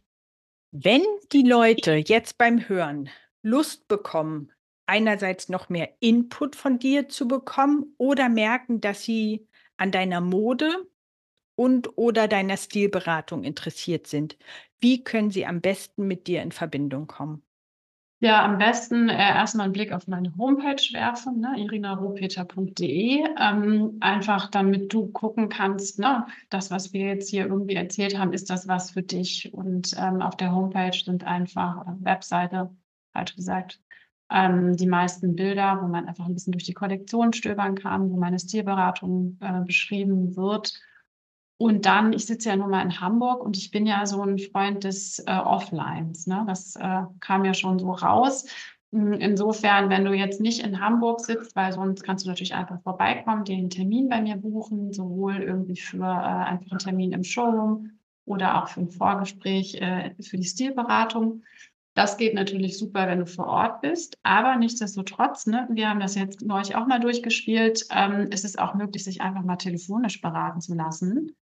Wenn 0.71 1.03
die 1.31 1.43
Leute 1.43 1.93
jetzt 1.93 2.39
beim 2.39 2.67
Hören 2.67 3.09
Lust 3.43 3.87
bekommen, 3.87 4.51
einerseits 4.87 5.49
noch 5.49 5.69
mehr 5.69 5.89
Input 5.99 6.55
von 6.55 6.79
dir 6.79 7.09
zu 7.09 7.27
bekommen 7.27 7.93
oder 7.97 8.29
merken, 8.29 8.81
dass 8.81 9.03
sie 9.03 9.47
an 9.77 9.91
deiner 9.91 10.21
Mode 10.21 10.87
und 11.55 11.97
oder 11.97 12.27
deiner 12.27 12.57
Stilberatung 12.57 13.43
interessiert 13.43 14.07
sind. 14.07 14.37
Wie 14.79 15.03
können 15.03 15.31
sie 15.31 15.45
am 15.45 15.61
besten 15.61 16.07
mit 16.07 16.27
dir 16.27 16.41
in 16.41 16.51
Verbindung 16.51 17.07
kommen? 17.07 17.43
Ja, 18.19 18.43
am 18.43 18.57
besten 18.57 19.09
äh, 19.09 19.15
erstmal 19.15 19.65
einen 19.65 19.73
Blick 19.73 19.91
auf 19.91 20.07
meine 20.07 20.35
Homepage 20.37 20.81
werfen, 20.91 21.39
ne, 21.39 21.53
irinaropeter.de. 21.57 23.23
Ähm, 23.39 23.97
einfach 23.99 24.49
damit 24.49 24.91
du 24.91 25.07
gucken 25.11 25.49
kannst, 25.49 25.99
ne, 25.99 26.25
das, 26.49 26.71
was 26.71 26.93
wir 26.93 27.05
jetzt 27.05 27.29
hier 27.29 27.45
irgendwie 27.45 27.75
erzählt 27.75 28.17
haben, 28.17 28.33
ist 28.33 28.49
das 28.49 28.67
was 28.67 28.89
für 28.89 29.03
dich? 29.03 29.53
Und 29.53 29.93
ähm, 29.99 30.23
auf 30.23 30.35
der 30.35 30.51
Homepage 30.51 30.97
sind 30.97 31.25
einfach, 31.25 31.81
oder 31.81 31.95
Webseite, 31.99 32.75
falsch 33.13 33.35
gesagt, 33.35 33.81
ähm, 34.31 34.75
die 34.75 34.87
meisten 34.87 35.35
Bilder, 35.35 35.79
wo 35.81 35.87
man 35.87 36.07
einfach 36.07 36.25
ein 36.25 36.33
bisschen 36.33 36.51
durch 36.51 36.65
die 36.65 36.73
Kollektion 36.73 37.33
stöbern 37.33 37.75
kann, 37.75 38.11
wo 38.11 38.17
meine 38.17 38.39
Stilberatung 38.39 39.37
äh, 39.41 39.61
beschrieben 39.61 40.35
wird. 40.35 40.73
Und 41.59 41.85
dann, 41.85 42.13
ich 42.13 42.25
sitze 42.25 42.49
ja 42.49 42.55
nun 42.55 42.69
mal 42.69 42.83
in 42.83 43.01
Hamburg 43.01 43.43
und 43.43 43.57
ich 43.57 43.71
bin 43.71 43.87
ja 43.87 44.05
so 44.05 44.21
ein 44.21 44.37
Freund 44.37 44.83
des 44.83 45.19
äh, 45.19 45.31
Offlines. 45.31 46.27
Ne? 46.27 46.43
Das 46.47 46.75
äh, 46.75 47.01
kam 47.19 47.45
ja 47.45 47.53
schon 47.53 47.79
so 47.79 47.91
raus. 47.91 48.45
Hm, 48.93 49.13
insofern, 49.13 49.89
wenn 49.89 50.05
du 50.05 50.13
jetzt 50.13 50.39
nicht 50.39 50.63
in 50.63 50.79
Hamburg 50.79 51.19
sitzt, 51.21 51.55
weil 51.55 51.73
sonst 51.73 52.03
kannst 52.03 52.25
du 52.25 52.29
natürlich 52.29 52.53
einfach 52.53 52.79
vorbeikommen, 52.81 53.43
dir 53.43 53.57
einen 53.57 53.69
Termin 53.69 54.07
bei 54.07 54.21
mir 54.21 54.35
buchen, 54.37 54.93
sowohl 54.93 55.37
irgendwie 55.37 55.77
für 55.77 56.03
äh, 56.03 56.45
einfach 56.45 56.71
einen 56.71 56.79
Termin 56.79 57.11
im 57.11 57.23
Showroom 57.23 57.91
oder 58.25 58.61
auch 58.61 58.67
für 58.67 58.81
ein 58.81 58.91
Vorgespräch 58.91 59.75
äh, 59.81 60.13
für 60.21 60.37
die 60.37 60.43
Stilberatung. 60.43 61.43
Das 61.97 62.17
geht 62.17 62.35
natürlich 62.35 62.77
super, 62.77 63.07
wenn 63.07 63.17
du 63.17 63.25
vor 63.25 63.47
Ort 63.47 63.81
bist, 63.81 64.19
aber 64.21 64.55
nichtsdestotrotz, 64.55 65.47
ne, 65.47 65.67
wir 65.71 65.89
haben 65.89 65.99
das 65.99 66.13
jetzt 66.13 66.43
neulich 66.43 66.75
auch 66.75 66.85
mal 66.85 66.99
durchgespielt, 66.99 67.87
ähm, 67.89 68.27
ist 68.29 68.45
es 68.45 68.55
auch 68.55 68.75
möglich, 68.75 69.03
sich 69.03 69.21
einfach 69.21 69.41
mal 69.41 69.55
telefonisch 69.55 70.21
beraten 70.21 70.61
zu 70.61 70.75
lassen, 70.75 71.35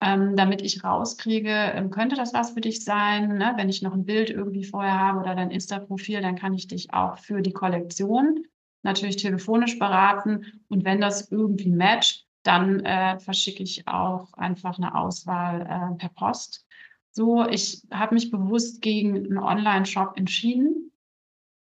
ähm, 0.00 0.34
damit 0.34 0.60
ich 0.60 0.82
rauskriege, 0.82 1.52
ähm, 1.52 1.90
könnte 1.90 2.16
das 2.16 2.34
was 2.34 2.50
für 2.50 2.60
dich 2.60 2.82
sein? 2.82 3.38
Ne? 3.38 3.52
Wenn 3.54 3.68
ich 3.68 3.80
noch 3.80 3.94
ein 3.94 4.04
Bild 4.04 4.28
irgendwie 4.28 4.64
vorher 4.64 4.98
habe 4.98 5.20
oder 5.20 5.36
dein 5.36 5.52
Insta-Profil, 5.52 6.20
dann 6.20 6.34
kann 6.34 6.52
ich 6.52 6.66
dich 6.66 6.92
auch 6.92 7.18
für 7.18 7.40
die 7.40 7.52
Kollektion 7.52 8.42
natürlich 8.82 9.18
telefonisch 9.18 9.78
beraten 9.78 10.64
und 10.66 10.84
wenn 10.84 11.00
das 11.00 11.30
irgendwie 11.30 11.70
matcht, 11.70 12.26
dann 12.42 12.80
äh, 12.80 13.20
verschicke 13.20 13.62
ich 13.62 13.86
auch 13.86 14.32
einfach 14.32 14.78
eine 14.78 14.96
Auswahl 14.96 15.60
äh, 15.60 15.96
per 15.96 16.08
Post 16.08 16.66
so, 17.12 17.46
ich 17.46 17.82
habe 17.92 18.14
mich 18.14 18.30
bewusst 18.30 18.80
gegen 18.80 19.14
einen 19.14 19.38
Online-Shop 19.38 20.16
entschieden, 20.16 20.92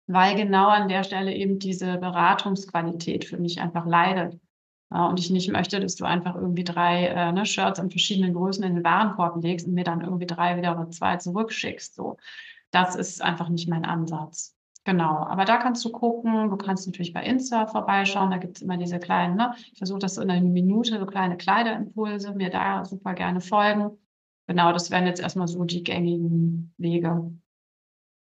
weil 0.06 0.36
genau 0.36 0.68
an 0.68 0.88
der 0.88 1.02
Stelle 1.02 1.34
eben 1.34 1.58
diese 1.58 1.98
Beratungsqualität 1.98 3.24
für 3.24 3.38
mich 3.38 3.60
einfach 3.60 3.84
leidet. 3.84 4.38
Und 4.88 5.18
ich 5.18 5.30
nicht 5.30 5.50
möchte, 5.50 5.80
dass 5.80 5.96
du 5.96 6.04
einfach 6.04 6.34
irgendwie 6.34 6.64
drei 6.64 7.06
äh, 7.06 7.32
ne, 7.32 7.46
Shirts 7.46 7.78
in 7.78 7.90
verschiedenen 7.90 8.34
Größen 8.34 8.62
in 8.62 8.74
den 8.74 8.84
Warenkorb 8.84 9.42
legst 9.42 9.66
und 9.66 9.72
mir 9.72 9.84
dann 9.84 10.02
irgendwie 10.02 10.26
drei 10.26 10.56
wieder 10.58 10.78
oder 10.78 10.90
zwei 10.90 11.16
zurückschickst. 11.16 11.94
So, 11.94 12.18
das 12.70 12.94
ist 12.94 13.22
einfach 13.22 13.48
nicht 13.48 13.68
mein 13.68 13.86
Ansatz. 13.86 14.54
Genau, 14.84 15.16
aber 15.16 15.46
da 15.46 15.56
kannst 15.56 15.82
du 15.84 15.90
gucken. 15.90 16.50
Du 16.50 16.56
kannst 16.56 16.86
natürlich 16.86 17.14
bei 17.14 17.24
Insta 17.24 17.66
vorbeischauen. 17.66 18.30
Da 18.30 18.36
gibt 18.36 18.58
es 18.58 18.62
immer 18.62 18.76
diese 18.76 18.98
kleinen, 18.98 19.36
ne? 19.36 19.54
ich 19.72 19.78
versuche 19.78 20.00
das 20.00 20.18
in 20.18 20.30
einer 20.30 20.46
Minute, 20.46 20.98
so 20.98 21.06
kleine 21.06 21.38
Kleiderimpulse, 21.38 22.34
mir 22.34 22.50
da 22.50 22.84
super 22.84 23.14
gerne 23.14 23.40
folgen 23.40 23.96
genau, 24.46 24.72
das 24.72 24.90
wären 24.90 25.06
jetzt 25.06 25.20
erstmal 25.20 25.48
so 25.48 25.64
die 25.64 25.82
gängigen 25.82 26.74
Wege. 26.78 27.32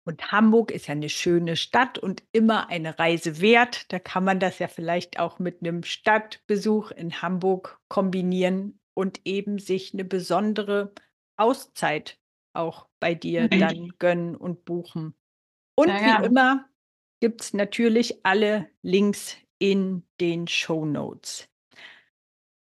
Und 0.03 0.31
Hamburg 0.31 0.71
ist 0.71 0.87
ja 0.87 0.93
eine 0.93 1.09
schöne 1.09 1.55
Stadt 1.55 1.99
und 1.99 2.23
immer 2.31 2.69
eine 2.69 2.97
Reise 2.97 3.39
wert. 3.39 3.91
Da 3.93 3.99
kann 3.99 4.23
man 4.23 4.39
das 4.39 4.59
ja 4.59 4.67
vielleicht 4.67 5.19
auch 5.19 5.37
mit 5.37 5.61
einem 5.61 5.83
Stadtbesuch 5.83 6.91
in 6.91 7.21
Hamburg 7.21 7.79
kombinieren 7.87 8.79
und 8.95 9.21
eben 9.25 9.59
sich 9.59 9.93
eine 9.93 10.03
besondere 10.03 10.93
Auszeit 11.37 12.19
auch 12.53 12.87
bei 12.99 13.13
dir 13.13 13.43
mhm. 13.43 13.59
dann 13.59 13.93
gönnen 13.99 14.35
und 14.35 14.65
buchen. 14.65 15.13
Und 15.75 15.89
ja, 15.89 16.01
ja. 16.01 16.21
wie 16.21 16.25
immer 16.25 16.65
gibt 17.19 17.41
es 17.41 17.53
natürlich 17.53 18.25
alle 18.25 18.67
Links 18.81 19.37
in 19.59 20.03
den 20.19 20.47
Show 20.47 20.85
Notes. 20.85 21.47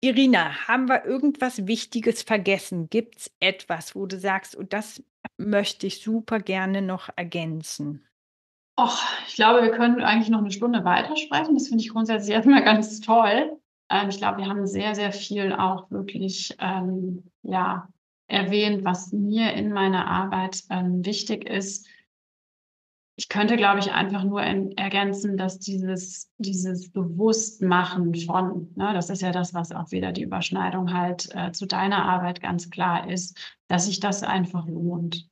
Irina, 0.04 0.68
haben 0.68 0.86
wir 0.90 1.06
irgendwas 1.06 1.66
Wichtiges 1.66 2.22
vergessen? 2.22 2.90
Gibt 2.90 3.20
es 3.20 3.30
etwas, 3.40 3.94
wo 3.94 4.04
du 4.04 4.18
sagst, 4.18 4.54
und 4.54 4.74
das 4.74 5.02
möchte 5.38 5.86
ich 5.86 6.02
super 6.02 6.40
gerne 6.40 6.82
noch 6.82 7.08
ergänzen? 7.16 8.04
Och, 8.78 9.02
ich 9.26 9.36
glaube, 9.36 9.62
wir 9.62 9.70
können 9.70 10.02
eigentlich 10.02 10.28
noch 10.28 10.40
eine 10.40 10.50
Stunde 10.50 10.84
weitersprechen. 10.84 11.54
Das 11.54 11.68
finde 11.68 11.82
ich 11.82 11.88
grundsätzlich 11.88 12.34
erstmal 12.34 12.62
ganz 12.62 13.00
toll. 13.00 13.58
Ähm, 13.88 14.10
ich 14.10 14.18
glaube, 14.18 14.42
wir 14.42 14.46
haben 14.46 14.66
sehr, 14.66 14.94
sehr 14.94 15.10
viel 15.10 15.54
auch 15.54 15.90
wirklich 15.90 16.54
ähm, 16.58 17.22
ja, 17.42 17.88
erwähnt, 18.26 18.84
was 18.84 19.10
mir 19.10 19.54
in 19.54 19.72
meiner 19.72 20.06
Arbeit 20.06 20.64
ähm, 20.68 21.02
wichtig 21.06 21.48
ist 21.48 21.86
ich 23.16 23.28
könnte, 23.28 23.56
glaube 23.56 23.78
ich, 23.78 23.92
einfach 23.92 24.24
nur 24.24 24.42
ergänzen, 24.42 25.36
dass 25.36 25.60
dieses, 25.60 26.32
dieses 26.38 26.90
Bewusstmachen 26.90 28.14
von, 28.14 28.72
ne, 28.74 28.92
das 28.92 29.08
ist 29.08 29.22
ja 29.22 29.30
das, 29.30 29.54
was 29.54 29.70
auch 29.70 29.92
wieder 29.92 30.10
die 30.10 30.22
Überschneidung 30.22 30.92
halt 30.92 31.28
äh, 31.34 31.52
zu 31.52 31.66
deiner 31.66 32.04
Arbeit 32.04 32.40
ganz 32.40 32.70
klar 32.70 33.08
ist, 33.08 33.38
dass 33.68 33.86
sich 33.86 34.00
das 34.00 34.24
einfach 34.24 34.66
lohnt. 34.66 35.28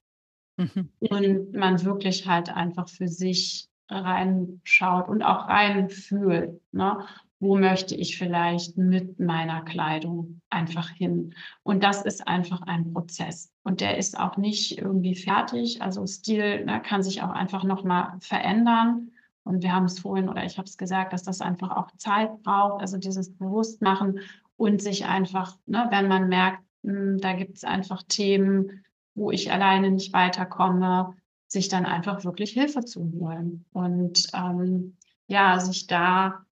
Mhm. 0.58 0.90
Und 1.00 1.52
man 1.54 1.84
wirklich 1.84 2.26
halt 2.28 2.50
einfach 2.50 2.88
für 2.88 3.08
sich 3.08 3.68
reinschaut 3.88 5.08
und 5.08 5.22
auch 5.22 5.48
reinfühlt. 5.48 6.60
Ne? 6.72 7.04
Wo 7.42 7.56
möchte 7.56 7.96
ich 7.96 8.16
vielleicht 8.16 8.78
mit 8.78 9.18
meiner 9.18 9.62
Kleidung 9.62 10.40
einfach 10.48 10.88
hin. 10.90 11.34
Und 11.64 11.82
das 11.82 12.02
ist 12.02 12.28
einfach 12.28 12.62
ein 12.62 12.92
Prozess. 12.92 13.50
Und 13.64 13.80
der 13.80 13.98
ist 13.98 14.16
auch 14.16 14.36
nicht 14.36 14.78
irgendwie 14.78 15.16
fertig. 15.16 15.82
Also 15.82 16.06
Stil 16.06 16.64
ne, 16.64 16.80
kann 16.80 17.02
sich 17.02 17.20
auch 17.20 17.30
einfach 17.30 17.64
nochmal 17.64 18.16
verändern. 18.20 19.10
Und 19.42 19.64
wir 19.64 19.72
haben 19.72 19.86
es 19.86 19.98
vorhin 19.98 20.28
oder 20.28 20.44
ich 20.44 20.56
habe 20.56 20.68
es 20.68 20.78
gesagt, 20.78 21.12
dass 21.12 21.24
das 21.24 21.40
einfach 21.40 21.76
auch 21.76 21.90
Zeit 21.96 22.44
braucht, 22.44 22.80
also 22.80 22.96
dieses 22.96 23.36
Bewusstmachen 23.36 24.20
und 24.56 24.80
sich 24.80 25.06
einfach, 25.06 25.58
ne, 25.66 25.88
wenn 25.90 26.06
man 26.06 26.28
merkt, 26.28 26.62
hm, 26.84 27.18
da 27.18 27.32
gibt 27.32 27.56
es 27.56 27.64
einfach 27.64 28.04
Themen, 28.04 28.84
wo 29.16 29.32
ich 29.32 29.50
alleine 29.50 29.90
nicht 29.90 30.12
weiterkomme, 30.12 31.16
sich 31.48 31.68
dann 31.68 31.86
einfach 31.86 32.22
wirklich 32.22 32.52
Hilfe 32.52 32.84
zu 32.84 33.00
holen 33.18 33.64
und 33.72 34.28
ähm, 34.32 34.96
ja, 35.26 35.58
sich 35.58 35.88
da 35.88 36.46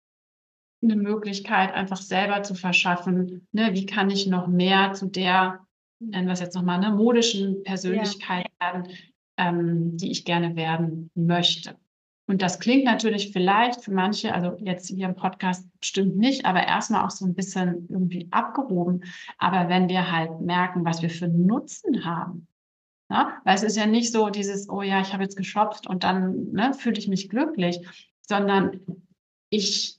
eine 0.82 0.95
Möglichkeit 0.95 1.73
einfach 1.73 1.97
selber 1.97 2.43
zu 2.43 2.55
verschaffen. 2.55 3.47
Ne? 3.51 3.69
Wie 3.73 3.86
kann 3.86 4.09
ich 4.09 4.28
noch 4.28 4.47
mehr 4.47 4.93
zu 4.93 5.07
der, 5.07 5.65
nennen 5.99 6.28
wir 6.28 6.34
es 6.34 6.39
jetzt 6.39 6.55
nochmal, 6.55 6.84
eine 6.84 6.95
modischen 6.95 7.63
Persönlichkeit 7.63 8.47
ja. 8.61 8.73
werden, 8.73 8.93
ähm, 9.38 9.97
die 9.97 10.11
ich 10.11 10.25
gerne 10.25 10.55
werden 10.55 11.09
möchte. 11.15 11.75
Und 12.30 12.41
das 12.41 12.59
klingt 12.59 12.84
natürlich 12.84 13.32
vielleicht 13.32 13.84
für 13.84 13.91
manche, 13.91 14.34
also 14.34 14.57
jetzt 14.59 14.89
hier 14.89 15.07
im 15.07 15.15
Podcast 15.15 15.65
stimmt 15.82 16.17
nicht, 16.17 16.45
aber 16.45 16.67
erstmal 16.67 17.05
auch 17.05 17.09
so 17.09 17.25
ein 17.25 17.34
bisschen 17.34 17.88
irgendwie 17.89 18.28
abgehoben. 18.32 19.03
Aber 19.38 19.69
wenn 19.69 19.88
wir 19.88 20.11
halt 20.11 20.41
merken, 20.41 20.84
was 20.84 21.01
wir 21.01 21.09
für 21.09 21.30
Nutzen 21.30 22.03
haben, 22.03 22.47
na? 23.09 23.23
Ne? 23.23 23.34
weil 23.45 23.55
es 23.55 23.63
ist 23.63 23.78
ja 23.78 23.86
nicht 23.86 24.11
so 24.11 24.30
dieses, 24.30 24.69
oh 24.69 24.82
ja, 24.82 24.99
ich 24.99 25.13
habe 25.13 25.23
jetzt 25.23 25.38
geshoppt 25.38 25.88
und 25.88 26.03
dann 26.03 26.51
ne, 26.51 26.73
fühle 26.73 26.97
ich 26.97 27.07
mich 27.07 27.30
glücklich, 27.30 27.80
sondern 28.21 28.82
ich 29.49 29.97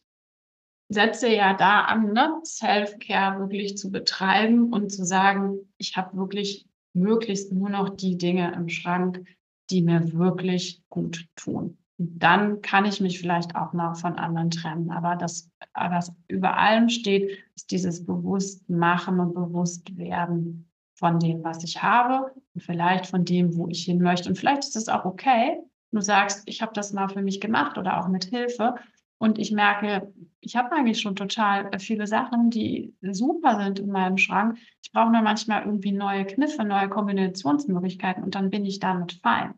setze 0.89 1.28
ja 1.28 1.55
da 1.55 1.82
an, 1.82 2.12
ne, 2.12 2.41
Self-Care 2.45 3.39
wirklich 3.41 3.76
zu 3.76 3.91
betreiben 3.91 4.72
und 4.72 4.91
zu 4.91 5.05
sagen, 5.05 5.59
ich 5.76 5.97
habe 5.97 6.16
wirklich 6.16 6.66
möglichst 6.95 7.53
nur 7.53 7.68
noch 7.68 7.91
die 7.91 8.16
Dinge 8.16 8.53
im 8.55 8.68
Schrank, 8.68 9.24
die 9.70 9.82
mir 9.82 10.12
wirklich 10.14 10.82
gut 10.89 11.26
tun. 11.36 11.78
Dann 11.99 12.62
kann 12.62 12.84
ich 12.84 13.01
mich 13.01 13.18
vielleicht 13.18 13.57
auch 13.57 13.72
noch 13.72 13.97
von 13.97 14.18
anderen 14.18 14.51
trennen. 14.51 14.91
Aber 14.91 15.16
das, 15.16 15.51
was 15.74 16.12
über 16.28 16.57
allem 16.57 16.89
steht, 16.89 17.39
ist 17.55 17.70
dieses 17.70 18.07
Bewusstmachen 18.07 19.18
und 19.20 19.34
Bewusstwerden 19.34 20.70
von 20.95 21.18
dem, 21.18 21.43
was 21.45 21.64
ich 21.64 21.82
habe 21.82 22.32
und 22.55 22.62
vielleicht 22.62 23.07
von 23.07 23.24
dem, 23.24 23.57
wo 23.57 23.68
ich 23.68 23.84
hin 23.84 24.01
möchte. 24.01 24.28
Und 24.28 24.36
vielleicht 24.36 24.62
ist 24.62 24.76
es 24.76 24.89
auch 24.89 25.05
okay, 25.05 25.59
du 25.93 26.01
sagst, 26.01 26.43
ich 26.47 26.62
habe 26.62 26.72
das 26.72 26.93
mal 26.93 27.09
für 27.09 27.22
mich 27.22 27.41
gemacht 27.41 27.78
oder 27.78 28.01
auch 28.01 28.09
mit 28.09 28.24
Hilfe 28.24 28.76
und 29.18 29.38
ich 29.38 29.52
merke, 29.52 30.12
ich 30.40 30.56
habe 30.56 30.72
eigentlich 30.72 31.00
schon 31.00 31.16
total 31.16 31.68
äh, 31.74 31.78
viele 31.78 32.06
Sachen, 32.06 32.50
die 32.50 32.94
super 33.02 33.60
sind 33.62 33.80
in 33.80 33.90
meinem 33.90 34.16
Schrank. 34.16 34.58
Ich 34.82 34.92
brauche 34.92 35.10
nur 35.10 35.22
manchmal 35.22 35.64
irgendwie 35.64 35.92
neue 35.92 36.24
Kniffe, 36.24 36.64
neue 36.64 36.88
Kombinationsmöglichkeiten 36.88 38.22
und 38.22 38.34
dann 38.34 38.50
bin 38.50 38.64
ich 38.64 38.78
damit 38.78 39.14
fein. 39.22 39.54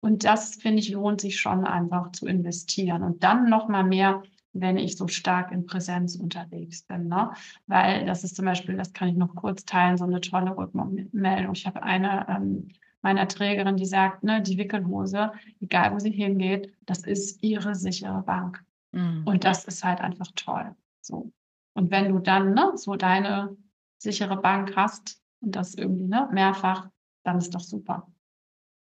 Und 0.00 0.24
das, 0.24 0.56
finde 0.56 0.80
ich, 0.80 0.90
lohnt 0.90 1.20
sich 1.20 1.38
schon 1.38 1.64
einfach 1.64 2.12
zu 2.12 2.26
investieren. 2.26 3.02
Und 3.02 3.22
dann 3.22 3.48
noch 3.48 3.68
mal 3.68 3.84
mehr, 3.84 4.22
wenn 4.52 4.76
ich 4.76 4.96
so 4.96 5.06
stark 5.06 5.52
in 5.52 5.66
Präsenz 5.66 6.16
unterwegs 6.16 6.82
bin. 6.82 7.08
Ne? 7.08 7.30
Weil 7.66 8.04
das 8.06 8.24
ist 8.24 8.34
zum 8.36 8.44
Beispiel, 8.44 8.76
das 8.76 8.92
kann 8.92 9.08
ich 9.08 9.16
noch 9.16 9.34
kurz 9.34 9.64
teilen, 9.64 9.96
so 9.96 10.04
eine 10.04 10.20
tolle 10.20 10.56
Rückmeldung. 10.56 11.52
Ich 11.54 11.66
habe 11.66 11.82
eine 11.82 12.26
ähm, 12.28 12.68
meiner 13.00 13.28
Trägerin, 13.28 13.76
die 13.76 13.86
sagt, 13.86 14.22
ne, 14.22 14.42
die 14.42 14.58
Wickelhose, 14.58 15.32
egal 15.60 15.92
wo 15.92 15.98
sie 15.98 16.10
hingeht, 16.10 16.72
das 16.86 17.04
ist 17.04 17.42
ihre 17.42 17.74
sichere 17.74 18.22
Bank. 18.22 18.64
Mhm. 18.92 19.26
Und 19.26 19.44
das 19.44 19.64
ist 19.64 19.84
halt 19.84 20.00
einfach 20.00 20.28
toll. 20.36 20.74
So. 21.00 21.32
Und 21.74 21.90
wenn 21.90 22.12
du 22.12 22.18
dann 22.18 22.54
ne, 22.54 22.72
so 22.76 22.96
deine 22.96 23.56
sichere 23.98 24.36
Bank 24.36 24.76
hast 24.76 25.20
und 25.40 25.56
das 25.56 25.74
irgendwie 25.74 26.06
ne, 26.06 26.28
mehrfach, 26.32 26.90
dann 27.24 27.38
ist 27.38 27.54
doch 27.54 27.60
super. 27.60 28.06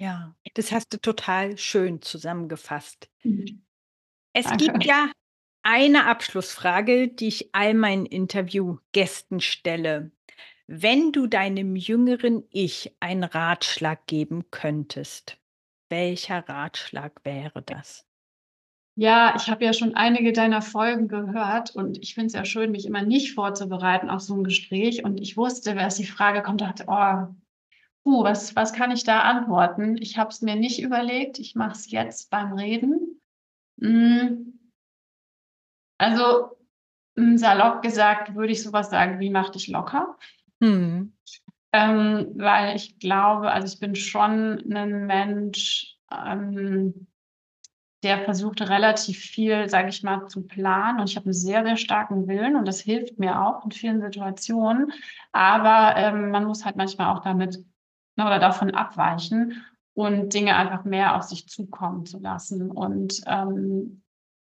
Ja, 0.01 0.35
das 0.55 0.73
hast 0.73 0.93
du 0.93 0.99
total 0.99 1.59
schön 1.59 2.01
zusammengefasst. 2.01 3.11
Mhm. 3.23 3.67
Es 4.33 4.47
Danke. 4.47 4.65
gibt 4.65 4.85
ja 4.85 5.11
eine 5.63 6.07
Abschlussfrage, 6.07 7.09
die 7.09 7.29
ich 7.29 7.55
all 7.55 7.75
meinen 7.75 8.07
Interviewgästen 8.07 9.41
stelle. 9.41 10.13
Wenn 10.67 11.13
du 11.13 11.27
deinem 11.27 11.77
jüngeren 11.77 12.45
Ich 12.51 12.97
einen 13.01 13.25
Ratschlag 13.25 14.07
geben 14.07 14.51
könntest, 14.51 15.39
welcher 15.91 16.49
Ratschlag 16.49 17.25
wäre 17.25 17.61
das? 17.63 18.07
Ja, 18.97 19.35
ich 19.37 19.49
habe 19.49 19.65
ja 19.65 19.73
schon 19.73 19.95
einige 19.95 20.33
deiner 20.33 20.63
Folgen 20.63 21.09
gehört 21.09 21.75
und 21.75 21.99
ich 22.03 22.15
finde 22.15 22.27
es 22.27 22.33
ja 22.35 22.45
schön, 22.45 22.71
mich 22.71 22.87
immer 22.87 23.03
nicht 23.03 23.35
vorzubereiten 23.35 24.11
auf 24.11 24.21
so 24.21 24.35
ein 24.35 24.45
Gespräch. 24.45 25.05
Und 25.05 25.21
ich 25.21 25.37
wusste, 25.37 25.77
als 25.79 25.97
die 25.97 26.07
Frage 26.07 26.43
kommt, 26.43 26.61
dachte, 26.61 26.85
oh, 26.87 27.35
puh, 28.05 28.25
was, 28.25 28.57
was 28.57 28.73
kann 28.73 28.91
ich 28.91 29.05
da 29.05 29.21
antworten? 29.21 29.97
Ich 29.97 30.19
habe 30.19 30.31
es 30.31 30.43
mir 30.43 30.57
nicht 30.57 30.83
überlegt, 30.83 31.39
ich 31.39 31.55
mache 31.55 31.73
es 31.73 31.91
jetzt 31.91 32.31
beim 32.31 32.53
Reden. 32.53 33.21
Hm. 33.81 34.59
Also 35.99 36.57
hm, 37.17 37.39
salopp 37.39 37.83
gesagt 37.83 38.35
würde 38.35 38.53
ich 38.53 38.63
sowas 38.63 38.91
sagen, 38.91 39.21
wie 39.21 39.31
mach 39.31 39.51
dich 39.51 39.69
locker? 39.69 40.17
Hm. 40.63 41.13
Ähm, 41.73 42.33
weil 42.35 42.77
ich 42.77 42.99
glaube, 42.99 43.53
also 43.53 43.73
ich 43.73 43.79
bin 43.79 43.95
schon 43.95 44.73
ein 44.73 45.07
Mensch, 45.07 45.97
ähm, 46.11 47.07
der 48.03 48.25
versucht 48.25 48.63
relativ 48.63 49.19
viel, 49.19 49.69
sage 49.69 49.89
ich 49.91 50.03
mal, 50.03 50.27
zu 50.27 50.47
planen. 50.47 51.01
Und 51.01 51.11
ich 51.11 51.17
habe 51.17 51.27
einen 51.27 51.35
sehr, 51.35 51.65
sehr 51.65 51.77
starken 51.77 52.27
Willen 52.29 52.57
und 52.57 52.67
das 52.67 52.81
hilft 52.81 53.19
mir 53.19 53.43
auch 53.43 53.65
in 53.65 53.73
vielen 53.73 54.01
Situationen. 54.01 54.93
Aber 55.33 55.97
ähm, 55.97 56.31
man 56.31 56.45
muss 56.45 56.65
halt 56.65 56.77
manchmal 56.77 57.15
auch 57.15 57.23
damit 57.23 57.59
ne, 58.17 58.27
oder 58.27 58.39
davon 58.39 58.75
abweichen 58.75 59.63
und 59.95 60.33
Dinge 60.33 60.57
einfach 60.57 60.85
mehr 60.85 61.17
auf 61.17 61.25
sich 61.25 61.49
zukommen 61.49 62.07
zu 62.07 62.19
lassen. 62.19 62.71
Und 62.71 63.21
ähm, 63.27 64.03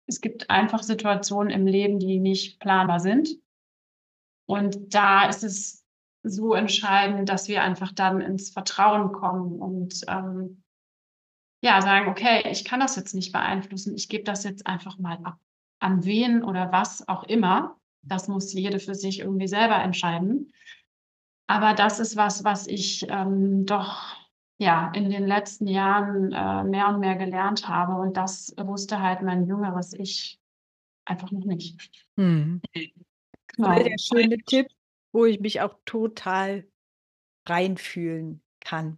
es 0.07 0.21
gibt 0.21 0.49
einfach 0.49 0.83
Situationen 0.83 1.51
im 1.51 1.65
Leben, 1.65 1.99
die 1.99 2.19
nicht 2.19 2.59
planbar 2.59 2.99
sind. 2.99 3.29
Und 4.45 4.93
da 4.93 5.27
ist 5.27 5.43
es 5.43 5.83
so 6.23 6.53
entscheidend, 6.53 7.29
dass 7.29 7.47
wir 7.47 7.63
einfach 7.63 7.91
dann 7.91 8.21
ins 8.21 8.51
Vertrauen 8.51 9.11
kommen 9.11 9.59
und 9.59 10.01
ähm, 10.07 10.61
ja, 11.61 11.81
sagen, 11.81 12.09
okay, 12.09 12.43
ich 12.49 12.65
kann 12.65 12.79
das 12.79 12.95
jetzt 12.95 13.13
nicht 13.13 13.31
beeinflussen, 13.31 13.95
ich 13.95 14.09
gebe 14.09 14.23
das 14.23 14.43
jetzt 14.43 14.65
einfach 14.67 14.97
mal 14.97 15.19
ab. 15.23 15.37
An 15.79 16.03
wen 16.05 16.43
oder 16.43 16.71
was 16.71 17.07
auch 17.07 17.23
immer, 17.23 17.77
das 18.03 18.27
muss 18.27 18.53
jede 18.53 18.79
für 18.79 18.95
sich 18.95 19.19
irgendwie 19.19 19.47
selber 19.47 19.81
entscheiden. 19.81 20.51
Aber 21.47 21.73
das 21.73 21.99
ist 21.99 22.15
was, 22.15 22.43
was 22.43 22.67
ich 22.67 23.05
ähm, 23.09 23.65
doch 23.65 24.15
ja 24.57 24.91
in 24.95 25.09
den 25.09 25.27
letzten 25.27 25.67
Jahren 25.67 26.31
äh, 26.31 26.63
mehr 26.63 26.87
und 26.87 26.99
mehr 26.99 27.15
gelernt 27.15 27.67
habe. 27.67 27.99
Und 28.01 28.17
das 28.17 28.53
wusste 28.57 29.01
halt 29.01 29.21
mein 29.21 29.45
jüngeres 29.45 29.93
Ich 29.93 30.39
einfach 31.05 31.31
noch 31.31 31.45
nicht. 31.45 32.05
Hm. 32.17 32.61
Genau. 32.73 33.75
Der 33.75 33.97
schöne 33.99 34.37
Tipp, 34.37 34.67
wo 35.11 35.25
ich 35.25 35.39
mich 35.39 35.61
auch 35.61 35.75
total 35.85 36.65
reinfühlen 37.47 38.41
kann. 38.61 38.97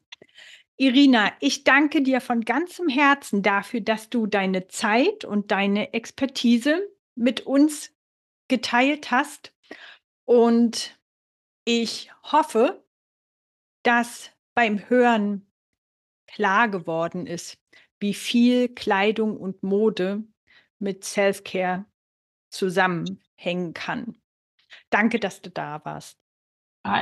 Irina, 0.84 1.32
ich 1.40 1.64
danke 1.64 2.02
dir 2.02 2.20
von 2.20 2.42
ganzem 2.42 2.90
Herzen 2.90 3.42
dafür, 3.42 3.80
dass 3.80 4.10
du 4.10 4.28
deine 4.28 4.68
Zeit 4.68 5.24
und 5.24 5.50
deine 5.50 5.94
Expertise 5.94 6.92
mit 7.16 7.40
uns 7.48 7.96
geteilt 8.50 9.10
hast. 9.10 9.56
Und 10.26 11.00
ich 11.64 12.12
hoffe, 12.24 12.86
dass 13.84 14.32
beim 14.56 14.90
Hören 14.90 15.50
klar 16.28 16.68
geworden 16.68 17.28
ist, 17.28 17.58
wie 18.02 18.14
viel 18.14 18.68
Kleidung 18.68 19.38
und 19.38 19.64
Mode 19.64 20.26
mit 20.80 21.06
Self-Care 21.06 21.86
zusammenhängen 22.50 23.74
kann. 23.74 24.18
Danke, 24.90 25.22
dass 25.22 25.42
du 25.42 25.50
da 25.50 25.80
warst. 25.86 26.23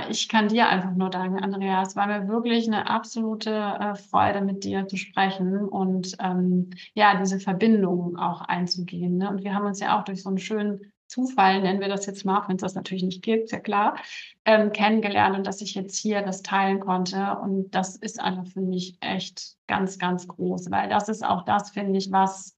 Ich 0.09 0.29
kann 0.29 0.49
dir 0.49 0.69
einfach 0.69 0.93
nur 0.93 1.09
danken, 1.09 1.39
Andrea. 1.39 1.81
Es 1.81 1.95
war 1.95 2.05
mir 2.05 2.27
wirklich 2.27 2.67
eine 2.67 2.87
absolute 2.87 3.49
äh, 3.49 3.95
Freude, 3.95 4.41
mit 4.41 4.63
dir 4.63 4.87
zu 4.87 4.95
sprechen 4.95 5.67
und 5.67 6.15
ähm, 6.19 6.69
ja, 6.93 7.19
diese 7.19 7.39
Verbindung 7.39 8.15
auch 8.15 8.41
einzugehen. 8.41 9.17
Ne? 9.17 9.27
Und 9.27 9.43
wir 9.43 9.55
haben 9.55 9.65
uns 9.65 9.79
ja 9.79 9.99
auch 9.99 10.03
durch 10.03 10.21
so 10.21 10.29
einen 10.29 10.37
schönen 10.37 10.91
Zufall, 11.07 11.61
nennen 11.61 11.81
wir 11.81 11.89
das 11.89 12.05
jetzt 12.05 12.25
mal, 12.25 12.47
wenn 12.47 12.57
es 12.57 12.61
das 12.61 12.75
natürlich 12.75 13.03
nicht 13.03 13.23
gibt, 13.23 13.45
ist 13.45 13.51
ja 13.51 13.59
klar, 13.59 13.97
ähm, 14.45 14.71
kennengelernt 14.71 15.35
und 15.35 15.47
dass 15.47 15.61
ich 15.61 15.73
jetzt 15.73 15.97
hier 15.97 16.21
das 16.21 16.43
teilen 16.43 16.79
konnte. 16.79 17.37
Und 17.41 17.71
das 17.71 17.95
ist 17.95 18.19
einfach 18.19 18.45
für 18.45 18.61
mich 18.61 18.97
echt 19.01 19.57
ganz, 19.65 19.97
ganz 19.97 20.27
groß, 20.27 20.69
weil 20.69 20.89
das 20.89 21.09
ist 21.09 21.25
auch 21.25 21.43
das, 21.43 21.71
finde 21.71 21.97
ich, 21.97 22.11
was 22.11 22.55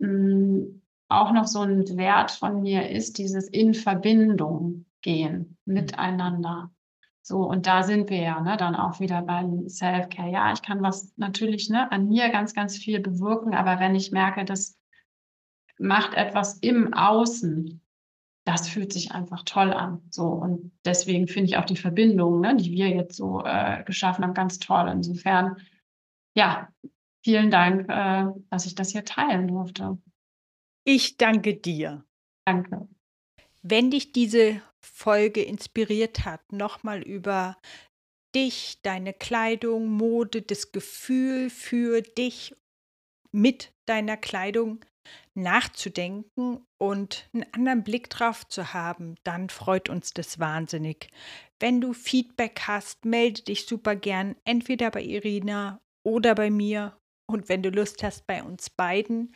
mh, 0.00 0.08
mm, 0.08 0.82
auch 1.08 1.32
noch 1.32 1.46
so 1.46 1.60
ein 1.60 1.96
Wert 1.96 2.32
von 2.32 2.62
mir 2.62 2.90
ist, 2.90 3.18
dieses 3.18 3.48
in 3.48 3.74
Verbindung 3.74 4.85
gehen 5.06 5.56
mhm. 5.64 5.74
miteinander. 5.74 6.70
So, 7.22 7.38
und 7.38 7.66
da 7.66 7.82
sind 7.82 8.10
wir 8.10 8.20
ja 8.20 8.40
ne, 8.40 8.56
dann 8.56 8.76
auch 8.76 9.00
wieder 9.00 9.22
beim 9.22 9.68
Self-Care. 9.68 10.30
Ja, 10.30 10.52
ich 10.52 10.62
kann 10.62 10.82
was 10.82 11.12
natürlich 11.16 11.70
ne, 11.70 11.90
an 11.90 12.08
mir 12.08 12.28
ganz, 12.28 12.54
ganz 12.54 12.76
viel 12.76 13.00
bewirken, 13.00 13.54
aber 13.54 13.80
wenn 13.80 13.94
ich 13.94 14.12
merke, 14.12 14.44
dass 14.44 14.76
macht 15.78 16.14
etwas 16.14 16.58
im 16.58 16.94
Außen. 16.94 17.82
Das 18.44 18.68
fühlt 18.68 18.92
sich 18.92 19.10
einfach 19.10 19.42
toll 19.44 19.72
an. 19.72 20.02
So 20.10 20.26
und 20.26 20.72
deswegen 20.84 21.26
finde 21.26 21.50
ich 21.50 21.56
auch 21.56 21.64
die 21.64 21.76
Verbindung, 21.76 22.40
ne, 22.40 22.56
die 22.56 22.70
wir 22.70 22.88
jetzt 22.88 23.16
so 23.16 23.42
äh, 23.44 23.82
geschaffen 23.84 24.24
haben, 24.24 24.34
ganz 24.34 24.60
toll. 24.60 24.88
Insofern, 24.88 25.56
ja, 26.36 26.68
vielen 27.24 27.50
Dank, 27.50 27.88
äh, 27.88 28.26
dass 28.50 28.66
ich 28.66 28.76
das 28.76 28.90
hier 28.90 29.04
teilen 29.04 29.48
durfte. 29.48 29.98
Ich 30.84 31.16
danke 31.16 31.56
dir. 31.56 32.04
Danke. 32.44 32.88
Wenn 33.62 33.90
dich 33.90 34.12
diese 34.12 34.60
Folge 34.86 35.42
inspiriert 35.42 36.24
hat, 36.24 36.52
nochmal 36.52 37.02
über 37.02 37.56
dich, 38.34 38.78
deine 38.82 39.12
Kleidung, 39.12 39.88
Mode, 39.88 40.42
das 40.42 40.72
Gefühl 40.72 41.50
für 41.50 42.02
dich 42.02 42.54
mit 43.32 43.72
deiner 43.86 44.16
Kleidung 44.16 44.84
nachzudenken 45.34 46.66
und 46.78 47.28
einen 47.32 47.46
anderen 47.52 47.84
Blick 47.84 48.10
drauf 48.10 48.46
zu 48.48 48.72
haben, 48.72 49.16
dann 49.24 49.48
freut 49.48 49.88
uns 49.88 50.12
das 50.12 50.38
wahnsinnig. 50.38 51.08
Wenn 51.60 51.80
du 51.80 51.92
Feedback 51.92 52.60
hast, 52.66 53.04
melde 53.04 53.42
dich 53.42 53.66
super 53.66 53.96
gern 53.96 54.36
entweder 54.44 54.90
bei 54.90 55.02
Irina 55.02 55.80
oder 56.04 56.34
bei 56.34 56.50
mir 56.50 56.98
und 57.30 57.48
wenn 57.48 57.62
du 57.62 57.70
Lust 57.70 58.02
hast, 58.02 58.26
bei 58.26 58.42
uns 58.42 58.70
beiden. 58.70 59.34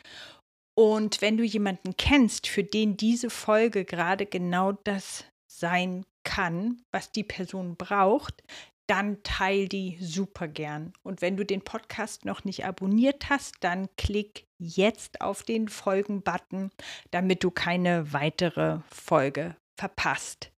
Und 0.77 1.21
wenn 1.21 1.37
du 1.37 1.43
jemanden 1.43 1.95
kennst, 1.97 2.47
für 2.47 2.63
den 2.63 2.97
diese 2.97 3.29
Folge 3.29 3.85
gerade 3.85 4.25
genau 4.25 4.71
das 4.71 5.25
sein 5.61 6.05
kann, 6.23 6.81
was 6.91 7.13
die 7.13 7.23
Person 7.23 7.77
braucht, 7.77 8.43
dann 8.87 9.23
teil 9.23 9.69
die 9.69 9.97
super 10.01 10.49
gern. 10.49 10.91
Und 11.01 11.21
wenn 11.21 11.37
du 11.37 11.45
den 11.45 11.61
Podcast 11.61 12.25
noch 12.25 12.43
nicht 12.43 12.65
abonniert 12.65 13.29
hast, 13.29 13.55
dann 13.61 13.87
klick 13.95 14.45
jetzt 14.57 15.21
auf 15.21 15.43
den 15.43 15.69
Folgen-Button, 15.69 16.71
damit 17.11 17.45
du 17.45 17.51
keine 17.51 18.11
weitere 18.11 18.79
Folge 18.89 19.55
verpasst. 19.79 20.51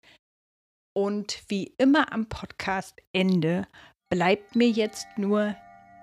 Und 0.94 1.44
wie 1.48 1.76
immer 1.78 2.12
am 2.12 2.28
Podcast-Ende 2.28 3.68
bleibt 4.10 4.56
mir 4.56 4.70
jetzt 4.70 5.06
nur, 5.18 5.56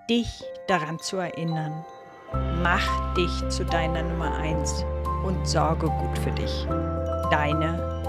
dich 0.08 0.42
daran 0.68 1.00
zu 1.00 1.16
erinnern, 1.16 1.84
Mach 2.32 3.14
dich 3.14 3.48
zu 3.48 3.64
deiner 3.64 4.02
Nummer 4.02 4.36
1 4.36 4.84
und 5.24 5.46
sorge 5.46 5.88
gut 5.88 6.18
für 6.18 6.30
dich. 6.30 6.66
Deine. 7.30 7.99